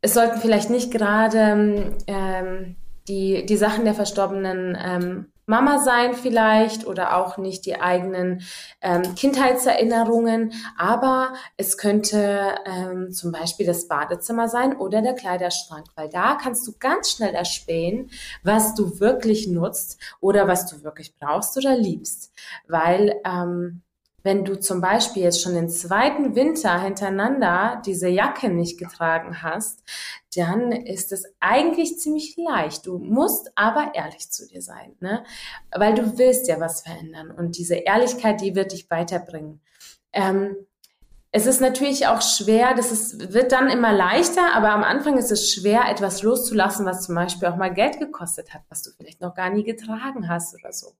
es 0.00 0.12
sollten 0.12 0.40
vielleicht 0.40 0.70
nicht 0.70 0.90
gerade 0.90 1.96
ähm, 2.08 2.74
die, 3.06 3.46
die 3.46 3.56
Sachen 3.56 3.84
der 3.84 3.94
Verstorbenen 3.94 4.76
ähm, 4.76 5.33
Mama 5.46 5.78
sein 5.78 6.14
vielleicht 6.14 6.86
oder 6.86 7.16
auch 7.16 7.38
nicht 7.38 7.66
die 7.66 7.80
eigenen 7.80 8.42
ähm, 8.80 9.14
Kindheitserinnerungen, 9.14 10.52
aber 10.76 11.34
es 11.56 11.78
könnte 11.78 12.56
ähm, 12.64 13.12
zum 13.12 13.32
Beispiel 13.32 13.66
das 13.66 13.86
Badezimmer 13.88 14.48
sein 14.48 14.76
oder 14.76 15.02
der 15.02 15.14
Kleiderschrank, 15.14 15.86
weil 15.94 16.08
da 16.08 16.34
kannst 16.34 16.66
du 16.66 16.72
ganz 16.78 17.10
schnell 17.12 17.34
erspähen, 17.34 18.10
was 18.42 18.74
du 18.74 19.00
wirklich 19.00 19.46
nutzt 19.46 20.00
oder 20.20 20.48
was 20.48 20.66
du 20.66 20.82
wirklich 20.82 21.14
brauchst 21.16 21.56
oder 21.56 21.76
liebst, 21.76 22.32
weil 22.66 23.20
ähm, 23.24 23.83
wenn 24.24 24.44
du 24.44 24.58
zum 24.58 24.80
Beispiel 24.80 25.22
jetzt 25.22 25.42
schon 25.42 25.54
den 25.54 25.68
zweiten 25.68 26.34
Winter 26.34 26.80
hintereinander 26.80 27.80
diese 27.84 28.08
Jacke 28.08 28.48
nicht 28.48 28.78
getragen 28.78 29.42
hast, 29.42 29.84
dann 30.34 30.72
ist 30.72 31.12
es 31.12 31.26
eigentlich 31.40 31.98
ziemlich 31.98 32.36
leicht. 32.36 32.86
Du 32.86 32.98
musst 32.98 33.52
aber 33.54 33.92
ehrlich 33.94 34.32
zu 34.32 34.48
dir 34.48 34.62
sein, 34.62 34.96
ne? 34.98 35.24
Weil 35.70 35.94
du 35.94 36.18
willst 36.18 36.48
ja 36.48 36.58
was 36.58 36.80
verändern 36.80 37.30
und 37.30 37.58
diese 37.58 37.76
Ehrlichkeit, 37.76 38.40
die 38.40 38.54
wird 38.54 38.72
dich 38.72 38.90
weiterbringen. 38.90 39.60
Ähm, 40.12 40.56
es 41.36 41.46
ist 41.46 41.60
natürlich 41.60 42.06
auch 42.06 42.22
schwer, 42.22 42.74
das 42.74 42.92
ist, 42.92 43.32
wird 43.32 43.50
dann 43.50 43.68
immer 43.68 43.92
leichter, 43.92 44.54
aber 44.54 44.70
am 44.70 44.84
Anfang 44.84 45.18
ist 45.18 45.32
es 45.32 45.50
schwer, 45.50 45.90
etwas 45.90 46.22
loszulassen, 46.22 46.86
was 46.86 47.02
zum 47.02 47.16
Beispiel 47.16 47.48
auch 47.48 47.56
mal 47.56 47.74
Geld 47.74 47.98
gekostet 47.98 48.54
hat, 48.54 48.62
was 48.68 48.84
du 48.84 48.92
vielleicht 48.92 49.20
noch 49.20 49.34
gar 49.34 49.50
nie 49.50 49.64
getragen 49.64 50.28
hast 50.28 50.54
oder 50.54 50.72
so. 50.72 50.92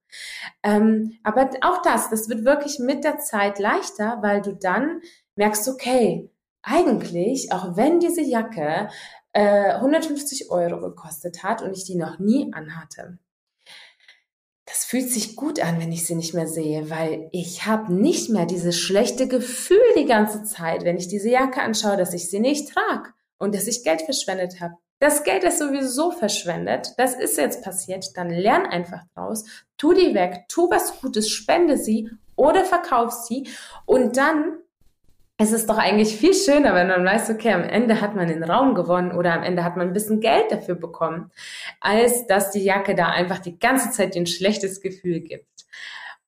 Ähm, 0.65 1.19
aber 1.23 1.51
auch 1.61 1.83
das, 1.83 2.11
das 2.11 2.29
wird 2.29 2.45
wirklich 2.45 2.81
mit 2.81 3.05
der 3.05 3.19
Zeit 3.19 3.61
leichter, 3.61 4.19
weil 4.23 4.43
du 4.43 4.57
dann 4.57 5.03
merkst, 5.37 5.69
okay, 5.69 6.29
eigentlich, 6.63 7.53
auch 7.53 7.77
wenn 7.77 8.01
diese 8.01 8.23
Jacke 8.23 8.89
äh, 9.35 9.75
150 9.75 10.51
Euro 10.51 10.81
gekostet 10.81 11.45
hat 11.45 11.63
und 11.63 11.77
ich 11.77 11.85
die 11.85 11.95
noch 11.95 12.19
nie 12.19 12.53
anhatte. 12.53 13.19
Das 14.67 14.85
fühlt 14.85 15.11
sich 15.11 15.37
gut 15.37 15.61
an, 15.61 15.79
wenn 15.79 15.93
ich 15.93 16.07
sie 16.07 16.15
nicht 16.15 16.33
mehr 16.33 16.47
sehe, 16.47 16.89
weil 16.89 17.29
ich 17.33 17.67
habe 17.67 17.93
nicht 17.93 18.31
mehr 18.31 18.47
dieses 18.47 18.79
schlechte 18.79 19.29
Gefühl 19.29 19.83
die 19.97 20.07
ganze 20.07 20.43
Zeit, 20.45 20.85
wenn 20.85 20.97
ich 20.97 21.09
diese 21.09 21.29
Jacke 21.29 21.61
anschaue, 21.61 21.99
dass 21.99 22.15
ich 22.15 22.31
sie 22.31 22.41
nicht 22.41 22.73
trage 22.73 23.11
und 23.39 23.55
dass 23.55 23.67
ich 23.67 23.85
Geld 23.85 24.03
verschwendet 24.03 24.61
habe. 24.61 24.75
Das 25.01 25.23
Geld 25.23 25.45
ist 25.45 25.59
sowieso 25.59 26.13
verschwendet. 26.13 26.95
Das 26.97 27.15
ist 27.15 27.37
jetzt 27.37 27.63
passiert. 27.63 28.17
Dann 28.17 28.31
lern 28.31 28.65
einfach 28.65 29.03
draus. 29.15 29.45
Tu 29.77 29.93
die 29.93 30.15
weg. 30.15 30.45
Tu 30.49 30.71
was 30.71 30.99
Gutes. 31.01 31.29
Spende 31.29 31.77
sie 31.77 32.09
oder 32.37 32.65
verkauf 32.65 33.13
sie. 33.13 33.47
Und 33.85 34.17
dann 34.17 34.59
ist 35.39 35.53
es 35.53 35.67
doch 35.67 35.79
eigentlich 35.79 36.17
viel 36.17 36.35
schöner, 36.35 36.75
wenn 36.75 36.87
man 36.87 37.05
weiß, 37.05 37.31
okay, 37.31 37.53
am 37.53 37.65
Ende 37.65 38.01
hat 38.01 38.15
man 38.15 38.29
den 38.29 38.45
Raum 38.45 38.75
gewonnen 38.75 39.13
oder 39.13 39.35
am 39.35 39.43
Ende 39.43 39.65
hat 39.65 39.77
man 39.77 39.89
ein 39.89 39.93
bisschen 39.93 40.21
Geld 40.21 40.51
dafür 40.51 40.77
bekommen, 40.77 41.33
als 41.81 42.27
dass 42.27 42.53
die 42.53 42.63
Jacke 42.63 42.95
da 42.95 43.09
einfach 43.09 43.41
die 43.41 43.59
ganze 43.59 43.91
Zeit 43.91 44.17
ein 44.17 44.27
schlechtes 44.27 44.81
Gefühl 44.81 45.21
gibt. 45.21 45.49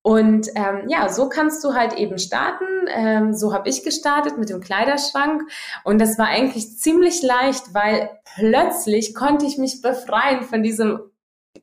Und 0.02 0.48
ähm, 0.54 0.84
ja, 0.88 1.08
so 1.08 1.28
kannst 1.28 1.64
du 1.64 1.74
halt 1.74 1.94
eben 1.94 2.18
starten. 2.18 2.64
Ähm, 2.88 3.34
so 3.34 3.52
habe 3.52 3.68
ich 3.68 3.82
gestartet 3.82 4.38
mit 4.38 4.50
dem 4.50 4.60
Kleiderschrank. 4.60 5.42
Und 5.82 6.00
das 6.00 6.16
war 6.16 6.26
eigentlich 6.26 6.78
ziemlich 6.78 7.22
leicht, 7.22 7.74
weil 7.74 8.10
plötzlich 8.36 9.16
konnte 9.16 9.46
ich 9.46 9.58
mich 9.58 9.82
befreien 9.82 10.44
von 10.44 10.62
diesem, 10.62 11.00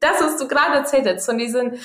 das, 0.02 0.20
was 0.20 0.38
du 0.38 0.50
gerade 0.50 0.76
erzählt 0.76 1.08
hast, 1.08 1.26
von 1.26 1.38
diesem 1.38 1.76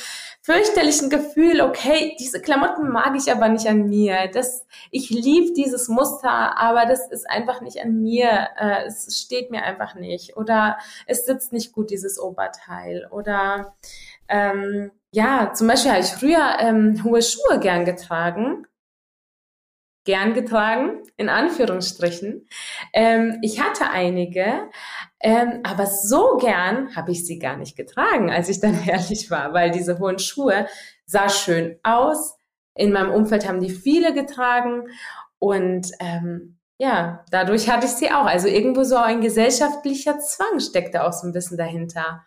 fürchterlichen 0.48 1.10
Gefühl, 1.10 1.60
okay, 1.60 2.16
diese 2.18 2.40
Klamotten 2.40 2.88
mag 2.88 3.14
ich 3.14 3.30
aber 3.30 3.50
nicht 3.50 3.66
an 3.66 3.86
mir. 3.86 4.30
Das, 4.32 4.66
ich 4.90 5.10
liebe 5.10 5.52
dieses 5.52 5.88
Muster, 5.88 6.58
aber 6.58 6.86
das 6.86 7.06
ist 7.10 7.28
einfach 7.28 7.60
nicht 7.60 7.78
an 7.84 8.00
mir. 8.00 8.48
Äh, 8.58 8.86
es 8.86 9.22
steht 9.22 9.50
mir 9.50 9.62
einfach 9.62 9.94
nicht. 9.94 10.38
Oder 10.38 10.78
es 11.06 11.26
sitzt 11.26 11.52
nicht 11.52 11.72
gut, 11.72 11.90
dieses 11.90 12.18
Oberteil. 12.18 13.06
Oder 13.10 13.74
ähm, 14.26 14.90
ja, 15.10 15.52
zum 15.52 15.68
Beispiel 15.68 15.90
habe 15.90 16.00
ich 16.00 16.12
früher 16.12 16.56
ähm, 16.60 17.04
hohe 17.04 17.20
Schuhe 17.20 17.60
gern 17.60 17.84
getragen. 17.84 18.66
Gern 20.04 20.32
getragen, 20.32 21.02
in 21.18 21.28
Anführungsstrichen. 21.28 22.48
Ähm, 22.94 23.38
ich 23.42 23.60
hatte 23.60 23.90
einige, 23.90 24.70
ähm, 25.20 25.60
aber 25.64 25.86
so 25.86 26.36
gern 26.36 26.94
habe 26.94 27.10
ich 27.10 27.26
sie 27.26 27.38
gar 27.38 27.56
nicht 27.56 27.76
getragen, 27.76 28.30
als 28.30 28.48
ich 28.48 28.60
dann 28.60 28.78
ehrlich 28.86 29.30
war, 29.30 29.52
weil 29.52 29.70
diese 29.70 29.98
hohen 29.98 30.18
Schuhe 30.18 30.66
sah 31.06 31.28
schön 31.28 31.78
aus. 31.82 32.36
In 32.74 32.92
meinem 32.92 33.12
Umfeld 33.12 33.48
haben 33.48 33.60
die 33.60 33.70
viele 33.70 34.14
getragen 34.14 34.84
und 35.38 35.90
ähm, 35.98 36.58
ja, 36.78 37.24
dadurch 37.30 37.68
hatte 37.68 37.86
ich 37.86 37.92
sie 37.92 38.12
auch. 38.12 38.26
Also 38.26 38.46
irgendwo 38.46 38.84
so 38.84 38.96
ein 38.96 39.20
gesellschaftlicher 39.20 40.20
Zwang 40.20 40.60
steckte 40.60 41.04
auch 41.04 41.12
so 41.12 41.26
ein 41.26 41.32
bisschen 41.32 41.58
dahinter. 41.58 42.24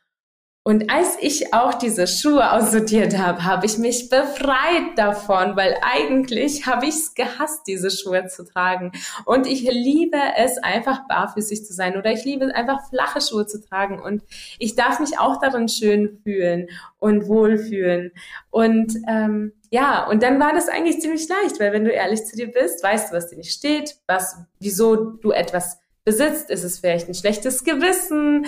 Und 0.63 0.91
als 0.91 1.17
ich 1.19 1.55
auch 1.55 1.73
diese 1.73 2.05
Schuhe 2.05 2.51
aussortiert 2.51 3.17
habe, 3.17 3.43
habe 3.45 3.65
ich 3.65 3.79
mich 3.79 4.09
befreit 4.09 4.95
davon, 4.95 5.55
weil 5.55 5.75
eigentlich 5.81 6.67
habe 6.67 6.85
ich 6.85 6.95
es 6.95 7.15
gehasst, 7.15 7.61
diese 7.65 7.89
Schuhe 7.89 8.27
zu 8.27 8.45
tragen. 8.45 8.91
Und 9.25 9.47
ich 9.47 9.63
liebe 9.63 10.19
es 10.37 10.59
einfach 10.59 11.07
barfüßig 11.07 11.65
zu 11.65 11.73
sein 11.73 11.97
oder 11.97 12.11
ich 12.11 12.25
liebe 12.25 12.45
es 12.45 12.53
einfach 12.53 12.87
flache 12.89 13.21
Schuhe 13.21 13.47
zu 13.47 13.59
tragen. 13.59 13.99
Und 13.99 14.21
ich 14.59 14.75
darf 14.75 14.99
mich 14.99 15.17
auch 15.17 15.39
darin 15.41 15.67
schön 15.67 16.19
fühlen 16.23 16.67
und 16.99 17.27
wohlfühlen. 17.27 18.11
Und 18.51 18.93
ähm, 19.07 19.53
ja, 19.71 20.07
und 20.07 20.21
dann 20.21 20.39
war 20.39 20.53
das 20.53 20.69
eigentlich 20.69 21.01
ziemlich 21.01 21.27
leicht, 21.27 21.59
weil 21.59 21.73
wenn 21.73 21.85
du 21.85 21.91
ehrlich 21.91 22.23
zu 22.25 22.35
dir 22.35 22.51
bist, 22.51 22.83
weißt 22.83 23.09
du, 23.11 23.15
was 23.15 23.29
dir 23.29 23.37
nicht 23.37 23.51
steht, 23.51 23.97
was, 24.05 24.37
wieso 24.59 24.95
du 24.95 25.31
etwas 25.31 25.79
besitzt, 26.03 26.49
ist 26.49 26.63
es 26.63 26.79
vielleicht 26.79 27.07
ein 27.07 27.13
schlechtes 27.13 27.63
Gewissen 27.63 28.45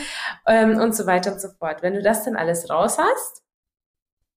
ähm, 0.47 0.77
und 0.79 0.95
so 0.95 1.05
weiter 1.05 1.33
und 1.33 1.41
so 1.41 1.49
fort. 1.49 1.81
Wenn 1.81 1.93
du 1.93 2.01
das 2.01 2.23
dann 2.23 2.35
alles 2.35 2.69
raus 2.69 2.97
hast, 2.97 3.43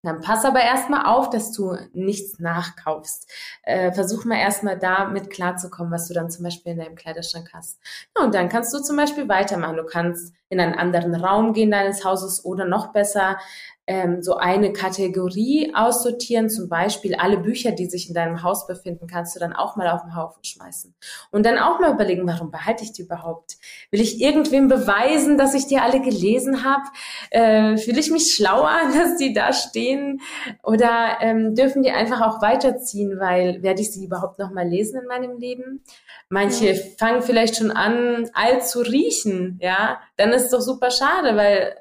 dann 0.06 0.20
pass 0.20 0.44
aber 0.44 0.60
erstmal 0.60 1.06
auf, 1.06 1.30
dass 1.30 1.50
du 1.52 1.76
nichts 1.92 2.38
nachkaufst. 2.38 3.28
Äh, 3.62 3.92
versuch 3.92 4.24
mal 4.24 4.38
erstmal 4.38 4.78
damit 4.78 5.30
klarzukommen, 5.30 5.92
was 5.92 6.06
du 6.06 6.14
dann 6.14 6.30
zum 6.30 6.44
Beispiel 6.44 6.72
in 6.72 6.78
deinem 6.78 6.94
Kleiderschrank 6.94 7.50
hast. 7.52 7.80
Ja, 8.16 8.24
und 8.24 8.34
dann 8.34 8.48
kannst 8.48 8.72
du 8.72 8.78
zum 8.78 8.96
Beispiel 8.96 9.28
weitermachen. 9.28 9.76
Du 9.76 9.84
kannst 9.84 10.32
in 10.48 10.60
einen 10.60 10.74
anderen 10.74 11.14
Raum 11.14 11.54
gehen 11.54 11.72
deines 11.72 12.04
Hauses 12.04 12.44
oder 12.44 12.66
noch 12.66 12.92
besser 12.92 13.38
ähm, 13.86 14.20
so 14.20 14.36
eine 14.36 14.72
Kategorie 14.72 15.72
aussortieren, 15.74 16.50
zum 16.50 16.68
Beispiel 16.68 17.14
alle 17.14 17.38
Bücher, 17.38 17.70
die 17.70 17.86
sich 17.86 18.08
in 18.08 18.14
deinem 18.14 18.42
Haus 18.42 18.66
befinden, 18.66 19.06
kannst 19.06 19.36
du 19.36 19.40
dann 19.40 19.52
auch 19.52 19.76
mal 19.76 19.88
auf 19.88 20.02
den 20.02 20.16
Haufen 20.16 20.42
schmeißen. 20.42 20.94
Und 21.30 21.46
dann 21.46 21.58
auch 21.58 21.78
mal 21.78 21.92
überlegen, 21.92 22.26
warum 22.26 22.50
behalte 22.50 22.82
ich 22.82 22.92
die 22.92 23.02
überhaupt? 23.02 23.56
Will 23.90 24.00
ich 24.00 24.20
irgendwem 24.20 24.66
beweisen, 24.68 25.38
dass 25.38 25.54
ich 25.54 25.66
die 25.66 25.78
alle 25.78 26.00
gelesen 26.00 26.64
habe? 26.64 26.82
Äh, 27.30 27.76
Fühle 27.76 28.00
ich 28.00 28.10
mich 28.10 28.34
schlauer, 28.34 28.76
dass 28.94 29.16
die 29.16 29.32
da 29.32 29.52
stehen? 29.52 30.20
Oder 30.64 31.18
ähm, 31.20 31.54
dürfen 31.54 31.82
die 31.82 31.92
einfach 31.92 32.22
auch 32.22 32.42
weiterziehen, 32.42 33.20
weil 33.20 33.62
werde 33.62 33.82
ich 33.82 33.92
sie 33.92 34.04
überhaupt 34.04 34.40
noch 34.40 34.50
mal 34.50 34.66
lesen 34.66 35.00
in 35.00 35.06
meinem 35.06 35.38
Leben? 35.38 35.84
Manche 36.28 36.72
ja. 36.72 36.82
fangen 36.98 37.22
vielleicht 37.22 37.56
schon 37.56 37.70
an, 37.70 38.28
alt 38.34 38.64
zu 38.66 38.80
riechen, 38.80 39.60
ja. 39.62 40.00
Dann 40.16 40.32
ist 40.32 40.46
es 40.46 40.50
doch 40.50 40.60
super 40.60 40.90
schade, 40.90 41.36
weil 41.36 41.76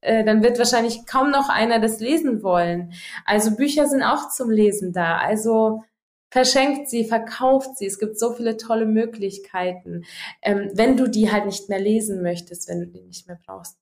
äh, 0.00 0.24
dann 0.24 0.42
wird 0.42 0.58
wahrscheinlich 0.58 1.06
kaum 1.06 1.30
noch 1.30 1.48
einer 1.48 1.80
das 1.80 2.00
lesen 2.00 2.42
wollen. 2.42 2.92
Also 3.24 3.56
Bücher 3.56 3.86
sind 3.86 4.02
auch 4.02 4.30
zum 4.30 4.50
Lesen 4.50 4.92
da. 4.92 5.18
Also 5.18 5.82
verschenkt 6.30 6.88
sie, 6.88 7.04
verkauft 7.04 7.76
sie. 7.76 7.86
Es 7.86 7.98
gibt 7.98 8.18
so 8.18 8.32
viele 8.32 8.56
tolle 8.56 8.86
Möglichkeiten, 8.86 10.04
ähm, 10.42 10.70
wenn 10.74 10.96
du 10.96 11.08
die 11.08 11.32
halt 11.32 11.46
nicht 11.46 11.68
mehr 11.68 11.80
lesen 11.80 12.22
möchtest, 12.22 12.68
wenn 12.68 12.80
du 12.80 12.86
die 12.86 13.02
nicht 13.02 13.26
mehr 13.26 13.38
brauchst. 13.44 13.78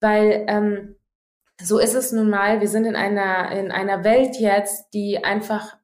Weil 0.00 0.44
ähm, 0.48 0.96
so 1.62 1.78
ist 1.78 1.94
es 1.94 2.12
nun 2.12 2.30
mal. 2.30 2.60
Wir 2.60 2.68
sind 2.68 2.84
in 2.84 2.96
einer 2.96 3.52
in 3.52 3.70
einer 3.70 4.04
Welt 4.04 4.36
jetzt, 4.36 4.92
die 4.92 5.22
einfach 5.22 5.76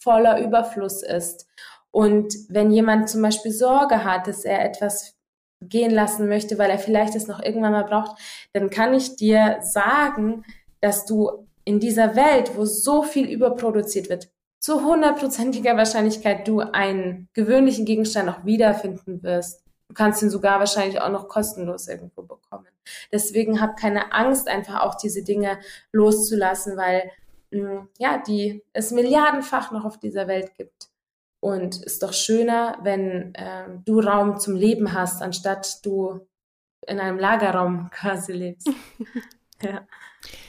voller 0.00 0.40
Überfluss 0.40 1.02
ist. 1.02 1.46
Und 1.90 2.34
wenn 2.48 2.70
jemand 2.70 3.08
zum 3.08 3.22
Beispiel 3.22 3.52
Sorge 3.52 4.04
hat, 4.04 4.26
dass 4.26 4.44
er 4.44 4.64
etwas 4.64 5.17
gehen 5.60 5.90
lassen 5.90 6.28
möchte, 6.28 6.58
weil 6.58 6.70
er 6.70 6.78
vielleicht 6.78 7.14
es 7.14 7.26
noch 7.26 7.42
irgendwann 7.42 7.72
mal 7.72 7.84
braucht, 7.84 8.20
dann 8.52 8.70
kann 8.70 8.94
ich 8.94 9.16
dir 9.16 9.58
sagen, 9.60 10.44
dass 10.80 11.04
du 11.04 11.46
in 11.64 11.80
dieser 11.80 12.16
Welt, 12.16 12.56
wo 12.56 12.64
so 12.64 13.02
viel 13.02 13.28
überproduziert 13.28 14.08
wird, 14.08 14.28
zu 14.60 14.84
hundertprozentiger 14.84 15.76
Wahrscheinlichkeit 15.76 16.48
du 16.48 16.60
einen 16.60 17.28
gewöhnlichen 17.32 17.84
Gegenstand 17.84 18.28
auch 18.28 18.44
wiederfinden 18.44 19.22
wirst. 19.22 19.62
Du 19.88 19.94
kannst 19.94 20.22
ihn 20.22 20.30
sogar 20.30 20.58
wahrscheinlich 20.58 21.00
auch 21.00 21.10
noch 21.10 21.28
kostenlos 21.28 21.88
irgendwo 21.88 22.22
bekommen. 22.22 22.66
Deswegen 23.12 23.60
hab 23.60 23.76
keine 23.78 24.12
Angst, 24.12 24.48
einfach 24.48 24.80
auch 24.82 24.94
diese 24.96 25.22
Dinge 25.22 25.58
loszulassen, 25.92 26.76
weil 26.76 27.10
mh, 27.50 27.74
mm, 27.74 27.88
ja, 27.98 28.18
die 28.18 28.62
es 28.72 28.90
milliardenfach 28.90 29.70
noch 29.70 29.84
auf 29.84 29.98
dieser 29.98 30.26
Welt 30.26 30.54
gibt. 30.56 30.87
Und 31.40 31.82
ist 31.84 32.02
doch 32.02 32.12
schöner, 32.12 32.78
wenn 32.82 33.34
äh, 33.34 33.68
du 33.84 34.00
Raum 34.00 34.38
zum 34.38 34.56
Leben 34.56 34.92
hast, 34.92 35.22
anstatt 35.22 35.84
du 35.84 36.26
in 36.86 36.98
einem 36.98 37.18
Lagerraum 37.18 37.90
quasi 37.92 38.32
lebst. 38.32 38.70
ja. 39.62 39.86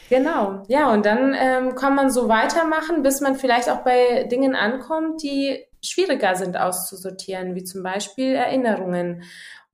Genau, 0.09 0.63
ja, 0.67 0.91
und 0.91 1.05
dann 1.05 1.35
ähm, 1.37 1.75
kann 1.75 1.93
man 1.93 2.09
so 2.09 2.27
weitermachen, 2.27 3.03
bis 3.03 3.21
man 3.21 3.35
vielleicht 3.35 3.69
auch 3.69 3.83
bei 3.83 4.23
Dingen 4.23 4.55
ankommt, 4.55 5.21
die 5.21 5.63
schwieriger 5.83 6.35
sind 6.35 6.57
auszusortieren, 6.57 7.53
wie 7.53 7.63
zum 7.63 7.83
Beispiel 7.83 8.33
Erinnerungen. 8.33 9.23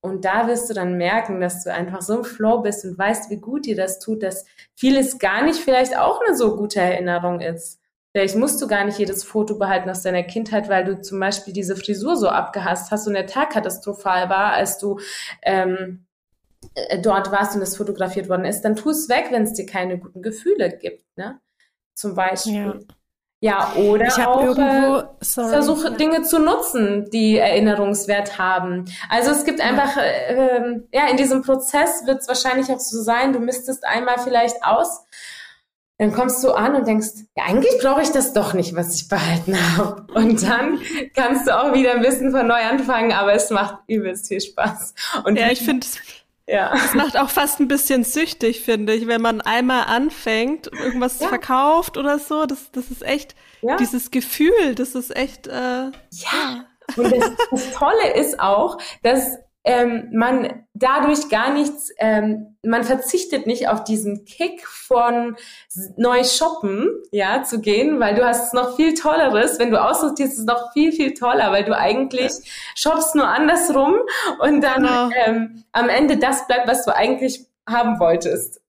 Und 0.02 0.26
da 0.26 0.48
wirst 0.48 0.70
du 0.70 0.74
dann 0.74 0.98
merken, 0.98 1.40
dass 1.40 1.64
du 1.64 1.74
einfach 1.74 2.02
so 2.02 2.18
im 2.18 2.24
Flow 2.26 2.60
bist 2.60 2.86
und 2.86 2.98
weißt, 2.98 3.30
wie 3.30 3.38
gut 3.38 3.66
dir 3.66 3.76
das 3.76 4.00
tut, 4.00 4.22
dass 4.22 4.46
vieles 4.76 5.18
gar 5.18 5.44
nicht 5.44 5.60
vielleicht 5.60 5.98
auch 5.98 6.22
eine 6.22 6.36
so 6.36 6.58
gute 6.58 6.82
Erinnerung 6.82 7.40
ist. 7.40 7.80
Vielleicht 8.16 8.38
musst 8.38 8.62
du 8.62 8.68
gar 8.68 8.86
nicht 8.86 8.98
jedes 8.98 9.26
Foto 9.26 9.60
behalten 9.60 9.90
aus 9.90 10.02
deiner 10.02 10.24
Kindheit, 10.24 10.70
weil 10.70 10.86
du 10.86 11.02
zum 11.02 11.20
Beispiel 11.20 11.52
diese 11.52 11.76
Frisur 11.76 12.16
so 12.16 12.30
abgehasst 12.30 12.90
hast 12.90 13.08
und 13.08 13.14
der 13.14 13.28
Tag 13.28 13.50
katastrophal 13.50 14.30
war, 14.30 14.54
als 14.54 14.78
du 14.78 15.02
ähm, 15.42 16.06
äh, 16.76 17.02
dort 17.02 17.34
warst 17.34 17.56
und 17.56 17.60
das 17.60 17.76
fotografiert 17.76 18.30
worden 18.30 18.46
ist. 18.46 18.62
Dann 18.62 18.78
tu 18.78 18.92
es 18.92 19.10
weg, 19.10 19.26
wenn 19.32 19.44
es 19.44 19.52
dir 19.52 19.66
keine 19.66 20.00
guten 20.00 20.22
Gefühle 20.22 20.78
gibt. 20.78 21.04
Ne? 21.18 21.42
Zum 21.94 22.16
Beispiel. 22.16 22.54
Ja. 22.54 22.80
Ja, 23.42 23.74
oder 23.76 24.08
auch 24.30 24.42
irgendwo, 24.42 25.00
äh, 25.00 25.50
versuche 25.50 25.90
ja. 25.90 25.94
Dinge 25.98 26.22
zu 26.22 26.40
nutzen, 26.40 27.10
die 27.12 27.38
Erinnerungswert 27.38 28.40
haben. 28.40 28.86
Also 29.10 29.32
es 29.32 29.44
gibt 29.44 29.60
einfach, 29.60 29.98
äh, 29.98 30.34
äh, 30.34 30.82
ja, 30.94 31.10
in 31.10 31.18
diesem 31.18 31.42
Prozess 31.42 32.06
wird 32.06 32.22
es 32.22 32.30
wahrscheinlich 32.30 32.70
auch 32.70 32.80
so 32.80 33.02
sein, 33.02 33.34
du 33.34 33.40
misstest 33.40 33.86
einmal 33.86 34.20
vielleicht 34.20 34.64
aus 34.64 35.04
dann 35.98 36.12
kommst 36.12 36.44
du 36.44 36.52
an 36.52 36.76
und 36.76 36.88
denkst, 36.88 37.08
ja, 37.38 37.46
eigentlich 37.46 37.78
brauche 37.82 38.02
ich 38.02 38.10
das 38.12 38.34
doch 38.34 38.54
nicht, 38.54 38.76
was 38.76 38.96
ich 38.96 39.08
behalten 39.08 39.58
habe. 39.78 40.06
Und 40.14 40.44
dann 40.44 40.80
kannst 41.16 41.48
du 41.48 41.58
auch 41.58 41.74
wieder 41.74 41.94
ein 41.94 42.02
bisschen 42.02 42.32
von 42.32 42.48
neu 42.48 42.62
anfangen, 42.62 43.14
aber 43.14 43.34
es 43.34 43.50
macht 43.50 43.78
übelst 43.88 44.28
viel 44.28 44.42
Spaß. 44.42 44.94
Und 45.24 45.38
ja, 45.38 45.52
ich 45.52 45.60
finde, 45.60 45.88
ja. 46.48 46.74
Es 46.76 46.94
macht 46.94 47.18
auch 47.18 47.30
fast 47.30 47.60
ein 47.60 47.68
bisschen 47.68 48.04
süchtig, 48.04 48.62
finde 48.62 48.94
ich, 48.94 49.08
wenn 49.08 49.22
man 49.22 49.42
einmal 49.42 49.86
anfängt, 49.86 50.68
irgendwas 50.68 51.20
ja. 51.20 51.28
verkauft 51.28 51.98
oder 51.98 52.20
so. 52.20 52.46
Das, 52.46 52.72
das 52.72 52.92
ist 52.92 53.02
echt, 53.02 53.36
ja. 53.62 53.78
dieses 53.78 54.12
Gefühl, 54.12 54.76
das 54.76 54.96
ist 54.96 55.16
echt, 55.16 55.48
äh, 55.48 55.52
ja. 55.52 56.66
Und 56.98 57.12
das, 57.12 57.32
das 57.52 57.72
Tolle 57.72 58.14
ist 58.16 58.40
auch, 58.40 58.78
dass 59.02 59.40
ähm, 59.66 60.10
man 60.14 60.64
dadurch 60.76 61.30
gar 61.30 61.52
nichts, 61.52 61.90
ähm, 61.98 62.56
man 62.64 62.84
verzichtet 62.84 63.48
nicht 63.48 63.68
auf 63.68 63.84
diesen 63.84 64.24
Kick 64.26 64.68
von 64.68 65.36
neu 65.98 66.24
shoppen, 66.24 66.90
ja, 67.12 67.44
zu 67.44 67.60
gehen, 67.60 68.00
weil 68.00 68.14
du 68.16 68.24
hast 68.24 68.54
noch 68.54 68.76
viel 68.76 68.94
Tolleres. 68.94 69.58
Wenn 69.58 69.72
du 69.72 69.84
aussortierst, 69.84 70.34
ist 70.34 70.40
es 70.40 70.46
noch 70.46 70.72
viel, 70.74 70.92
viel 70.92 71.16
toller, 71.16 71.52
weil 71.52 71.66
du 71.66 71.76
eigentlich 71.76 72.32
ja. 72.32 72.52
shoppst 72.76 73.16
nur 73.16 73.28
andersrum 73.28 73.96
und 74.40 74.62
dann 74.62 74.84
genau. 74.84 75.10
ähm, 75.26 75.64
am 75.72 75.90
Ende 75.90 76.18
das 76.18 76.46
bleibt, 76.46 76.68
was 76.68 76.86
du 76.86 76.96
eigentlich 76.96 77.48
haben 77.68 78.00
wolltest. 78.00 78.62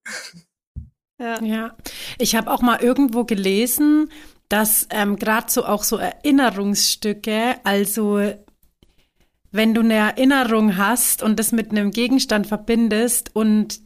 Ja. 1.18 1.42
ja. 1.42 1.76
Ich 2.18 2.36
habe 2.36 2.50
auch 2.50 2.62
mal 2.62 2.82
irgendwo 2.82 3.24
gelesen, 3.24 4.10
dass 4.48 4.86
ähm, 4.90 5.16
gerade 5.16 5.50
so 5.50 5.64
auch 5.64 5.82
so 5.82 5.96
Erinnerungsstücke, 5.98 7.56
also 7.64 8.20
wenn 9.56 9.74
du 9.74 9.80
eine 9.80 9.94
Erinnerung 9.94 10.76
hast 10.76 11.22
und 11.22 11.38
das 11.38 11.52
mit 11.52 11.70
einem 11.70 11.90
Gegenstand 11.90 12.46
verbindest 12.46 13.34
und 13.34 13.80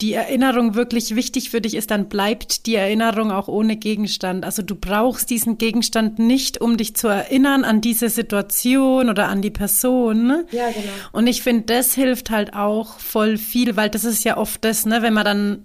die 0.00 0.12
Erinnerung 0.12 0.74
wirklich 0.74 1.14
wichtig 1.14 1.50
für 1.50 1.60
dich 1.60 1.74
ist, 1.74 1.90
dann 1.90 2.08
bleibt 2.08 2.66
die 2.66 2.74
Erinnerung 2.74 3.30
auch 3.30 3.46
ohne 3.46 3.76
Gegenstand. 3.76 4.44
Also 4.44 4.60
du 4.62 4.74
brauchst 4.74 5.30
diesen 5.30 5.56
Gegenstand 5.56 6.18
nicht, 6.18 6.60
um 6.60 6.76
dich 6.76 6.96
zu 6.96 7.06
erinnern 7.06 7.64
an 7.64 7.80
diese 7.80 8.08
Situation 8.08 9.08
oder 9.08 9.28
an 9.28 9.40
die 9.40 9.52
Person. 9.52 10.26
Ne? 10.26 10.46
Ja, 10.50 10.68
genau. 10.68 10.92
Und 11.12 11.26
ich 11.28 11.42
finde, 11.42 11.62
das 11.66 11.94
hilft 11.94 12.30
halt 12.30 12.54
auch 12.54 12.98
voll 12.98 13.38
viel, 13.38 13.76
weil 13.76 13.88
das 13.88 14.04
ist 14.04 14.24
ja 14.24 14.36
oft 14.36 14.64
das, 14.64 14.84
ne, 14.84 15.00
wenn 15.00 15.14
man 15.14 15.24
dann 15.24 15.64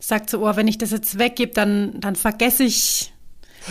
sagt 0.00 0.30
so, 0.30 0.46
oh, 0.46 0.56
wenn 0.56 0.68
ich 0.68 0.78
das 0.78 0.90
jetzt 0.90 1.18
weggebe, 1.18 1.52
dann, 1.52 2.00
dann 2.00 2.16
vergesse 2.16 2.64
ich 2.64 3.12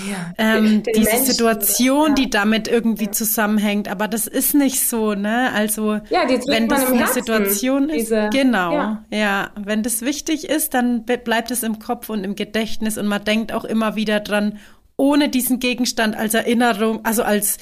ja, 0.08 0.34
ähm, 0.38 0.84
diese 0.84 1.10
Menschen, 1.10 1.26
Situation, 1.26 2.10
ja. 2.10 2.14
die 2.14 2.30
damit 2.30 2.68
irgendwie 2.68 3.06
ja. 3.06 3.12
zusammenhängt. 3.12 3.88
Aber 3.88 4.08
das 4.08 4.28
ist 4.28 4.54
nicht 4.54 4.82
so, 4.88 5.14
ne? 5.14 5.52
Also 5.54 6.00
wenn 6.10 6.68
das 6.68 6.86
eine 6.86 7.00
Herzen, 7.00 7.14
Situation 7.14 7.89
ist, 7.89 8.10
diese, 8.10 8.30
genau, 8.32 8.97
ja. 9.12 9.52
Wenn 9.56 9.84
das 9.84 10.02
wichtig 10.02 10.50
ist, 10.50 10.74
dann 10.74 11.06
bleibt 11.06 11.52
es 11.52 11.64
im 11.64 11.80
Kopf 11.80 12.10
und 12.10 12.24
im 12.24 12.36
Gedächtnis 12.36 12.97
und 12.97 13.08
man 13.08 13.24
denkt 13.24 13.52
auch 13.54 13.66
immer 13.66 13.95
wieder 13.95 14.20
dran, 14.20 14.60
ohne 14.97 15.30
diesen 15.30 15.60
Gegenstand 15.60 16.16
als 16.16 16.34
Erinnerung, 16.34 17.06
also 17.06 17.24
als 17.24 17.58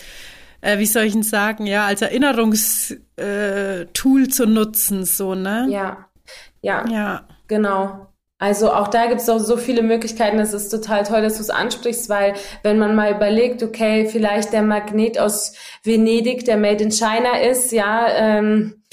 äh, 0.61 0.79
wie 0.79 0.85
soll 0.85 1.03
ich 1.03 1.13
denn 1.13 1.23
sagen, 1.23 1.65
ja, 1.65 1.85
als 1.85 2.01
Erinnerungstool 2.01 3.01
äh, 3.17 4.27
zu 4.29 4.45
nutzen, 4.45 5.05
so, 5.05 5.35
ne? 5.35 5.67
Ja, 5.69 6.07
ja, 6.61 6.85
ja, 6.89 7.27
genau. 7.47 8.06
Also 8.39 8.71
auch 8.71 8.87
da 8.87 9.07
gibt 9.07 9.21
es 9.21 9.29
auch 9.29 9.39
so 9.39 9.57
viele 9.57 9.81
Möglichkeiten. 9.81 10.37
Es 10.39 10.53
ist 10.53 10.69
total 10.69 11.03
toll, 11.03 11.21
dass 11.21 11.35
du 11.37 11.41
es 11.41 11.49
ansprichst, 11.49 12.07
weil 12.07 12.33
wenn 12.61 12.77
man 12.77 12.95
mal 12.95 13.11
überlegt, 13.11 13.63
okay, 13.63 14.07
vielleicht 14.07 14.53
der 14.53 14.61
Magnet 14.61 15.19
aus 15.19 15.53
Venedig, 15.83 16.45
der 16.45 16.57
Made 16.57 16.83
in 16.83 16.91
China 16.91 17.39
ist, 17.39 17.71
ja, 17.71 18.07
ähm, 18.09 18.83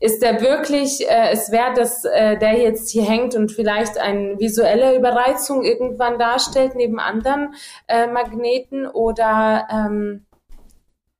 ist 0.00 0.22
der 0.22 0.40
wirklich 0.40 1.08
äh, 1.08 1.30
es 1.32 1.50
wert, 1.50 1.76
dass 1.78 2.04
äh, 2.04 2.38
der 2.38 2.58
jetzt 2.58 2.90
hier 2.90 3.04
hängt 3.04 3.34
und 3.34 3.52
vielleicht 3.52 3.98
eine 3.98 4.38
visuelle 4.38 4.96
Überreizung 4.96 5.62
irgendwann 5.62 6.18
darstellt 6.18 6.74
neben 6.74 6.98
anderen 6.98 7.54
äh, 7.88 8.06
Magneten 8.06 8.86
oder 8.86 9.66
ähm, 9.70 10.26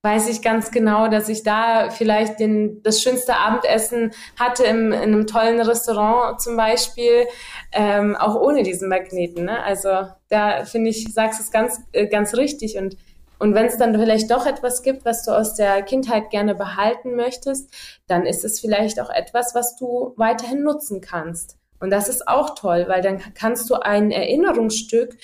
weiß 0.04 0.28
ich 0.28 0.42
ganz 0.42 0.70
genau, 0.70 1.08
dass 1.08 1.30
ich 1.30 1.42
da 1.42 1.88
vielleicht 1.88 2.38
den, 2.38 2.82
das 2.82 3.00
schönste 3.00 3.36
Abendessen 3.36 4.12
hatte 4.38 4.64
im, 4.64 4.92
in 4.92 5.00
einem 5.00 5.26
tollen 5.26 5.60
Restaurant 5.60 6.42
zum 6.42 6.58
Beispiel, 6.58 7.26
ähm, 7.72 8.14
auch 8.14 8.34
ohne 8.36 8.62
diesen 8.62 8.90
Magneten. 8.90 9.46
Ne? 9.46 9.62
Also 9.62 9.88
da 10.28 10.66
finde 10.66 10.90
ich, 10.90 11.12
sagst 11.14 11.40
es 11.40 11.50
ganz, 11.50 11.80
äh, 11.92 12.06
ganz 12.06 12.34
richtig 12.34 12.76
und 12.76 12.96
und 13.40 13.54
wenn 13.54 13.66
es 13.66 13.76
dann 13.76 13.94
vielleicht 13.98 14.30
doch 14.30 14.46
etwas 14.46 14.82
gibt, 14.82 15.04
was 15.04 15.24
du 15.24 15.32
aus 15.32 15.54
der 15.54 15.82
Kindheit 15.82 16.30
gerne 16.30 16.54
behalten 16.54 17.16
möchtest, 17.16 17.68
dann 18.06 18.26
ist 18.26 18.44
es 18.44 18.60
vielleicht 18.60 19.00
auch 19.00 19.10
etwas, 19.10 19.54
was 19.54 19.76
du 19.76 20.14
weiterhin 20.16 20.62
nutzen 20.62 21.00
kannst. 21.00 21.58
Und 21.80 21.90
das 21.90 22.08
ist 22.08 22.26
auch 22.28 22.54
toll, 22.54 22.86
weil 22.88 23.02
dann 23.02 23.20
kannst 23.34 23.68
du 23.68 23.74
ein 23.74 24.12
Erinnerungsstück 24.12 25.18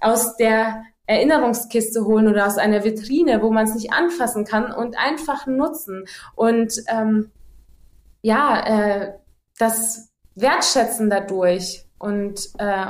aus 0.00 0.36
der 0.36 0.84
Erinnerungskiste 1.06 2.04
holen 2.04 2.28
oder 2.28 2.46
aus 2.46 2.58
einer 2.58 2.84
Vitrine, 2.84 3.42
wo 3.42 3.50
man 3.50 3.66
es 3.66 3.74
nicht 3.74 3.92
anfassen 3.92 4.44
kann 4.44 4.72
und 4.72 4.98
einfach 4.98 5.46
nutzen 5.46 6.04
und 6.34 6.74
ähm, 6.88 7.30
ja, 8.22 8.60
äh, 8.66 9.12
das 9.58 10.10
wertschätzen 10.34 11.08
dadurch 11.08 11.84
und 11.98 12.50
äh, 12.58 12.86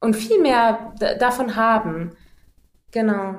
und 0.00 0.14
viel 0.14 0.40
mehr 0.40 0.94
davon 1.18 1.56
haben. 1.56 2.16
Genau. 2.90 3.36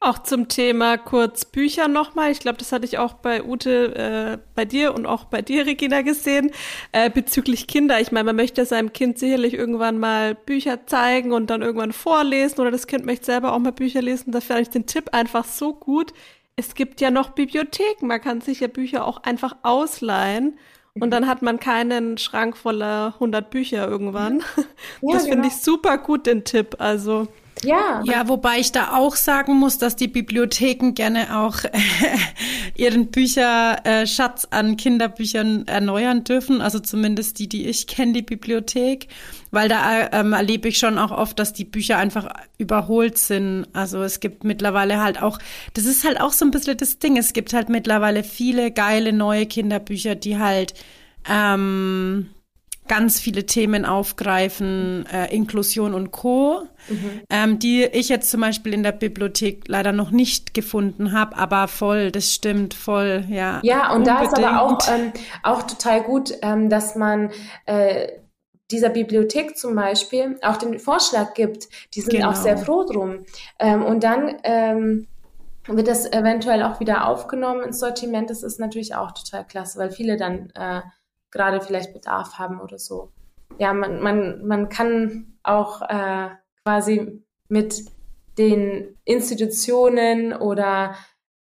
Auch 0.00 0.18
zum 0.20 0.46
Thema 0.46 0.96
kurz 0.96 1.44
Bücher 1.44 1.88
nochmal. 1.88 2.30
Ich 2.30 2.38
glaube, 2.38 2.56
das 2.58 2.70
hatte 2.70 2.84
ich 2.84 2.98
auch 2.98 3.14
bei 3.14 3.42
Ute, 3.42 3.96
äh, 3.96 4.38
bei 4.54 4.64
dir 4.64 4.94
und 4.94 5.06
auch 5.06 5.24
bei 5.24 5.42
dir, 5.42 5.66
Regina, 5.66 6.02
gesehen, 6.02 6.52
äh, 6.92 7.10
bezüglich 7.10 7.66
Kinder. 7.66 8.00
Ich 8.00 8.12
meine, 8.12 8.24
man 8.24 8.36
möchte 8.36 8.64
seinem 8.64 8.92
Kind 8.92 9.18
sicherlich 9.18 9.54
irgendwann 9.54 9.98
mal 9.98 10.36
Bücher 10.36 10.86
zeigen 10.86 11.32
und 11.32 11.50
dann 11.50 11.62
irgendwann 11.62 11.92
vorlesen 11.92 12.60
oder 12.60 12.70
das 12.70 12.86
Kind 12.86 13.06
möchte 13.06 13.26
selber 13.26 13.52
auch 13.52 13.58
mal 13.58 13.72
Bücher 13.72 14.00
lesen. 14.00 14.30
Da 14.30 14.40
fand 14.40 14.60
ich 14.60 14.70
den 14.70 14.86
Tipp 14.86 15.08
einfach 15.12 15.44
so 15.44 15.74
gut. 15.74 16.12
Es 16.54 16.76
gibt 16.76 17.00
ja 17.00 17.10
noch 17.10 17.30
Bibliotheken. 17.30 18.06
Man 18.06 18.20
kann 18.20 18.40
sich 18.40 18.60
ja 18.60 18.68
Bücher 18.68 19.04
auch 19.04 19.24
einfach 19.24 19.56
ausleihen. 19.62 20.58
Und 21.00 21.10
dann 21.10 21.26
hat 21.26 21.42
man 21.42 21.60
keinen 21.60 22.18
Schrank 22.18 22.56
voller 22.56 23.14
100 23.14 23.50
Bücher 23.50 23.88
irgendwann. 23.88 24.42
Ja, 25.00 25.14
das 25.14 25.24
genau. 25.24 25.34
finde 25.34 25.48
ich 25.48 25.56
super 25.56 25.98
gut, 25.98 26.26
den 26.26 26.44
Tipp. 26.44 26.76
Also 26.78 27.28
ja. 27.64 28.02
Ja, 28.04 28.28
wobei 28.28 28.58
ich 28.58 28.72
da 28.72 28.96
auch 28.96 29.16
sagen 29.16 29.54
muss, 29.54 29.78
dass 29.78 29.96
die 29.96 30.08
Bibliotheken 30.08 30.92
gerne 30.94 31.38
auch 31.38 31.64
äh, 31.64 31.70
ihren 32.74 33.10
Bücherschatz 33.10 34.46
an 34.50 34.76
Kinderbüchern 34.76 35.66
erneuern 35.66 36.24
dürfen. 36.24 36.60
Also 36.60 36.78
zumindest 36.78 37.38
die, 37.38 37.48
die 37.48 37.66
ich 37.66 37.86
kenne, 37.86 38.12
die 38.12 38.22
Bibliothek. 38.22 39.08
Weil 39.50 39.68
da 39.68 40.10
ähm, 40.12 40.32
erlebe 40.34 40.68
ich 40.68 40.78
schon 40.78 40.98
auch 40.98 41.10
oft, 41.10 41.38
dass 41.38 41.52
die 41.52 41.64
Bücher 41.64 41.96
einfach 41.96 42.28
überholt 42.58 43.16
sind. 43.18 43.66
Also 43.72 44.02
es 44.02 44.20
gibt 44.20 44.44
mittlerweile 44.44 45.00
halt 45.00 45.22
auch, 45.22 45.38
das 45.74 45.86
ist 45.86 46.04
halt 46.04 46.20
auch 46.20 46.32
so 46.32 46.44
ein 46.44 46.50
bisschen 46.50 46.76
das 46.76 46.98
Ding. 46.98 47.16
Es 47.16 47.32
gibt 47.32 47.54
halt 47.54 47.68
mittlerweile 47.68 48.24
viele 48.24 48.70
geile 48.70 49.12
neue 49.12 49.46
Kinderbücher, 49.46 50.14
die 50.14 50.38
halt 50.38 50.74
ähm, 51.28 52.28
ganz 52.88 53.20
viele 53.20 53.46
Themen 53.46 53.84
aufgreifen, 53.84 55.06
äh, 55.12 55.34
Inklusion 55.34 55.94
und 55.94 56.10
Co., 56.10 56.62
mhm. 56.88 57.20
ähm, 57.30 57.58
die 57.58 57.84
ich 57.84 58.08
jetzt 58.08 58.30
zum 58.30 58.40
Beispiel 58.40 58.74
in 58.74 58.82
der 58.82 58.92
Bibliothek 58.92 59.68
leider 59.68 59.92
noch 59.92 60.10
nicht 60.10 60.54
gefunden 60.54 61.12
habe, 61.12 61.36
aber 61.36 61.68
voll, 61.68 62.10
das 62.10 62.32
stimmt, 62.32 62.74
voll, 62.74 63.24
ja. 63.28 63.60
Ja, 63.62 63.92
und 63.92 64.08
unbedingt. 64.08 64.08
da 64.08 64.22
ist 64.22 64.38
aber 64.38 64.62
auch, 64.62 64.78
ähm, 64.88 65.12
auch 65.42 65.62
total 65.62 66.02
gut, 66.02 66.32
ähm, 66.42 66.70
dass 66.70 66.96
man 66.96 67.30
äh, 67.66 68.08
dieser 68.70 68.90
Bibliothek 68.90 69.56
zum 69.56 69.74
Beispiel 69.74 70.38
auch 70.42 70.56
den 70.56 70.78
Vorschlag 70.78 71.34
gibt. 71.34 71.68
Die 71.94 72.00
sind 72.00 72.14
genau. 72.14 72.30
auch 72.30 72.34
sehr 72.34 72.58
froh 72.58 72.84
drum. 72.84 73.24
Ähm, 73.58 73.84
und 73.84 74.04
dann 74.04 74.36
ähm, 74.44 75.06
wird 75.66 75.88
das 75.88 76.10
eventuell 76.10 76.62
auch 76.62 76.80
wieder 76.80 77.06
aufgenommen 77.06 77.62
ins 77.62 77.78
Sortiment. 77.78 78.30
Das 78.30 78.42
ist 78.42 78.60
natürlich 78.60 78.94
auch 78.94 79.12
total 79.12 79.46
klasse, 79.46 79.78
weil 79.78 79.90
viele 79.90 80.16
dann 80.16 80.50
äh, 80.54 80.80
gerade 81.30 81.60
vielleicht 81.60 81.92
Bedarf 81.92 82.38
haben 82.38 82.60
oder 82.60 82.78
so. 82.78 83.10
Ja, 83.58 83.72
man, 83.72 84.00
man, 84.00 84.46
man 84.46 84.68
kann 84.68 85.38
auch 85.42 85.82
äh, 85.82 86.28
quasi 86.64 87.22
mit 87.48 87.84
den 88.36 88.96
Institutionen 89.04 90.32
oder 90.32 90.94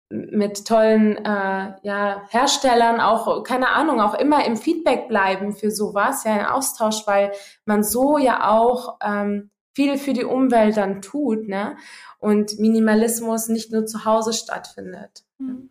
mit 0.09 0.65
tollen 0.67 1.17
äh, 1.17 1.73
ja, 1.81 2.23
Herstellern 2.29 3.01
auch, 3.01 3.43
keine 3.43 3.69
Ahnung, 3.69 3.99
auch 3.99 4.13
immer 4.13 4.45
im 4.45 4.55
Feedback 4.55 5.07
bleiben 5.07 5.53
für 5.53 5.71
sowas, 5.71 6.23
ja, 6.23 6.37
im 6.37 6.45
Austausch, 6.45 7.07
weil 7.07 7.31
man 7.65 7.83
so 7.83 8.17
ja 8.17 8.49
auch 8.51 8.97
ähm, 9.03 9.49
viel 9.73 9.97
für 9.97 10.13
die 10.13 10.23
Umwelt 10.23 10.77
dann 10.77 11.01
tut, 11.01 11.47
ne? 11.47 11.75
Und 12.19 12.59
Minimalismus 12.59 13.49
nicht 13.49 13.71
nur 13.71 13.85
zu 13.85 14.05
Hause 14.05 14.33
stattfindet. 14.33 15.25
Mhm. 15.37 15.69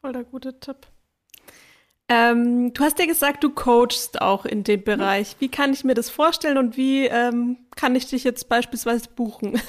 Voll 0.00 0.12
der 0.12 0.24
gute 0.24 0.58
Tipp. 0.58 0.86
Ähm, 2.08 2.72
du 2.72 2.82
hast 2.82 2.98
ja 2.98 3.06
gesagt, 3.06 3.44
du 3.44 3.50
coachst 3.50 4.22
auch 4.22 4.46
in 4.46 4.64
dem 4.64 4.82
Bereich. 4.82 5.36
Wie 5.40 5.48
kann 5.48 5.72
ich 5.72 5.84
mir 5.84 5.94
das 5.94 6.08
vorstellen 6.08 6.56
und 6.56 6.76
wie 6.76 7.06
ähm, 7.06 7.58
kann 7.78 7.94
ich 7.94 8.08
dich 8.08 8.24
jetzt 8.24 8.48
beispielsweise 8.48 9.08
buchen? 9.14 9.60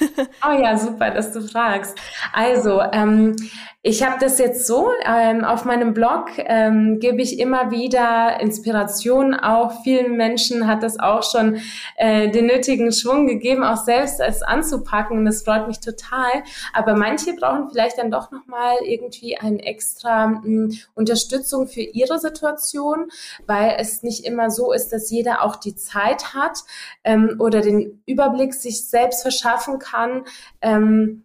oh 0.44 0.52
ja, 0.60 0.76
super, 0.76 1.10
dass 1.12 1.32
du 1.32 1.42
fragst. 1.42 1.96
Also, 2.32 2.80
ähm, 2.92 3.36
ich 3.82 4.02
habe 4.02 4.16
das 4.20 4.38
jetzt 4.38 4.66
so, 4.66 4.90
ähm, 5.06 5.42
auf 5.42 5.64
meinem 5.64 5.94
Blog 5.94 6.26
ähm, 6.36 6.98
gebe 7.00 7.22
ich 7.22 7.38
immer 7.38 7.70
wieder 7.70 8.38
Inspiration. 8.40 9.34
Auch 9.34 9.82
vielen 9.84 10.16
Menschen 10.16 10.66
hat 10.66 10.82
das 10.82 10.98
auch 10.98 11.22
schon 11.22 11.60
äh, 11.96 12.28
den 12.30 12.46
nötigen 12.46 12.92
Schwung 12.92 13.26
gegeben, 13.26 13.62
auch 13.62 13.78
selbst 13.78 14.20
es 14.20 14.42
anzupacken. 14.42 15.18
Und 15.18 15.24
das 15.24 15.44
freut 15.44 15.68
mich 15.68 15.78
total. 15.78 16.42
Aber 16.74 16.94
manche 16.94 17.32
brauchen 17.32 17.70
vielleicht 17.70 17.96
dann 17.96 18.10
doch 18.10 18.32
nochmal 18.32 18.74
irgendwie 18.84 19.38
eine 19.38 19.62
extra 19.62 20.26
mh, 20.26 20.42
hm, 20.42 20.78
Unterstützung 20.94 21.68
für 21.68 21.80
ihre 21.80 22.18
Situation, 22.18 23.08
weil 23.46 23.76
es 23.78 24.02
nicht 24.02 24.26
immer 24.26 24.50
so 24.50 24.72
ist, 24.72 24.92
dass 24.92 25.10
jeder 25.10 25.42
auch 25.42 25.56
die 25.56 25.76
Zeit 25.76 26.34
hat 26.34 26.58
ähm, 27.04 27.36
oder 27.38 27.60
den 27.60 27.99
Überblick 28.06 28.54
sich 28.54 28.88
selbst 28.88 29.22
verschaffen 29.22 29.78
kann. 29.78 30.24
Ähm, 30.60 31.24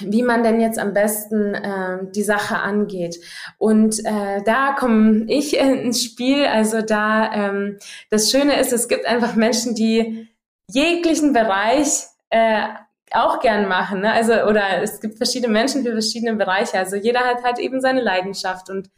wie 0.00 0.22
man 0.22 0.42
denn 0.42 0.60
jetzt 0.60 0.78
am 0.78 0.92
besten 0.92 1.54
äh, 1.54 1.98
die 2.14 2.22
Sache 2.22 2.56
angeht. 2.58 3.18
Und 3.58 3.98
äh, 4.04 4.42
da 4.44 4.72
komme 4.78 5.24
ich 5.28 5.56
ins 5.58 6.02
Spiel. 6.02 6.46
Also 6.46 6.82
da 6.82 7.32
ähm, 7.32 7.78
das 8.10 8.30
Schöne 8.30 8.60
ist, 8.60 8.72
es 8.72 8.88
gibt 8.88 9.06
einfach 9.06 9.34
Menschen, 9.34 9.74
die 9.74 10.28
jeglichen 10.70 11.32
Bereich 11.32 12.04
äh, 12.30 12.68
auch 13.12 13.40
gern 13.40 13.68
machen. 13.68 14.00
Ne? 14.00 14.12
Also 14.12 14.34
oder 14.44 14.82
es 14.82 15.00
gibt 15.00 15.16
verschiedene 15.16 15.52
Menschen 15.52 15.82
für 15.82 15.92
verschiedene 15.92 16.36
Bereiche. 16.36 16.78
Also 16.78 16.96
jeder 16.96 17.20
hat 17.20 17.42
halt 17.42 17.58
eben 17.58 17.80
seine 17.80 18.02
Leidenschaft 18.02 18.68
und 18.70 18.90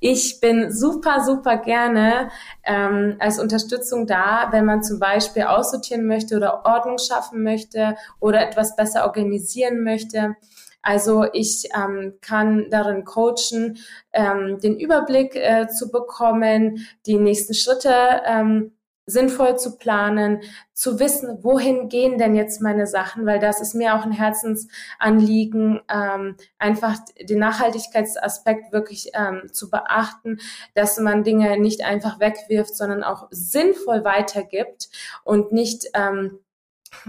ich 0.00 0.40
bin 0.40 0.70
super, 0.70 1.24
super 1.24 1.56
gerne 1.56 2.30
ähm, 2.64 3.16
als 3.18 3.38
Unterstützung 3.38 4.06
da, 4.06 4.48
wenn 4.50 4.64
man 4.64 4.82
zum 4.82 4.98
Beispiel 4.98 5.44
aussortieren 5.44 6.06
möchte 6.06 6.36
oder 6.36 6.64
Ordnung 6.66 6.98
schaffen 6.98 7.42
möchte 7.42 7.96
oder 8.20 8.46
etwas 8.46 8.76
besser 8.76 9.04
organisieren 9.06 9.82
möchte. 9.82 10.36
Also 10.82 11.24
ich 11.32 11.68
ähm, 11.74 12.14
kann 12.20 12.66
darin 12.70 13.04
coachen, 13.04 13.78
ähm, 14.12 14.60
den 14.60 14.78
Überblick 14.78 15.34
äh, 15.34 15.66
zu 15.66 15.90
bekommen, 15.90 16.86
die 17.06 17.18
nächsten 17.18 17.54
Schritte 17.54 17.92
ähm, 18.24 18.75
sinnvoll 19.06 19.56
zu 19.56 19.78
planen, 19.78 20.42
zu 20.72 20.98
wissen, 20.98 21.38
wohin 21.42 21.88
gehen 21.88 22.18
denn 22.18 22.34
jetzt 22.34 22.60
meine 22.60 22.86
Sachen, 22.86 23.24
weil 23.24 23.38
das 23.38 23.60
ist 23.60 23.74
mir 23.74 23.94
auch 23.94 24.04
ein 24.04 24.12
Herzensanliegen, 24.12 25.80
ähm, 25.88 26.36
einfach 26.58 26.96
den 27.20 27.38
Nachhaltigkeitsaspekt 27.38 28.72
wirklich 28.72 29.10
ähm, 29.14 29.44
zu 29.52 29.70
beachten, 29.70 30.38
dass 30.74 30.98
man 30.98 31.22
Dinge 31.22 31.58
nicht 31.58 31.84
einfach 31.84 32.18
wegwirft, 32.18 32.76
sondern 32.76 33.04
auch 33.04 33.28
sinnvoll 33.30 34.04
weitergibt 34.04 34.88
und 35.24 35.52
nicht 35.52 35.86
ähm, 35.94 36.40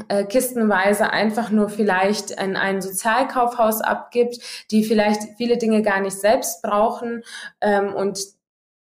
äh, 0.07 0.25
kistenweise 0.25 1.09
einfach 1.09 1.49
nur 1.49 1.69
vielleicht 1.69 2.31
in 2.31 2.55
ein 2.55 2.81
Sozialkaufhaus 2.81 3.81
abgibt, 3.81 4.39
die 4.71 4.83
vielleicht 4.83 5.37
viele 5.37 5.57
Dinge 5.57 5.81
gar 5.81 5.99
nicht 5.99 6.19
selbst 6.19 6.61
brauchen 6.61 7.23
ähm, 7.61 7.93
und 7.93 8.36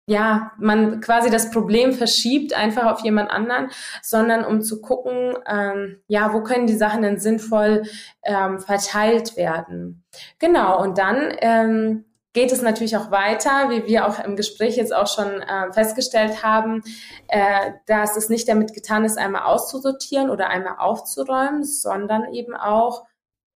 ja, 0.07 0.53
man 0.59 1.01
quasi 1.01 1.31
das 1.31 1.51
Problem 1.51 1.93
verschiebt 1.93 2.55
einfach 2.55 2.87
auf 2.87 3.01
jemand 3.01 3.31
anderen, 3.31 3.71
sondern 4.03 4.45
um 4.45 4.61
zu 4.61 4.81
gucken, 4.81 5.35
ähm, 5.47 6.03
ja, 6.09 6.33
wo 6.33 6.43
können 6.43 6.67
die 6.67 6.77
Sachen 6.77 7.03
denn 7.03 7.21
sinnvoll 7.21 7.85
ähm, 8.25 8.59
verteilt 8.59 9.37
werden. 9.37 10.05
Genau, 10.39 10.83
und 10.83 10.99
dann 10.99 11.33
ähm, 11.39 12.05
geht 12.33 12.51
es 12.51 12.63
natürlich 12.63 12.97
auch 12.97 13.11
weiter, 13.11 13.71
wie 13.71 13.87
wir 13.87 14.07
auch 14.07 14.19
im 14.19 14.37
Gespräch 14.37 14.77
jetzt 14.77 14.95
auch 14.95 15.07
schon 15.07 15.41
äh, 15.41 15.73
festgestellt 15.73 16.43
haben, 16.43 16.83
äh, 17.29 17.73
dass 17.87 18.17
es 18.17 18.29
nicht 18.29 18.49
damit 18.49 18.75
getan 18.75 19.05
ist, 19.05 19.19
einmal 19.19 19.43
auszusortieren 19.43 20.31
oder 20.31 20.49
einmal 20.49 20.77
aufzuräumen, 20.79 21.63
sondern 21.63 22.33
eben 22.33 22.57
auch 22.57 23.05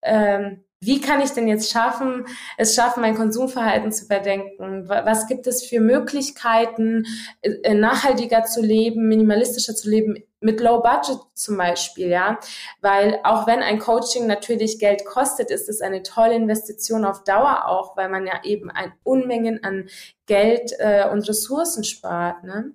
ähm, 0.02 0.65
wie 0.80 1.00
kann 1.00 1.22
ich 1.22 1.30
denn 1.30 1.48
jetzt 1.48 1.70
schaffen, 1.70 2.26
es 2.58 2.74
schaffen, 2.74 3.00
mein 3.00 3.14
Konsumverhalten 3.14 3.92
zu 3.92 4.04
überdenken? 4.04 4.88
Was 4.88 5.26
gibt 5.26 5.46
es 5.46 5.64
für 5.64 5.80
Möglichkeiten, 5.80 7.06
äh, 7.40 7.74
nachhaltiger 7.74 8.44
zu 8.44 8.60
leben, 8.60 9.08
minimalistischer 9.08 9.74
zu 9.74 9.88
leben, 9.88 10.22
mit 10.40 10.60
Low 10.60 10.82
Budget 10.82 11.18
zum 11.34 11.56
Beispiel, 11.56 12.08
ja? 12.08 12.38
Weil 12.82 13.18
auch 13.24 13.46
wenn 13.46 13.60
ein 13.60 13.78
Coaching 13.78 14.26
natürlich 14.26 14.78
Geld 14.78 15.04
kostet, 15.06 15.50
ist 15.50 15.68
es 15.68 15.80
eine 15.80 16.02
tolle 16.02 16.34
Investition 16.34 17.04
auf 17.06 17.24
Dauer 17.24 17.66
auch, 17.66 17.96
weil 17.96 18.10
man 18.10 18.26
ja 18.26 18.44
eben 18.44 18.70
ein 18.70 18.92
Unmengen 19.02 19.64
an 19.64 19.88
Geld 20.26 20.72
äh, 20.78 21.08
und 21.08 21.26
Ressourcen 21.28 21.84
spart, 21.84 22.44
ne? 22.44 22.72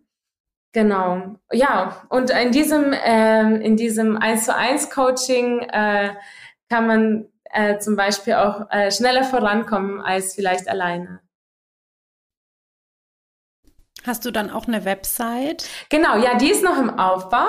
Genau, 0.73 1.35
ja. 1.51 2.03
Und 2.09 2.31
in 2.31 2.51
diesem 2.51 2.93
äh, 2.93 3.57
in 3.57 3.75
diesem 3.77 4.17
1 4.17 4.45
zu 4.45 4.55
1 4.55 4.89
Coaching 4.89 5.59
äh, 5.59 6.11
kann 6.69 6.87
man 6.87 7.30
äh, 7.53 7.79
zum 7.79 7.95
Beispiel 7.95 8.33
auch 8.33 8.69
äh, 8.69 8.91
schneller 8.91 9.23
vorankommen 9.23 10.01
als 10.01 10.35
vielleicht 10.35 10.67
alleine. 10.69 11.21
Hast 14.03 14.25
du 14.25 14.31
dann 14.31 14.49
auch 14.49 14.67
eine 14.67 14.83
Website? 14.83 15.69
Genau, 15.89 16.17
ja, 16.17 16.35
die 16.35 16.49
ist 16.49 16.63
noch 16.63 16.79
im 16.79 16.97
Aufbau. 16.97 17.45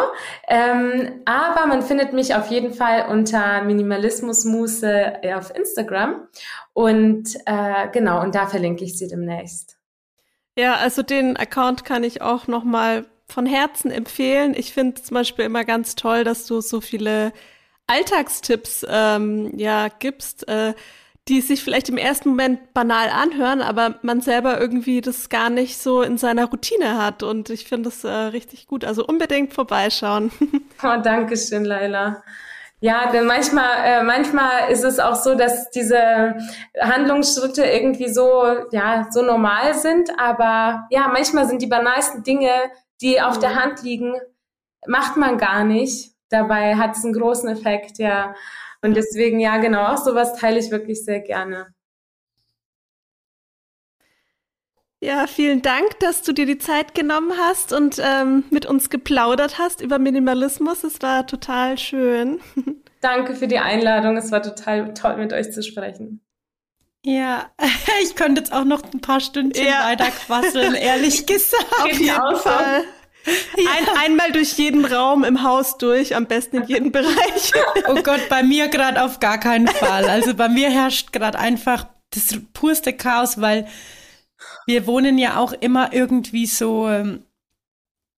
Ähm, 0.49 1.23
aber 1.25 1.67
man 1.67 1.81
findet 1.81 2.13
mich 2.13 2.35
auf 2.35 2.49
jeden 2.49 2.75
Fall 2.75 3.07
unter 3.09 3.63
Minimalismusmuse 3.63 5.23
äh, 5.23 5.35
auf 5.35 5.55
Instagram. 5.55 6.29
Und 6.75 7.37
äh, 7.47 7.89
genau, 7.91 8.21
und 8.21 8.35
da 8.35 8.47
verlinke 8.47 8.85
ich 8.85 8.99
sie 8.99 9.09
demnächst. 9.09 9.79
Ja, 10.59 10.75
also 10.75 11.03
den 11.03 11.39
Account 11.39 11.87
kann 11.87 12.05
ich 12.05 12.21
auch 12.21 12.47
nochmal 12.47 13.07
von 13.27 13.47
Herzen 13.47 13.91
empfehlen. 13.91 14.53
Ich 14.55 14.75
finde 14.75 15.01
zum 15.01 15.15
Beispiel 15.15 15.47
immer 15.47 15.65
ganz 15.65 15.95
toll, 15.95 16.23
dass 16.23 16.45
du 16.45 16.61
so 16.61 16.83
viele 16.83 17.33
Alltagstipps 17.87 18.87
ähm, 18.89 19.53
ja 19.57 19.89
gibst, 19.89 20.49
äh, 20.49 20.75
die 21.29 21.41
sich 21.41 21.63
vielleicht 21.63 21.89
im 21.89 21.99
ersten 21.99 22.31
Moment 22.31 22.75
banal 22.75 23.09
anhören, 23.09 23.61
aber 23.61 23.97
man 24.03 24.21
selber 24.21 24.61
irgendwie 24.61 25.01
das 25.01 25.29
gar 25.29 25.51
nicht 25.51 25.79
so 25.79 26.03
in 26.03 26.19
seiner 26.19 26.47
Routine 26.47 27.01
hat. 27.01 27.23
Und 27.23 27.49
ich 27.49 27.67
finde 27.67 27.91
das 27.91 28.03
äh, 28.03 28.09
richtig 28.09 28.67
gut. 28.67 28.85
Also 28.85 29.07
unbedingt 29.07 29.55
vorbeischauen. 29.55 30.31
Oh, 30.85 31.01
danke 31.01 31.37
schön, 31.37 31.65
Laila. 31.65 32.25
Ja, 32.81 33.13
denn 33.13 33.27
manchmal, 33.27 33.85
äh, 33.85 34.03
manchmal 34.03 34.69
ist 34.73 34.83
es 34.83 34.99
auch 34.99 35.15
so, 35.15 35.37
dass 35.37 35.71
diese 35.71 36.35
Handlungsschritte 36.81 37.65
irgendwie 37.65 38.09
so, 38.09 38.45
ja, 38.73 39.07
so 39.13 39.23
normal 39.23 39.75
sind. 39.75 40.11
Aber 40.19 40.89
ja, 40.91 41.07
manchmal 41.07 41.47
sind 41.47 41.63
die 41.63 41.69
banalsten 41.69 42.25
Dinge, 42.25 42.51
die 43.01 43.21
auf 43.21 43.37
mhm. 43.37 43.41
der 43.43 43.55
Hand 43.55 43.85
liegen, 43.85 44.15
macht 44.89 45.17
man 45.17 45.39
gar 45.39 45.63
nicht 45.63 46.12
dabei 46.33 46.77
hat 46.77 46.97
es 46.97 47.05
einen 47.05 47.15
großen 47.15 47.49
Effekt, 47.49 47.99
ja. 47.99 48.35
Und 48.81 48.97
deswegen, 48.97 49.39
ja, 49.39 49.59
genau, 49.59 49.87
auch 49.87 49.99
sowas 49.99 50.35
teile 50.37 50.59
ich 50.59 50.71
wirklich 50.71 51.05
sehr 51.05 51.21
gerne. 51.21 51.73
Ja, 55.01 55.27
vielen 55.27 55.63
Dank, 55.63 55.99
dass 55.99 56.23
du 56.23 56.33
dir 56.33 56.47
die 56.47 56.59
Zeit 56.59 56.95
genommen 56.95 57.33
hast 57.37 57.73
und 57.73 58.01
ähm, 58.01 58.45
mit 58.51 58.67
uns 58.67 58.89
geplaudert 58.89 59.59
hast 59.59 59.81
über 59.81 59.99
Minimalismus. 59.99 60.85
Es 60.85 61.03
war 61.03 61.27
total 61.27 61.77
schön. 61.77 62.41
Danke 63.01 63.35
für 63.35 63.49
die 63.49 63.59
Einladung. 63.59 64.17
Es 64.17 64.31
war 64.31 64.43
total 64.43 64.95
toll, 64.95 65.17
mit 65.17 65.33
euch 65.33 65.53
zu 65.53 65.61
sprechen. 65.65 66.21
Ja, 67.05 67.51
ich 68.03 68.15
könnte 68.15 68.43
jetzt 68.43 68.53
auch 68.53 68.65
noch 68.65 68.83
ein 68.93 69.01
paar 69.01 69.19
Stündchen 69.19 69.67
ja. 69.67 69.87
weiter 69.87 70.09
quasseln, 70.11 70.75
ehrlich 70.75 71.27
gesagt. 71.27 71.83
Auf 71.83 71.93
jeden 71.93 72.37
Fall. 72.37 72.85
Ein, 73.25 73.97
einmal 74.05 74.33
durch 74.33 74.55
jeden 74.55 74.85
Raum 74.85 75.25
im 75.25 75.43
Haus 75.43 75.79
durch, 75.79 76.17
am 76.17 76.27
besten 76.27 76.59
in 76.59 76.67
jedem 76.67 76.93
Bereich. 76.93 77.53
Oh 77.89 78.03
Gott, 78.03 78.29
bei 78.29 78.43
mir 78.43 78.69
gerade 78.69 79.03
auf 79.03 79.21
gar 79.21 79.39
keinen 79.39 79.69
Fall. 79.69 80.09
Also 80.09 80.35
bei 80.35 80.49
mir 80.49 80.71
herrscht 80.71 81.13
gerade 81.13 81.39
einfach 81.39 81.87
das 82.11 82.39
purste 82.53 82.93
Chaos, 82.93 83.41
weil 83.41 83.69
wir 84.67 84.87
wohnen 84.87 85.19
ja 85.19 85.37
auch 85.37 85.53
immer 85.53 85.93
irgendwie 85.93 86.47
so, 86.47 86.89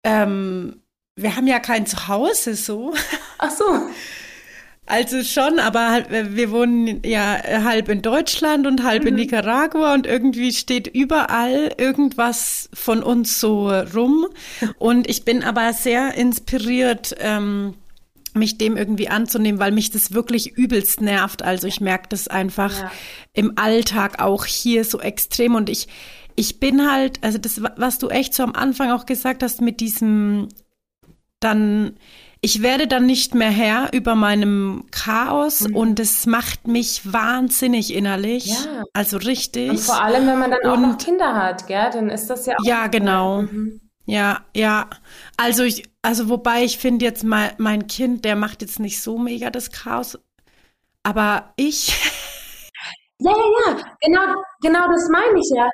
ähm, 0.03 0.83
wir 1.17 1.37
haben 1.37 1.47
ja 1.47 1.61
kein 1.61 1.87
Zuhause 1.87 2.55
so. 2.55 2.95
Ach 3.39 3.51
so. 3.51 3.89
Also 4.87 5.23
schon, 5.23 5.59
aber 5.59 5.91
halt, 5.91 6.11
wir 6.11 6.51
wohnen 6.51 7.01
ja 7.07 7.41
halb 7.65 7.89
in 7.89 8.03
Deutschland 8.03 8.67
und 8.67 8.83
halb 8.83 9.03
mhm. 9.03 9.09
in 9.09 9.15
Nicaragua 9.15 9.95
und 9.95 10.07
irgendwie 10.07 10.53
steht 10.53 10.87
überall 10.89 11.73
irgendwas 11.79 12.69
von 12.75 13.03
uns 13.03 13.41
so 13.41 13.71
rum. 13.71 14.27
Und 14.79 15.09
ich 15.09 15.25
bin 15.25 15.43
aber 15.43 15.73
sehr 15.73 16.15
inspiriert, 16.15 17.17
ähm, 17.19 17.75
mich 18.35 18.59
dem 18.59 18.77
irgendwie 18.77 19.09
anzunehmen, 19.09 19.61
weil 19.61 19.73
mich 19.73 19.91
das 19.91 20.13
wirklich 20.13 20.53
übelst 20.59 21.01
nervt. 21.01 21.43
Also 21.43 21.67
ich 21.67 21.81
merke 21.81 22.09
das 22.11 22.29
einfach 22.29 22.79
ja. 22.79 22.93
im 23.33 23.53
Alltag 23.57 24.21
auch 24.21 24.45
hier 24.45 24.85
so 24.85 25.01
extrem 25.01 25.55
und 25.55 25.71
ich, 25.71 25.89
ich 26.37 26.61
bin 26.61 26.91
halt, 26.91 27.21
also 27.23 27.39
das, 27.39 27.63
was 27.77 27.99
du 27.99 28.09
echt 28.09 28.35
so 28.35 28.43
am 28.43 28.55
Anfang 28.55 28.91
auch 28.91 29.07
gesagt 29.07 29.43
hast 29.43 29.61
mit 29.61 29.81
diesem 29.81 30.49
dann 31.41 31.97
ich 32.45 32.61
werde 32.61 32.87
dann 32.87 33.07
nicht 33.07 33.35
mehr 33.35 33.49
Herr 33.49 33.95
über 33.95 34.15
meinem 34.15 34.85
Chaos 34.91 35.63
mhm. 35.63 35.77
und 35.77 35.99
es 35.99 36.27
macht 36.27 36.69
mich 36.69 37.11
wahnsinnig 37.11 37.95
innerlich. 37.95 38.47
Ja. 38.49 38.85
Also 38.93 39.17
richtig. 39.17 39.71
Und 39.71 39.81
vor 39.81 40.03
allem, 40.03 40.27
wenn 40.27 40.39
man 40.39 40.51
dann 40.51 40.67
auch 40.67 40.77
noch 40.77 40.99
Kinder 40.99 41.35
hat, 41.35 41.67
gell, 41.67 41.89
dann 41.91 42.11
ist 42.11 42.29
das 42.29 42.45
ja 42.45 42.55
auch. 42.59 42.65
Ja, 42.67 42.89
genau. 42.89 43.43
Mhm. 43.43 43.81
Ja, 44.05 44.43
ja. 44.55 44.91
Also 45.39 45.63
ich, 45.63 45.85
also 46.03 46.29
wobei 46.29 46.65
ich 46.65 46.77
finde 46.77 47.07
jetzt 47.07 47.25
mal, 47.25 47.55
mein 47.57 47.87
Kind, 47.87 48.27
der 48.27 48.37
macht 48.37 48.61
jetzt 48.61 48.79
nicht 48.79 49.01
so 49.01 49.17
mega 49.17 49.49
das 49.49 49.71
Chaos, 49.71 50.19
aber 51.03 51.55
ich. 51.57 51.99
Ja, 53.21 53.31
ja, 53.31 53.37
ja, 53.37 53.77
genau, 54.03 54.43
genau 54.61 54.89
das 54.89 55.09
meine 55.09 55.39
ich 55.39 55.51
ja. 55.57 55.69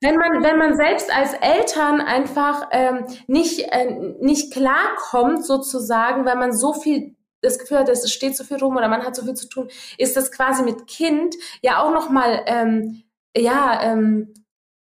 Wenn 0.00 0.16
man, 0.16 0.42
wenn 0.42 0.58
man 0.58 0.76
selbst 0.76 1.10
als 1.14 1.32
Eltern 1.34 2.00
einfach 2.00 2.68
ähm, 2.70 3.06
nicht, 3.26 3.60
äh, 3.72 4.14
nicht 4.20 4.52
klarkommt, 4.52 5.44
sozusagen, 5.44 6.26
weil 6.26 6.36
man 6.36 6.52
so 6.52 6.74
viel 6.74 7.16
das 7.40 7.58
Gefühl 7.58 7.78
hat, 7.78 7.88
es 7.88 8.10
steht 8.12 8.36
so 8.36 8.44
viel 8.44 8.58
rum 8.58 8.76
oder 8.76 8.88
man 8.88 9.04
hat 9.04 9.16
so 9.16 9.24
viel 9.24 9.34
zu 9.34 9.48
tun, 9.48 9.68
ist 9.98 10.16
das 10.16 10.32
quasi 10.32 10.62
mit 10.62 10.86
Kind 10.86 11.34
ja 11.62 11.82
auch 11.82 11.92
nochmal, 11.92 12.42
ähm, 12.46 13.04
ja, 13.36 13.80
ähm, 13.82 14.34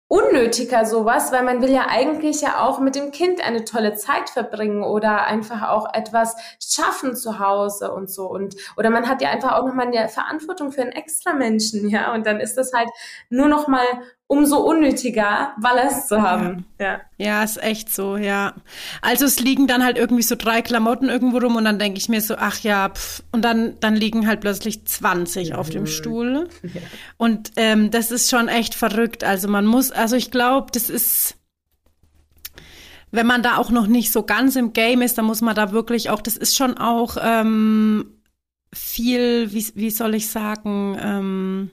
unnötiger 0.08 0.84
sowas, 0.84 1.32
weil 1.32 1.42
man 1.42 1.60
will 1.62 1.70
ja 1.70 1.86
eigentlich 1.88 2.40
ja 2.42 2.60
auch 2.64 2.78
mit 2.78 2.94
dem 2.94 3.10
Kind 3.10 3.44
eine 3.44 3.64
tolle 3.64 3.94
Zeit 3.94 4.30
verbringen 4.30 4.84
oder 4.84 5.24
einfach 5.26 5.68
auch 5.68 5.92
etwas 5.92 6.36
schaffen 6.62 7.16
zu 7.16 7.38
Hause 7.38 7.92
und 7.92 8.10
so. 8.10 8.26
Und 8.26 8.54
oder 8.76 8.90
man 8.90 9.08
hat 9.08 9.22
ja 9.22 9.30
einfach 9.30 9.52
auch 9.52 9.66
nochmal 9.66 9.88
eine 9.88 10.08
Verantwortung 10.08 10.72
für 10.72 10.82
einen 10.82 10.92
extra 10.92 11.32
Menschen, 11.32 11.88
ja. 11.88 12.12
Und 12.14 12.26
dann 12.26 12.38
ist 12.38 12.56
das 12.56 12.72
halt 12.72 12.88
nur 13.28 13.48
noch 13.48 13.66
mal 13.66 13.86
umso 14.26 14.58
unnötiger, 14.58 15.54
Ballast 15.60 16.08
zu 16.08 16.22
haben. 16.22 16.64
Ja. 16.80 17.00
ja, 17.18 17.42
ist 17.42 17.62
echt 17.62 17.92
so, 17.92 18.16
ja. 18.16 18.54
Also 19.02 19.26
es 19.26 19.38
liegen 19.38 19.66
dann 19.66 19.84
halt 19.84 19.98
irgendwie 19.98 20.22
so 20.22 20.34
drei 20.34 20.62
Klamotten 20.62 21.08
irgendwo 21.08 21.38
rum 21.38 21.56
und 21.56 21.64
dann 21.64 21.78
denke 21.78 21.98
ich 21.98 22.08
mir 22.08 22.20
so, 22.20 22.36
ach 22.36 22.60
ja, 22.60 22.88
pff, 22.88 23.22
und 23.32 23.44
dann, 23.44 23.74
dann 23.80 23.94
liegen 23.94 24.26
halt 24.26 24.40
plötzlich 24.40 24.86
20 24.86 25.54
auf 25.54 25.68
dem 25.68 25.86
Stuhl. 25.86 26.48
Ja. 26.62 26.80
Und 27.18 27.52
ähm, 27.56 27.90
das 27.90 28.10
ist 28.10 28.30
schon 28.30 28.48
echt 28.48 28.74
verrückt. 28.74 29.24
Also 29.24 29.48
man 29.48 29.66
muss, 29.66 29.90
also 29.90 30.16
ich 30.16 30.30
glaube, 30.30 30.68
das 30.72 30.88
ist, 30.88 31.36
wenn 33.10 33.26
man 33.26 33.42
da 33.42 33.58
auch 33.58 33.70
noch 33.70 33.86
nicht 33.86 34.10
so 34.10 34.22
ganz 34.22 34.56
im 34.56 34.72
Game 34.72 35.02
ist, 35.02 35.18
dann 35.18 35.26
muss 35.26 35.42
man 35.42 35.54
da 35.54 35.70
wirklich 35.70 36.08
auch, 36.08 36.22
das 36.22 36.36
ist 36.36 36.56
schon 36.56 36.78
auch 36.78 37.16
ähm, 37.20 38.06
viel, 38.72 39.52
wie, 39.52 39.66
wie 39.74 39.90
soll 39.90 40.14
ich 40.14 40.30
sagen, 40.30 40.98
ähm, 41.00 41.70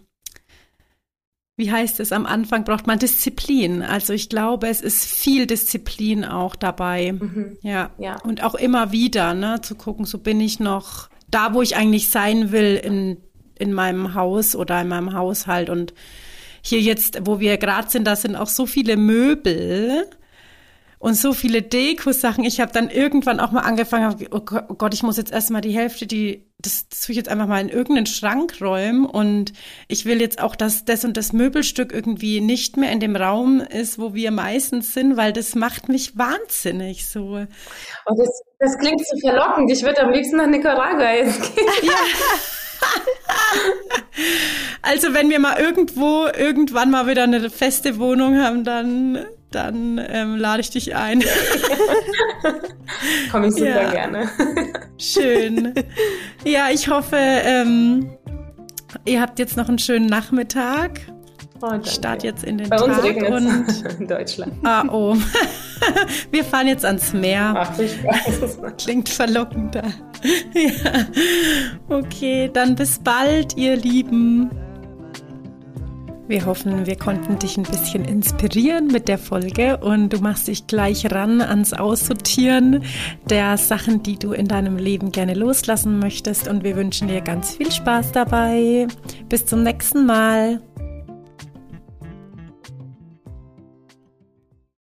wie 1.62 1.72
heißt 1.72 1.99
es, 1.99 2.12
am 2.12 2.26
Anfang 2.26 2.64
braucht 2.64 2.88
man 2.88 2.97
Disziplin. 2.97 3.84
Also 3.84 4.14
ich 4.14 4.30
glaube, 4.30 4.68
es 4.68 4.82
ist 4.82 5.05
viel 5.05 5.45
Disziplin 5.45 6.26
auch 6.26 6.55
dabei. 6.55 7.12
Mhm. 7.14 7.57
Ja. 7.62 7.91
ja. 7.99 8.18
Und 8.24 8.43
auch 8.43 8.55
immer 8.55 8.91
wieder, 8.91 9.36
ne, 9.36 9.62
zu 9.62 9.76
gucken, 9.76 10.05
so 10.05 10.18
bin 10.18 10.41
ich 10.41 10.59
noch 10.59 11.07
da, 11.30 11.53
wo 11.53 11.62
ich 11.62 11.76
eigentlich 11.76 12.09
sein 12.09 12.51
will 12.51 12.82
in, 12.84 13.18
in 13.59 13.74
meinem 13.74 14.16
Haus 14.16 14.55
oder 14.55 14.82
in 14.82 14.88
meinem 14.88 15.14
Haushalt. 15.14 15.70
Und 15.70 15.93
hier 16.64 16.82
jetzt, 16.82 17.20
wo 17.28 17.39
wir 17.39 17.57
gerade 17.57 17.91
sind, 17.91 18.05
da 18.05 18.16
sind 18.16 18.36
auch 18.36 18.49
so 18.49 18.66
viele 18.66 18.97
Möbel 18.97 20.07
und 21.02 21.16
so 21.16 21.34
viele 21.34 21.64
Deko-Sachen. 21.64 22.43
Ich 22.43 22.62
habe 22.62 22.72
dann 22.72 22.91
irgendwann 22.91 23.39
auch 23.39 23.49
mal 23.49 23.62
angefangen, 23.62 24.28
oh, 24.30 24.41
oh 24.70 24.74
Gott, 24.76 24.93
ich 24.93 25.02
muss 25.02 25.18
jetzt 25.18 25.32
erstmal 25.32 25.62
die 25.62 25.72
Hälfte, 25.72 26.06
die, 26.06 26.45
das, 26.60 26.88
das 26.89 27.02
tue 27.02 27.14
ich 27.14 27.18
jetzt 27.18 27.28
einfach 27.28 27.47
mal 27.47 27.60
in 27.60 27.70
irgendeinen 27.70 28.06
Schrank 28.06 28.62
räumen 28.62 29.08
und 29.08 29.52
ich 29.88 30.06
will 30.06 30.22
jetzt 30.22 30.39
auch, 30.39 30.56
dass 30.56 30.86
das 30.86 31.04
und 31.04 31.18
das 31.18 31.34
Möbelstück 31.34 31.91
irgendwie 31.91 32.39
nicht 32.39 32.78
mehr 32.78 32.91
in 32.91 32.99
dem 32.99 33.16
Raum 33.16 33.62
ist, 33.62 33.97
wo 33.97 34.14
wir 34.14 34.30
meistens 34.30 34.93
sind, 34.93 35.18
weil 35.18 35.34
das 35.34 35.56
macht 35.56 35.89
mich 35.89 36.20
wahnsinnig 36.20 37.08
so. 37.08 37.34
Und 37.34 37.47
oh, 38.06 38.14
das, 38.16 38.41
das 38.60 38.78
klingt 38.78 39.02
so 39.04 39.18
verlockend. 39.28 39.72
Ich 39.72 39.82
würde 39.82 40.04
am 40.04 40.12
liebsten 40.12 40.38
nach 40.38 40.47
Nicaragua 40.47 41.14
jetzt 41.16 41.56
gehen. 41.56 41.66
Ja. 41.82 41.95
also 44.82 45.14
wenn 45.14 45.30
wir 45.30 45.39
mal 45.39 45.60
irgendwo 45.60 46.26
irgendwann 46.26 46.91
mal 46.91 47.08
wieder 47.08 47.24
eine 47.24 47.49
feste 47.49 47.97
Wohnung 47.97 48.38
haben, 48.39 48.64
dann 48.64 49.26
dann 49.52 50.02
ähm, 50.10 50.38
lade 50.38 50.62
ich 50.62 50.70
dich 50.70 50.95
ein. 50.95 51.22
Komme 53.32 53.47
ich 53.47 53.54
super 53.54 53.84
ja. 53.84 53.91
gerne. 53.91 54.30
Schön. 54.97 55.74
Ja, 56.45 56.70
ich 56.72 56.88
hoffe, 56.88 57.18
ähm, 57.18 58.10
ihr 59.06 59.22
habt 59.22 59.39
jetzt 59.39 59.58
noch 59.58 59.70
einen 59.70 59.80
schönen 59.80 60.08
Nachmittag. 60.08 61.02
Oh, 61.62 61.74
ich 61.84 61.91
starte 61.91 62.26
jetzt 62.26 62.43
in 62.43 62.58
den 62.58 62.70
Bei 62.70 62.78
Tag 62.78 62.88
uns 62.88 63.04
regnet 63.04 63.32
und 63.32 63.95
in 63.99 64.08
Deutschland. 64.08 64.54
Ah, 64.64 64.84
oh. 64.89 65.16
Wir 66.32 66.43
fahren 66.43 66.68
jetzt 66.68 66.86
ans 66.86 67.14
Meer. 67.14 67.54
Ach, 67.56 67.78
ich 67.78 68.04
weiß. 68.04 68.58
Klingt 68.78 69.10
verlockender. 69.10 69.84
ja. 70.54 71.06
Okay, 71.88 72.49
dann 72.52 72.76
bis 72.76 72.99
bald, 72.99 73.58
ihr 73.58 73.76
Lieben. 73.76 74.49
Wir 76.32 76.46
hoffen, 76.46 76.86
wir 76.86 76.96
konnten 76.96 77.40
dich 77.40 77.58
ein 77.58 77.64
bisschen 77.64 78.06
inspirieren 78.06 78.88
mit 78.88 79.10
der 79.10 79.18
Folge 79.18 79.76
und 79.76 80.14
du 80.14 80.20
machst 80.20 80.48
dich 80.48 80.66
gleich 80.66 81.12
ran 81.12 81.42
ans 81.42 81.74
Aussortieren 81.74 82.86
der 83.30 83.58
Sachen, 83.58 84.02
die 84.02 84.18
du 84.18 84.32
in 84.32 84.48
deinem 84.48 84.78
Leben 84.78 85.12
gerne 85.12 85.34
loslassen 85.34 86.00
möchtest. 86.00 86.48
Und 86.48 86.64
wir 86.64 86.78
wünschen 86.78 87.10
dir 87.10 87.20
ganz 87.20 87.58
viel 87.58 87.70
Spaß 87.70 88.14
dabei. 88.14 88.88
Bis 89.28 89.46
zum 89.46 89.64
nächsten 89.64 90.06
Mal. 90.06 90.62